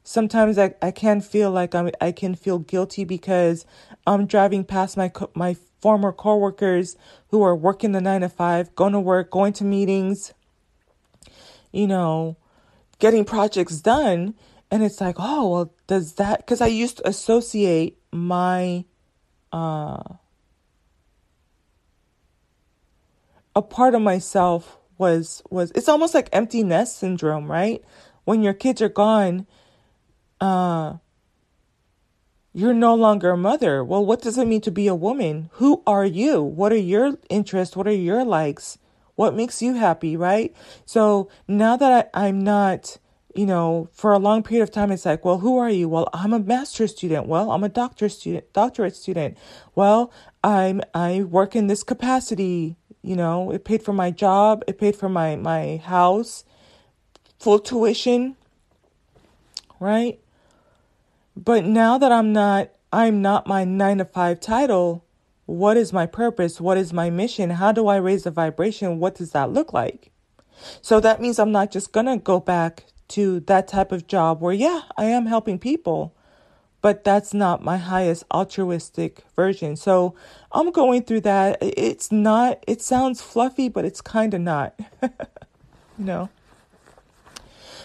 sometimes 0.02 0.58
I, 0.58 0.74
I 0.82 0.90
can 0.90 1.20
feel 1.20 1.50
like 1.50 1.74
I'm 1.74 1.90
I 2.00 2.12
can 2.12 2.34
feel 2.34 2.58
guilty 2.58 3.04
because 3.04 3.66
I'm 4.06 4.26
driving 4.26 4.64
past 4.64 4.96
my 4.96 5.12
my 5.34 5.56
former 5.80 6.12
coworkers 6.12 6.96
who 7.28 7.42
are 7.42 7.56
working 7.56 7.92
the 7.92 8.00
9 8.00 8.20
to 8.20 8.28
5, 8.28 8.74
going 8.74 8.92
to 8.92 9.00
work, 9.00 9.30
going 9.30 9.52
to 9.54 9.64
meetings, 9.64 10.34
you 11.72 11.86
know, 11.86 12.36
getting 13.00 13.24
projects 13.24 13.80
done 13.80 14.34
and 14.70 14.84
it's 14.84 15.00
like, 15.00 15.16
"Oh, 15.18 15.50
well, 15.50 15.74
does 15.88 16.14
that 16.14 16.46
cuz 16.46 16.60
I 16.60 16.68
used 16.68 16.98
to 16.98 17.08
associate 17.08 17.98
my 18.12 18.84
uh 19.52 20.02
a 23.56 23.62
part 23.62 23.94
of 23.94 24.02
myself 24.02 24.78
was 24.98 25.42
was 25.50 25.72
it's 25.74 25.88
almost 25.88 26.14
like 26.14 26.28
empty 26.32 26.62
nest 26.62 26.98
syndrome, 26.98 27.50
right? 27.50 27.82
When 28.24 28.42
your 28.42 28.54
kids 28.54 28.80
are 28.82 28.88
gone, 28.88 29.46
uh, 30.40 30.94
you're 32.52 32.74
no 32.74 32.94
longer 32.94 33.30
a 33.30 33.36
mother. 33.36 33.84
Well, 33.84 34.04
what 34.04 34.22
does 34.22 34.38
it 34.38 34.46
mean 34.46 34.60
to 34.62 34.70
be 34.70 34.86
a 34.86 34.94
woman? 34.94 35.50
Who 35.54 35.82
are 35.86 36.04
you? 36.04 36.42
What 36.42 36.72
are 36.72 36.76
your 36.76 37.16
interests? 37.28 37.76
What 37.76 37.86
are 37.88 37.92
your 37.92 38.24
likes? 38.24 38.78
What 39.20 39.34
makes 39.34 39.60
you 39.60 39.74
happy, 39.74 40.16
right? 40.16 40.56
So 40.86 41.28
now 41.46 41.76
that 41.76 42.10
I, 42.14 42.26
I'm 42.28 42.42
not, 42.42 42.96
you 43.34 43.44
know, 43.44 43.90
for 43.92 44.12
a 44.12 44.18
long 44.18 44.42
period 44.42 44.62
of 44.62 44.70
time, 44.70 44.90
it's 44.90 45.04
like, 45.04 45.26
well, 45.26 45.38
who 45.38 45.58
are 45.58 45.68
you? 45.68 45.90
Well, 45.90 46.08
I'm 46.14 46.32
a 46.32 46.38
master's 46.38 46.92
student. 46.92 47.26
Well, 47.26 47.50
I'm 47.50 47.62
a 47.62 47.68
doctorate 47.68 48.12
student, 48.12 48.50
doctorate 48.54 48.96
student. 48.96 49.36
Well, 49.74 50.10
I'm 50.42 50.80
I 50.94 51.24
work 51.24 51.54
in 51.54 51.66
this 51.66 51.82
capacity. 51.82 52.76
You 53.02 53.16
know, 53.16 53.50
it 53.50 53.64
paid 53.64 53.82
for 53.82 53.92
my 53.92 54.10
job. 54.10 54.64
It 54.66 54.78
paid 54.78 54.96
for 54.96 55.10
my 55.10 55.36
my 55.36 55.76
house, 55.84 56.44
full 57.38 57.58
tuition. 57.58 58.36
Right 59.78 60.18
but 61.36 61.64
now 61.64 61.98
that 61.98 62.12
I'm 62.12 62.32
not 62.32 62.70
I'm 62.92 63.22
not 63.22 63.46
my 63.46 63.64
9 63.64 63.98
to 63.98 64.04
5 64.04 64.40
title, 64.40 65.04
what 65.50 65.76
is 65.76 65.92
my 65.92 66.06
purpose? 66.06 66.60
What 66.60 66.78
is 66.78 66.92
my 66.92 67.10
mission? 67.10 67.50
How 67.50 67.72
do 67.72 67.88
I 67.88 67.96
raise 67.96 68.22
the 68.22 68.30
vibration? 68.30 69.00
What 69.00 69.16
does 69.16 69.32
that 69.32 69.50
look 69.50 69.72
like? 69.72 70.12
So 70.80 71.00
that 71.00 71.20
means 71.20 71.40
I'm 71.40 71.50
not 71.50 71.72
just 71.72 71.90
going 71.90 72.06
to 72.06 72.18
go 72.18 72.38
back 72.38 72.84
to 73.08 73.40
that 73.40 73.66
type 73.66 73.90
of 73.90 74.06
job 74.06 74.40
where 74.40 74.52
yeah, 74.52 74.82
I 74.96 75.06
am 75.06 75.26
helping 75.26 75.58
people, 75.58 76.14
but 76.80 77.02
that's 77.02 77.34
not 77.34 77.64
my 77.64 77.78
highest 77.78 78.22
altruistic 78.32 79.24
version. 79.34 79.74
So 79.74 80.14
I'm 80.52 80.70
going 80.70 81.02
through 81.02 81.22
that. 81.22 81.58
It's 81.60 82.12
not 82.12 82.62
it 82.68 82.80
sounds 82.80 83.20
fluffy, 83.20 83.68
but 83.68 83.84
it's 83.84 84.00
kind 84.00 84.32
of 84.34 84.40
not. 84.40 84.78
you 85.02 85.10
know. 85.98 86.28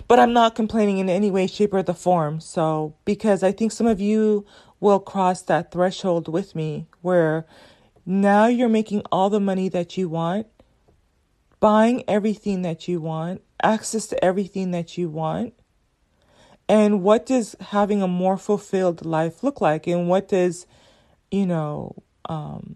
But 0.07 0.19
I'm 0.19 0.33
not 0.33 0.53
complaining 0.53 0.99
in 0.99 1.09
any 1.09 1.31
way, 1.31 1.47
shape, 1.47 1.73
or 1.73 1.81
the 1.81 1.95
form. 1.95 2.39
So, 2.39 2.93
because 3.05 3.41
I 3.41 3.51
think 3.51 3.71
some 3.71 3.87
of 3.87 3.99
you 3.99 4.45
will 4.79 4.99
cross 4.99 5.41
that 5.43 5.71
threshold 5.71 6.27
with 6.27 6.55
me 6.55 6.87
where 7.01 7.45
now 8.05 8.47
you're 8.47 8.69
making 8.69 9.01
all 9.11 9.29
the 9.29 9.39
money 9.39 9.69
that 9.69 9.97
you 9.97 10.07
want, 10.09 10.47
buying 11.59 12.03
everything 12.07 12.61
that 12.61 12.87
you 12.87 13.01
want, 13.01 13.41
access 13.63 14.07
to 14.07 14.23
everything 14.23 14.71
that 14.71 14.97
you 14.97 15.09
want. 15.09 15.53
And 16.67 17.01
what 17.03 17.25
does 17.25 17.55
having 17.59 18.01
a 18.01 18.07
more 18.07 18.37
fulfilled 18.37 19.05
life 19.05 19.43
look 19.43 19.61
like? 19.61 19.87
And 19.87 20.09
what 20.09 20.27
does, 20.27 20.65
you 21.31 21.45
know, 21.45 21.95
um, 22.27 22.75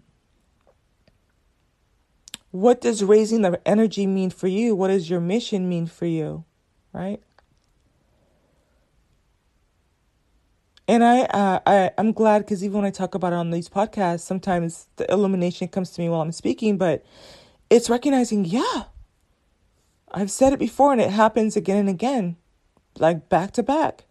what 2.50 2.80
does 2.80 3.04
raising 3.04 3.42
the 3.42 3.60
energy 3.66 4.06
mean 4.06 4.30
for 4.30 4.48
you? 4.48 4.74
What 4.74 4.88
does 4.88 5.10
your 5.10 5.20
mission 5.20 5.68
mean 5.68 5.86
for 5.86 6.06
you? 6.06 6.44
right? 6.92 7.20
And 10.90 11.04
I, 11.04 11.20
uh, 11.20 11.60
I, 11.66 11.90
I'm 11.98 12.10
glad 12.10 12.40
because 12.40 12.64
even 12.64 12.78
when 12.78 12.84
I 12.84 12.90
talk 12.90 13.14
about 13.14 13.32
it 13.32 13.36
on 13.36 13.52
these 13.52 13.68
podcasts, 13.68 14.22
sometimes 14.22 14.88
the 14.96 15.08
illumination 15.08 15.68
comes 15.68 15.90
to 15.92 16.00
me 16.00 16.08
while 16.08 16.20
I'm 16.20 16.32
speaking, 16.32 16.78
but 16.78 17.04
it's 17.70 17.88
recognizing, 17.88 18.44
yeah, 18.44 18.86
I've 20.10 20.32
said 20.32 20.52
it 20.52 20.58
before 20.58 20.90
and 20.90 21.00
it 21.00 21.10
happens 21.10 21.54
again 21.54 21.76
and 21.76 21.88
again, 21.88 22.38
like 22.98 23.28
back 23.28 23.52
to 23.52 23.62
back. 23.62 24.06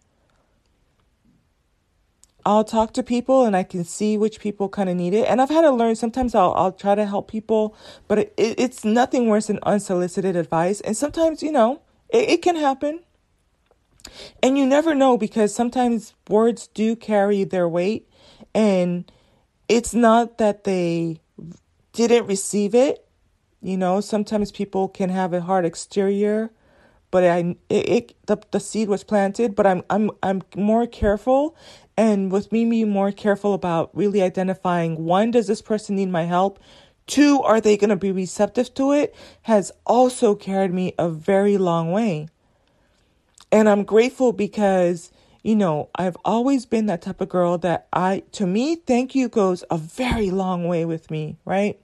I'll 2.46 2.64
talk 2.64 2.94
to 2.94 3.02
people 3.02 3.44
and 3.44 3.54
I 3.54 3.62
can 3.62 3.84
see 3.84 4.16
which 4.16 4.40
people 4.40 4.70
kind 4.70 4.88
of 4.88 4.96
need 4.96 5.12
it. 5.12 5.28
And 5.28 5.42
I've 5.42 5.50
had 5.50 5.60
to 5.60 5.70
learn 5.70 5.96
sometimes 5.96 6.34
I'll, 6.34 6.54
I'll 6.54 6.72
try 6.72 6.94
to 6.94 7.04
help 7.04 7.30
people, 7.30 7.76
but 8.08 8.20
it, 8.20 8.34
it, 8.38 8.58
it's 8.58 8.86
nothing 8.86 9.28
worse 9.28 9.48
than 9.48 9.58
unsolicited 9.64 10.34
advice. 10.34 10.80
And 10.80 10.96
sometimes, 10.96 11.42
you 11.42 11.52
know, 11.52 11.82
it, 12.08 12.30
it 12.30 12.42
can 12.42 12.56
happen. 12.56 13.00
And 14.42 14.56
you 14.56 14.66
never 14.66 14.94
know 14.94 15.16
because 15.16 15.54
sometimes 15.54 16.14
words 16.28 16.66
do 16.68 16.96
carry 16.96 17.44
their 17.44 17.68
weight 17.68 18.08
and 18.54 19.10
it's 19.68 19.94
not 19.94 20.38
that 20.38 20.64
they 20.64 21.20
didn't 21.92 22.26
receive 22.26 22.74
it. 22.74 23.06
You 23.62 23.76
know, 23.76 24.00
sometimes 24.00 24.50
people 24.50 24.88
can 24.88 25.10
have 25.10 25.32
a 25.32 25.42
hard 25.42 25.64
exterior, 25.64 26.50
but 27.10 27.24
I 27.24 27.56
it, 27.68 27.88
it 27.88 28.26
the 28.26 28.38
the 28.50 28.60
seed 28.60 28.88
was 28.88 29.04
planted, 29.04 29.54
but 29.54 29.66
I'm 29.66 29.82
I'm 29.90 30.10
I'm 30.22 30.42
more 30.56 30.86
careful 30.86 31.56
and 31.96 32.32
with 32.32 32.50
me 32.50 32.64
being 32.64 32.88
more 32.88 33.12
careful 33.12 33.52
about 33.52 33.90
really 33.92 34.22
identifying 34.22 35.04
one 35.04 35.30
does 35.30 35.46
this 35.46 35.60
person 35.60 35.96
need 35.96 36.08
my 36.08 36.24
help? 36.24 36.58
Two, 37.06 37.42
are 37.42 37.60
they 37.60 37.76
going 37.76 37.90
to 37.90 37.96
be 37.96 38.12
receptive 38.12 38.72
to 38.74 38.92
it? 38.92 39.14
Has 39.42 39.70
also 39.84 40.34
carried 40.34 40.72
me 40.72 40.94
a 40.98 41.10
very 41.10 41.58
long 41.58 41.92
way. 41.92 42.28
And 43.52 43.68
I'm 43.68 43.84
grateful 43.84 44.32
because, 44.32 45.10
you 45.42 45.56
know, 45.56 45.90
I've 45.94 46.16
always 46.24 46.66
been 46.66 46.86
that 46.86 47.02
type 47.02 47.20
of 47.20 47.28
girl 47.28 47.58
that 47.58 47.88
I, 47.92 48.22
to 48.32 48.46
me, 48.46 48.76
thank 48.76 49.14
you 49.14 49.28
goes 49.28 49.64
a 49.70 49.78
very 49.78 50.30
long 50.30 50.68
way 50.68 50.84
with 50.84 51.10
me, 51.10 51.36
right? 51.44 51.80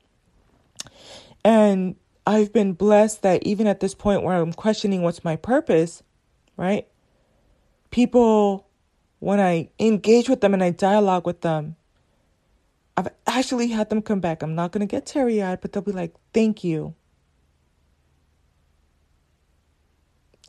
And 1.45 1.97
I've 2.27 2.53
been 2.53 2.73
blessed 2.73 3.23
that 3.23 3.45
even 3.45 3.67
at 3.67 3.81
this 3.81 3.95
point 3.95 4.23
where 4.23 4.37
I'm 4.37 4.53
questioning 4.53 5.03
what's 5.03 5.25
my 5.25 5.37
purpose, 5.37 6.03
right? 6.57 6.87
People, 7.91 8.67
when 9.21 9.41
I 9.41 9.71
engage 9.79 10.29
with 10.29 10.41
them 10.41 10.55
and 10.55 10.62
I 10.62 10.71
dialogue 10.71 11.27
with 11.27 11.41
them, 11.41 11.77
I've 12.97 13.09
actually 13.27 13.69
had 13.69 13.91
them 13.91 14.03
come 14.03 14.21
back. 14.21 14.43
I'm 14.43 14.55
not 14.55 14.73
going 14.73 14.87
to 14.87 14.91
get 14.91 15.07
teary 15.07 15.43
eyed, 15.43 15.61
but 15.61 15.73
they'll 15.73 15.83
be 15.83 15.93
like, 15.93 16.14
thank 16.33 16.64
you. 16.64 16.95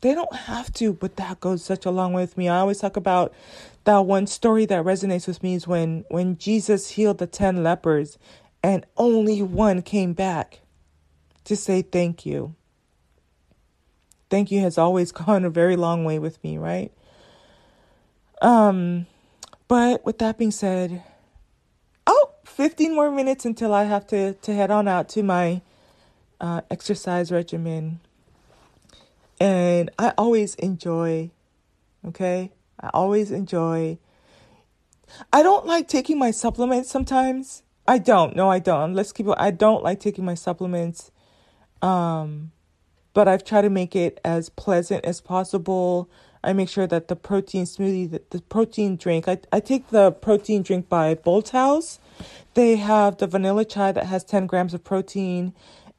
They 0.00 0.14
don't 0.14 0.34
have 0.34 0.72
to, 0.74 0.92
but 0.92 1.16
that 1.16 1.40
goes 1.40 1.64
such 1.64 1.84
a 1.84 1.90
long 1.90 2.12
way 2.12 2.22
with 2.22 2.38
me. 2.38 2.48
I 2.48 2.58
always 2.58 2.78
talk 2.78 2.96
about 2.96 3.34
that 3.84 4.00
one 4.00 4.26
story 4.26 4.64
that 4.66 4.84
resonates 4.84 5.26
with 5.26 5.42
me 5.42 5.54
is 5.54 5.66
when, 5.66 6.04
when 6.08 6.38
Jesus 6.38 6.90
healed 6.90 7.18
the 7.18 7.26
10 7.26 7.62
lepers 7.62 8.18
and 8.62 8.86
only 8.96 9.42
one 9.42 9.82
came 9.82 10.12
back 10.12 10.60
to 11.44 11.56
say 11.56 11.82
thank 11.82 12.26
you. 12.26 12.54
Thank 14.30 14.50
you 14.50 14.60
has 14.60 14.78
always 14.78 15.10
gone 15.12 15.44
a 15.44 15.50
very 15.50 15.76
long 15.76 16.04
way 16.04 16.18
with 16.18 16.42
me, 16.44 16.58
right? 16.58 16.92
Um, 18.40 19.06
but 19.66 20.04
with 20.04 20.18
that 20.18 20.38
being 20.38 20.50
said, 20.50 21.02
oh, 22.06 22.30
15 22.44 22.94
more 22.94 23.10
minutes 23.10 23.44
until 23.44 23.74
I 23.74 23.84
have 23.84 24.06
to, 24.08 24.34
to 24.34 24.54
head 24.54 24.70
on 24.70 24.86
out 24.86 25.08
to 25.10 25.22
my 25.22 25.62
uh, 26.40 26.60
exercise 26.70 27.32
regimen. 27.32 28.00
And 29.40 29.90
I 29.98 30.12
always 30.18 30.54
enjoy, 30.56 31.30
okay? 32.06 32.52
I 32.80 32.90
always 32.92 33.30
enjoy. 33.30 33.98
I 35.32 35.42
don't 35.42 35.66
like 35.66 35.88
taking 35.88 36.18
my 36.18 36.30
supplements 36.30 36.90
sometimes. 36.90 37.62
I 37.86 37.98
don't. 37.98 38.36
No, 38.36 38.50
I 38.50 38.58
don't. 38.58 38.94
Let's 38.94 39.12
keep 39.12 39.26
it. 39.26 39.34
I 39.38 39.50
don't 39.50 39.82
like 39.82 40.00
taking 40.00 40.24
my 40.24 40.34
supplements. 40.34 41.10
Um, 41.80 42.52
but 43.14 43.28
I've 43.28 43.44
tried 43.44 43.62
to 43.62 43.70
make 43.70 43.96
it 43.96 44.20
as 44.24 44.48
pleasant 44.48 45.04
as 45.04 45.20
possible. 45.20 46.10
I 46.42 46.52
make 46.52 46.68
sure 46.68 46.86
that 46.86 47.08
the 47.08 47.16
protein 47.16 47.64
smoothie, 47.64 48.10
the, 48.10 48.22
the 48.30 48.42
protein 48.42 48.96
drink, 48.96 49.26
I, 49.26 49.38
I 49.52 49.60
take 49.60 49.88
the 49.88 50.12
protein 50.12 50.62
drink 50.62 50.88
by 50.88 51.14
Bolthouse. 51.14 51.98
They 52.54 52.76
have 52.76 53.16
the 53.16 53.26
vanilla 53.26 53.64
chai 53.64 53.92
that 53.92 54.06
has 54.06 54.24
10 54.24 54.46
grams 54.46 54.74
of 54.74 54.84
protein 54.84 55.54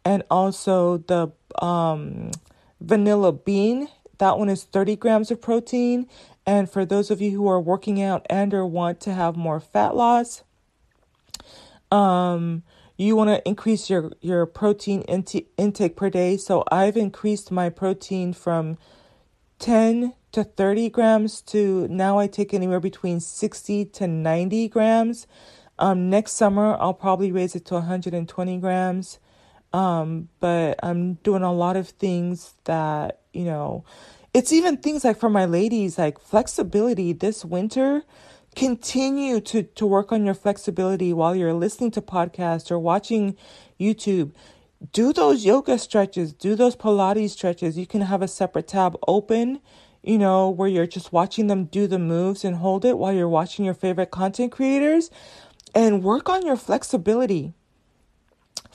and 0.05 0.23
also 0.29 0.97
the 0.97 1.31
um, 1.63 2.31
vanilla 2.79 3.31
bean. 3.31 3.89
That 4.17 4.37
one 4.37 4.49
is 4.49 4.63
30 4.63 4.95
grams 4.97 5.31
of 5.31 5.41
protein. 5.41 6.07
And 6.45 6.69
for 6.69 6.85
those 6.85 7.11
of 7.11 7.21
you 7.21 7.31
who 7.31 7.47
are 7.47 7.59
working 7.59 8.01
out 8.01 8.25
and 8.29 8.53
or 8.53 8.65
want 8.65 8.99
to 9.01 9.13
have 9.13 9.35
more 9.35 9.59
fat 9.59 9.95
loss, 9.95 10.43
um, 11.91 12.63
you 12.97 13.15
want 13.15 13.29
to 13.29 13.47
increase 13.47 13.89
your 13.89 14.11
your 14.19 14.45
protein 14.45 15.01
intake 15.03 15.95
per 15.95 16.09
day. 16.09 16.37
So 16.37 16.63
I've 16.71 16.97
increased 16.97 17.51
my 17.51 17.69
protein 17.69 18.33
from 18.33 18.77
10 19.59 20.13
to 20.31 20.43
30 20.43 20.89
grams 20.89 21.41
to 21.41 21.87
now 21.89 22.19
I 22.19 22.27
take 22.27 22.53
anywhere 22.53 22.79
between 22.79 23.19
60 23.19 23.85
to 23.85 24.07
90 24.07 24.67
grams. 24.67 25.27
Um, 25.77 26.09
next 26.09 26.33
summer 26.33 26.75
I'll 26.79 26.93
probably 26.93 27.31
raise 27.31 27.55
it 27.55 27.65
to 27.67 27.75
120 27.75 28.57
grams. 28.57 29.19
Um, 29.71 30.29
but 30.39 30.79
I'm 30.81 31.15
doing 31.15 31.43
a 31.43 31.53
lot 31.53 31.77
of 31.77 31.89
things 31.89 32.53
that, 32.63 33.19
you 33.33 33.43
know, 33.45 33.83
it's 34.33 34.51
even 34.51 34.77
things 34.77 35.03
like 35.03 35.17
for 35.17 35.29
my 35.29 35.45
ladies, 35.45 35.97
like 35.97 36.19
flexibility 36.19 37.13
this 37.13 37.43
winter 37.45 38.03
continue 38.55 39.39
to, 39.39 39.63
to 39.63 39.85
work 39.85 40.11
on 40.11 40.25
your 40.25 40.33
flexibility 40.33 41.13
while 41.13 41.35
you're 41.35 41.53
listening 41.53 41.91
to 41.91 42.01
podcasts 42.01 42.71
or 42.71 42.79
watching 42.79 43.35
YouTube. 43.79 44.31
Do 44.91 45.13
those 45.13 45.45
yoga 45.45 45.77
stretches, 45.77 46.33
do 46.33 46.55
those 46.55 46.75
Pilates 46.75 47.31
stretches. 47.31 47.77
You 47.77 47.85
can 47.85 48.01
have 48.01 48.21
a 48.21 48.27
separate 48.27 48.67
tab 48.67 48.97
open, 49.07 49.59
you 50.01 50.17
know, 50.17 50.49
where 50.49 50.69
you're 50.69 50.87
just 50.87 51.11
watching 51.11 51.47
them 51.47 51.65
do 51.65 51.85
the 51.85 51.99
moves 51.99 52.43
and 52.43 52.57
hold 52.57 52.85
it 52.85 52.97
while 52.97 53.13
you're 53.13 53.29
watching 53.29 53.65
your 53.65 53.73
favorite 53.73 54.11
content 54.11 54.51
creators 54.51 55.11
and 55.75 56.03
work 56.03 56.29
on 56.29 56.45
your 56.45 56.57
flexibility. 56.57 57.53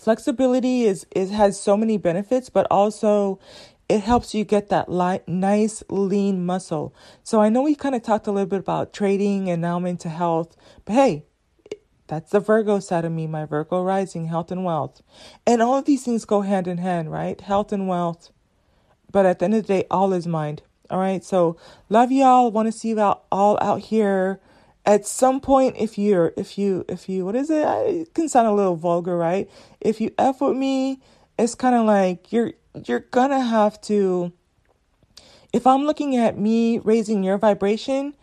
Flexibility 0.05 0.85
is, 0.85 1.07
is 1.17 1.31
has 1.31 1.59
so 1.59 1.79
many 1.79 1.97
benefits, 1.97 2.51
but 2.51 2.67
also 2.71 3.41
it 3.89 4.01
helps 4.01 4.35
you 4.35 4.45
get 4.45 4.69
that 4.69 4.91
light, 4.91 5.27
nice 5.27 5.83
lean 5.89 6.45
muscle. 6.45 6.95
So 7.23 7.41
I 7.41 7.49
know 7.49 7.63
we 7.63 7.75
kind 7.75 7.95
of 7.95 8.03
talked 8.03 8.27
a 8.27 8.31
little 8.31 8.47
bit 8.47 8.61
about 8.61 8.93
trading 8.93 9.49
and 9.49 9.63
now 9.63 9.79
I'm 9.79 9.87
into 9.87 10.11
health, 10.11 10.57
but 10.85 10.93
hey, 10.93 11.25
that's 12.07 12.33
the 12.33 12.41
Virgo 12.41 12.81
side 12.81 13.07
of 13.07 13.13
me, 13.13 13.27
my 13.27 13.47
Virgo 13.47 13.83
rising, 13.83 14.27
health 14.27 14.51
and 14.51 14.63
wealth. 14.63 15.01
And 15.47 15.63
all 15.63 15.79
of 15.79 15.87
these 15.87 16.05
things 16.05 16.27
go 16.27 16.43
hand 16.43 16.69
in 16.69 16.77
hand, 16.77 17.11
right? 17.11 17.41
Health 17.41 17.73
and 17.73 17.89
wealth. 17.89 18.31
But 19.11 19.25
at 19.25 19.39
the 19.39 19.47
end 19.47 19.55
of 19.55 19.67
the 19.67 19.69
day, 19.69 19.87
all 19.91 20.13
is 20.13 20.27
mind. 20.27 20.61
All 20.91 20.99
right. 20.99 21.25
So 21.25 21.57
love 21.89 22.13
y'all. 22.13 22.51
Want 22.51 22.67
to 22.67 22.73
see 22.73 22.91
you 22.91 23.01
out 23.01 23.25
all 23.33 23.57
out 23.63 23.81
here. 23.81 24.39
At 24.87 25.07
some 25.07 25.41
point, 25.41 25.77
if 25.79 25.99
you're, 25.99 26.33
if 26.37 26.59
you, 26.59 26.85
if 26.89 27.09
you, 27.09 27.27
what 27.27 27.37
is 27.37 27.51
it? 27.51 27.67
It 27.67 28.15
can 28.15 28.29
sound 28.29 28.49
a 28.49 28.53
little 28.53 28.77
vulgar, 28.77 29.17
right? 29.17 29.51
If 29.81 30.01
you 30.01 30.13
F 30.19 30.41
with 30.41 30.57
me, 30.57 31.01
it's 31.39 31.55
kind 31.55 31.75
of 31.77 31.87
like 31.87 32.33
you're, 32.33 32.53
you're 32.87 33.01
gonna 33.13 33.41
have 33.41 33.81
to 33.83 34.33
if 35.53 35.67
I'm 35.67 35.85
looking 35.85 36.17
at 36.17 36.39
me 36.39 36.79
raising 36.81 37.25
your 37.25 37.39
vibration 37.39 38.15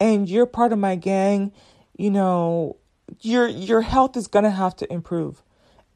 and 0.00 0.28
you're 0.28 0.46
part 0.46 0.72
of 0.72 0.78
my 0.80 0.96
gang, 0.96 1.52
you 1.96 2.10
know, 2.10 2.76
your 3.22 3.48
your 3.48 3.82
health 3.82 4.16
is 4.16 4.28
gonna 4.28 4.50
have 4.50 4.76
to 4.76 4.92
improve 4.92 5.42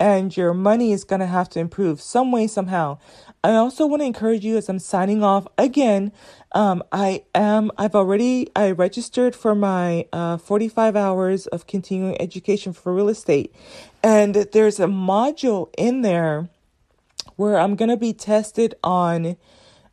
and 0.01 0.37
your 0.37 0.55
money 0.55 0.93
is 0.93 1.05
gonna 1.05 1.27
have 1.27 1.49
to 1.51 1.61
improve 1.61 2.01
some 2.01 2.33
way, 2.33 2.47
somehow. 2.47 2.99
I 3.43 3.55
also 3.55 3.87
want 3.87 4.03
to 4.03 4.07
encourage 4.07 4.45
you 4.45 4.59
as 4.59 4.69
I'm 4.69 4.79
signing 4.79 5.23
off 5.23 5.47
again. 5.57 6.13
Um, 6.53 6.83
I 6.93 7.25
am 7.35 7.71
I've 7.79 7.95
already 7.95 8.51
I 8.55 8.71
registered 8.73 9.35
for 9.35 9.55
my 9.55 10.07
uh, 10.13 10.37
45 10.37 10.95
hours 10.95 11.47
of 11.47 11.67
continuing 11.67 12.21
education 12.21 12.75
for 12.75 12.95
real 12.95 13.09
estate. 13.09 13.55
And 14.03 14.35
there's 14.35 14.79
a 14.79 14.87
module 14.87 15.73
in 15.79 16.03
there 16.03 16.51
where 17.37 17.59
I'm 17.59 17.77
going 17.77 17.89
to 17.89 17.97
be 17.97 18.13
tested 18.13 18.75
on 18.85 19.39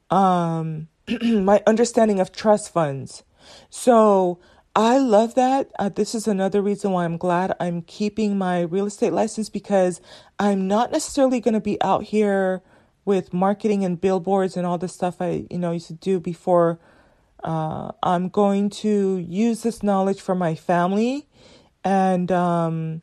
um, 0.10 0.90
my 1.22 1.64
understanding 1.66 2.20
of 2.20 2.34
trust 2.34 2.74
funds. 2.74 3.24
So 3.70 4.40
I 4.76 4.98
love 4.98 5.36
that. 5.36 5.72
Uh, 5.80 5.88
this 5.88 6.14
is 6.14 6.28
another 6.28 6.62
reason 6.62 6.92
why 6.92 7.06
I'm 7.06 7.18
glad 7.18 7.56
I'm 7.62 7.82
keeping 7.84 8.38
my 8.38 8.62
real 8.62 8.88
estate 8.88 9.14
license 9.14 9.50
because 9.50 10.02
I'm 10.38 10.68
not 10.68 10.92
necessarily 10.92 11.40
going 11.40 11.54
to 11.54 11.62
be 11.62 11.82
out 11.82 12.04
here 12.04 12.62
with 13.08 13.34
marketing 13.34 13.86
and 13.86 14.02
billboards 14.02 14.58
and 14.58 14.68
all 14.68 14.78
the 14.78 14.90
stuff 14.90 15.22
I 15.22 15.46
you 15.50 15.58
know 15.58 15.72
used 15.72 15.88
to 15.88 15.94
do 15.94 16.20
before. 16.20 16.78
Uh, 17.42 17.92
I'm 18.04 18.28
going 18.28 18.70
to 18.70 19.18
use 19.18 19.64
this 19.64 19.82
knowledge 19.82 20.20
for 20.20 20.36
my 20.36 20.56
family 20.56 21.26
and 21.86 22.30
um, 22.32 23.02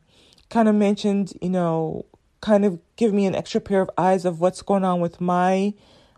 kind 0.50 0.68
of 0.68 0.74
mentioned 0.74 1.32
you 1.40 1.48
know 1.48 2.04
kind 2.42 2.66
of 2.66 2.78
give 2.96 3.14
me 3.14 3.24
an 3.24 3.34
extra 3.34 3.62
pair 3.62 3.80
of 3.80 3.90
eyes 3.96 4.26
of 4.26 4.40
what's 4.40 4.60
going 4.60 4.84
on 4.84 5.00
with 5.00 5.22
my 5.22 5.72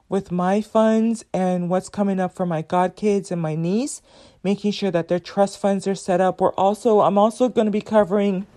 with 0.08 0.32
my 0.32 0.60
funds 0.60 1.24
and 1.32 1.70
what's 1.70 1.88
coming 1.88 2.18
up 2.18 2.34
for 2.34 2.46
my 2.46 2.62
godkids 2.62 3.30
and 3.30 3.40
my 3.40 3.54
niece, 3.54 4.02
making 4.42 4.72
sure 4.72 4.90
that 4.90 5.06
their 5.08 5.20
trust 5.20 5.58
funds 5.58 5.86
are 5.86 5.94
set 5.94 6.20
up. 6.20 6.40
We're 6.40 6.54
also 6.54 7.02
I'm 7.02 7.18
also 7.18 7.48
going 7.48 7.66
to 7.66 7.70
be 7.70 7.80
covering 7.80 8.48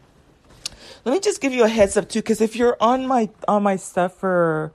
Let 1.06 1.14
me 1.14 1.20
just 1.20 1.40
give 1.40 1.54
you 1.54 1.64
a 1.66 1.70
heads 1.70 1.96
up 1.98 2.10
too 2.10 2.24
cuz 2.24 2.42
if 2.42 2.56
you're 2.56 2.78
on 2.82 3.06
my 3.06 3.30
on 3.48 3.62
my 3.62 3.76
stuff 3.76 4.16
for 4.16 4.74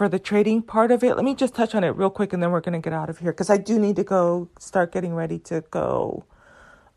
for 0.00 0.08
the 0.08 0.18
trading 0.18 0.62
part 0.62 0.90
of 0.90 1.04
it, 1.04 1.14
let 1.14 1.26
me 1.26 1.34
just 1.34 1.54
touch 1.54 1.74
on 1.74 1.84
it 1.84 1.90
real 1.90 2.08
quick 2.08 2.32
and 2.32 2.42
then 2.42 2.50
we're 2.50 2.62
going 2.62 2.72
to 2.72 2.78
get 2.78 2.94
out 2.94 3.10
of 3.10 3.18
here 3.18 3.34
cuz 3.34 3.50
I 3.50 3.58
do 3.58 3.78
need 3.78 3.96
to 3.96 4.02
go 4.02 4.48
start 4.58 4.92
getting 4.92 5.14
ready 5.14 5.38
to 5.40 5.60
go 5.70 6.24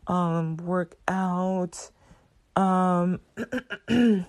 um 0.06 0.56
work 0.56 0.96
out 1.06 1.90
um 2.56 3.20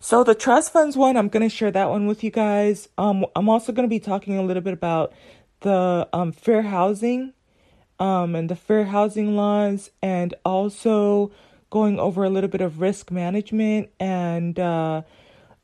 So 0.00 0.24
the 0.24 0.34
trust 0.34 0.72
funds 0.72 0.96
one, 0.96 1.16
I'm 1.16 1.28
going 1.28 1.48
to 1.48 1.54
share 1.54 1.70
that 1.70 1.90
one 1.90 2.08
with 2.08 2.24
you 2.24 2.32
guys. 2.32 2.88
Um, 2.98 3.24
I'm 3.36 3.48
also 3.48 3.70
going 3.70 3.88
to 3.88 3.94
be 3.96 4.00
talking 4.00 4.36
a 4.36 4.42
little 4.42 4.62
bit 4.62 4.72
about 4.72 5.12
the 5.60 6.08
um, 6.12 6.32
fair 6.32 6.62
housing 6.62 7.34
um, 8.00 8.34
and 8.34 8.50
the 8.50 8.56
fair 8.56 8.86
housing 8.86 9.36
laws, 9.36 9.90
and 10.02 10.34
also 10.44 11.30
going 11.70 12.00
over 12.00 12.24
a 12.24 12.30
little 12.30 12.50
bit 12.50 12.62
of 12.62 12.80
risk 12.80 13.12
management 13.12 13.90
and 14.00 14.58
uh, 14.58 15.02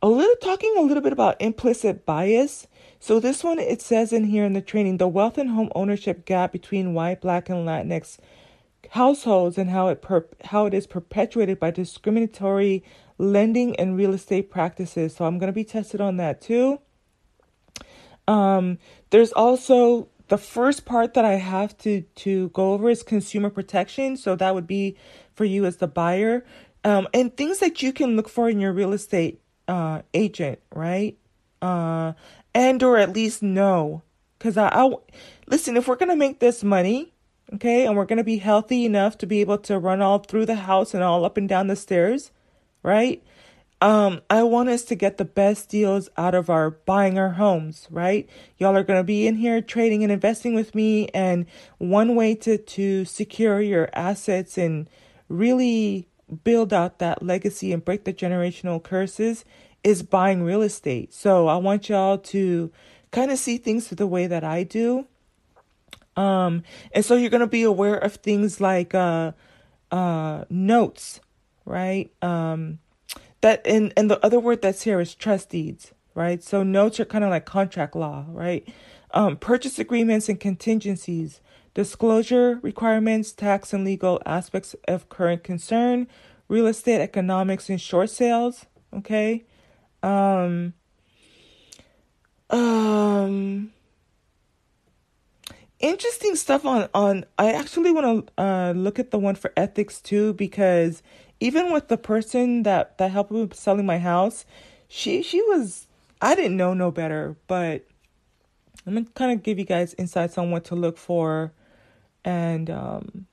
a 0.07 0.09
little 0.09 0.37
talking 0.37 0.73
a 0.79 0.83
little 0.83 1.03
bit 1.03 1.13
about 1.13 1.41
implicit 1.43 2.07
bias. 2.07 2.69
So 3.01 3.19
this 3.19 3.43
one 3.43 3.59
it 3.59 3.83
says 3.83 4.13
in 4.13 4.23
here 4.23 4.45
in 4.45 4.53
the 4.53 4.61
training 4.61 4.99
the 4.99 5.09
wealth 5.09 5.37
and 5.37 5.51
home 5.51 5.69
ownership 5.75 6.25
gap 6.25 6.53
between 6.53 6.95
white, 6.95 7.21
black, 7.21 7.49
and 7.49 7.67
Latinx 7.67 8.19
households 8.91 9.59
and 9.59 9.69
how 9.69 9.89
it 9.89 10.03
per- 10.03 10.29
how 10.45 10.65
it 10.67 10.75
is 10.75 10.87
perpetuated 10.87 11.59
by 11.59 11.73
discriminatory 11.73 12.85
lending 13.19 13.75
and 13.81 13.97
real 13.97 14.15
estate 14.15 14.49
practices. 14.49 15.17
So 15.17 15.25
I'm 15.25 15.41
going 15.41 15.49
to 15.49 15.53
be 15.53 15.65
tested 15.65 16.01
on 16.01 16.19
that 16.19 16.41
too. 16.41 16.79
Um, 18.29 18.79
there's 19.11 19.33
also 19.33 20.09
the 20.29 20.39
first 20.39 20.85
part 20.85 21.15
that 21.15 21.25
I 21.25 21.35
have 21.35 21.77
to 21.79 22.03
to 22.03 22.51
go 22.51 22.75
over 22.75 22.91
is 22.91 23.03
consumer 23.03 23.51
protection. 23.51 24.17
So 24.17 24.37
that 24.37 24.55
would 24.55 24.69
be 24.69 24.97
for 25.35 25.45
you 25.45 25.65
as 25.65 25.79
the 25.79 25.89
buyer, 25.89 26.45
um, 26.85 27.09
and 27.13 27.37
things 27.37 27.59
that 27.59 27.83
you 27.83 27.93
can 27.93 28.15
look 28.15 28.29
for 28.29 28.49
in 28.49 28.61
your 28.61 28.73
real 28.73 28.93
estate 28.93 29.41
uh, 29.69 30.03
agent, 30.15 30.61
right? 30.75 31.17
Uh, 31.63 32.13
and 32.55 32.83
or 32.83 32.99
at 32.99 33.13
least 33.13 33.43
know, 33.43 34.03
because 34.39 34.57
I, 34.57 34.69
I 34.69 34.91
listen. 35.47 35.77
If 35.77 35.89
we're 35.89 35.97
gonna 35.97 36.17
make 36.17 36.41
this 36.41 36.63
money, 36.63 37.13
okay, 37.55 37.87
and 37.87 37.97
we're 37.97 38.05
gonna 38.05 38.25
be 38.25 38.39
healthy 38.39 38.85
enough 38.85 39.19
to 39.19 39.27
be 39.27 39.41
able 39.41 39.59
to 39.59 39.79
run 39.79 40.01
all 40.03 40.19
through 40.19 40.47
the 40.47 40.55
house 40.55 40.95
and 40.95 41.03
all 41.03 41.25
up 41.25 41.37
and 41.37 41.49
down 41.49 41.67
the 41.67 41.77
stairs, 41.77 42.31
right? 42.83 43.23
Um, 43.83 44.23
I 44.31 44.43
want 44.43 44.71
us 44.71 44.85
to 44.85 44.95
get 44.95 45.19
the 45.19 45.25
best 45.27 45.69
deals 45.69 46.09
out 46.17 46.35
of 46.35 46.49
our 46.49 46.71
buying 46.71 47.19
our 47.19 47.33
homes, 47.33 47.87
right? 47.91 48.29
Y'all 48.57 48.75
are 48.75 48.83
going 48.83 48.99
to 48.99 49.05
be 49.05 49.27
in 49.27 49.35
here 49.35 49.61
trading 49.61 50.03
and 50.03 50.11
investing 50.11 50.55
with 50.55 50.75
me. 50.75 51.09
And 51.09 51.45
one 51.77 52.15
way 52.15 52.35
to, 52.37 52.57
to 52.57 53.05
secure 53.05 53.61
your 53.61 53.91
assets 53.93 54.57
and 54.57 54.89
really 55.29 56.09
build 56.45 56.73
out 56.73 56.99
that 56.99 57.23
legacy 57.23 57.73
and 57.73 57.85
break 57.85 58.05
the 58.05 58.13
generational 58.13 58.83
curses 58.83 59.45
is 59.85 60.03
buying 60.03 60.43
real 60.43 60.63
estate. 60.63 61.15
So 61.15 61.47
I 61.47 61.57
want 61.57 61.89
y'all 61.89 62.19
to 62.19 62.73
kind 63.13 63.31
of 63.31 63.39
see 63.39 63.59
things 63.59 63.89
the 63.89 64.07
way 64.07 64.27
that 64.27 64.45
I 64.45 64.65
do. 64.65 65.07
Um, 66.17 66.63
and 66.93 67.05
so 67.05 67.15
you're 67.15 67.31
going 67.31 67.41
to 67.43 67.47
be 67.47 67.63
aware 67.63 67.97
of 67.97 68.17
things 68.17 68.61
like, 68.61 68.95
uh, 68.95 69.33
uh, 69.91 70.45
notes 70.49 71.21
right? 71.67 72.11
Um, 72.23 72.79
that 73.43 73.67
and 73.67 73.93
and 73.97 74.11
the 74.11 74.25
other 74.25 74.41
word 74.41 74.63
that's 74.63 74.83
here 74.83 75.01
is 75.01 75.15
trust 75.15 75.51
deeds, 75.51 75.93
right? 76.15 76.43
So 76.43 76.63
notes 76.63 76.99
are 76.99 77.05
kind 77.05 77.25
of 77.25 77.29
like 77.29 77.45
contract 77.45 77.95
law, 77.95 78.25
right? 78.29 78.67
Um, 79.11 79.37
purchase 79.37 79.79
agreements 79.79 80.29
and 80.31 80.41
contingencies, 80.41 81.41
disclosure 81.77 82.59
requirements, 82.63 83.33
tax 83.33 83.75
and 83.75 83.85
legal 83.85 84.19
aspects 84.25 84.75
of 84.89 85.11
current 85.11 85.45
concern, 85.45 86.07
real 86.49 86.67
estate 86.67 87.03
economics 87.03 87.69
and 87.69 87.79
short 87.79 88.09
sales. 88.09 88.65
Okay. 88.95 89.45
Um, 90.03 90.73
um, 92.49 93.73
interesting 95.79 96.35
stuff 96.35 96.65
on 96.65 96.89
on. 96.95 97.27
I 97.39 97.53
actually 97.53 97.93
want 97.93 98.27
to 98.27 98.43
uh, 98.43 98.73
look 98.75 98.99
at 98.99 99.11
the 99.11 99.19
one 99.19 99.35
for 99.35 99.53
ethics 99.55 100.01
too 100.01 100.33
because 100.33 101.03
even 101.41 101.75
with 101.75 101.89
the 101.89 101.99
person 101.99 102.63
that 102.63 102.97
that 102.97 103.11
helped 103.11 103.31
me 103.31 103.43
with 103.43 103.55
selling 103.55 103.85
my 103.85 103.99
house, 103.99 104.47
she 104.89 105.23
she 105.23 105.43
was 105.43 105.89
I 106.23 106.35
didn't 106.35 106.57
know 106.57 106.73
no 106.73 106.91
better, 106.91 107.37
but 107.47 107.85
I'm 108.87 108.95
gonna 108.95 109.07
kind 109.15 109.33
of 109.33 109.43
give 109.43 109.59
you 109.59 109.67
guys 109.67 109.95
insights 109.99 110.39
on 110.39 110.51
what 110.51 110.65
to 110.67 110.75
look 110.75 110.97
for, 110.97 111.53
and 112.27 112.69
um, 112.69 113.27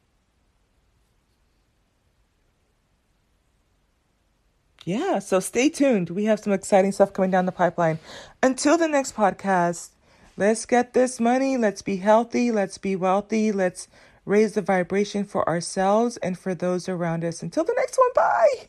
yeah, 4.86 5.20
so 5.20 5.40
stay 5.40 5.70
tuned. 5.70 6.12
We 6.12 6.26
have 6.26 6.40
some 6.40 6.54
exciting 6.54 6.92
stuff 6.92 7.12
coming 7.12 7.32
down 7.32 7.46
the 7.48 7.52
pipeline. 7.52 8.00
Until 8.44 8.78
the 8.78 8.88
next 8.88 9.16
podcast, 9.16 9.90
let's 10.38 10.66
get 10.66 10.94
this 10.94 11.20
money. 11.20 11.58
Let's 11.58 11.82
be 11.82 11.98
healthy. 11.98 12.52
Let's 12.52 12.78
be 12.78 12.96
wealthy. 12.96 13.52
Let's 13.52 13.88
raise 14.26 14.54
the 14.54 14.62
vibration 14.62 15.26
for 15.26 15.48
ourselves 15.50 16.18
and 16.18 16.38
for 16.38 16.54
those 16.54 16.88
around 16.88 17.26
us. 17.26 17.42
Until 17.42 17.64
the 17.64 17.74
next 17.76 17.98
one, 17.98 18.12
bye. 18.16 18.68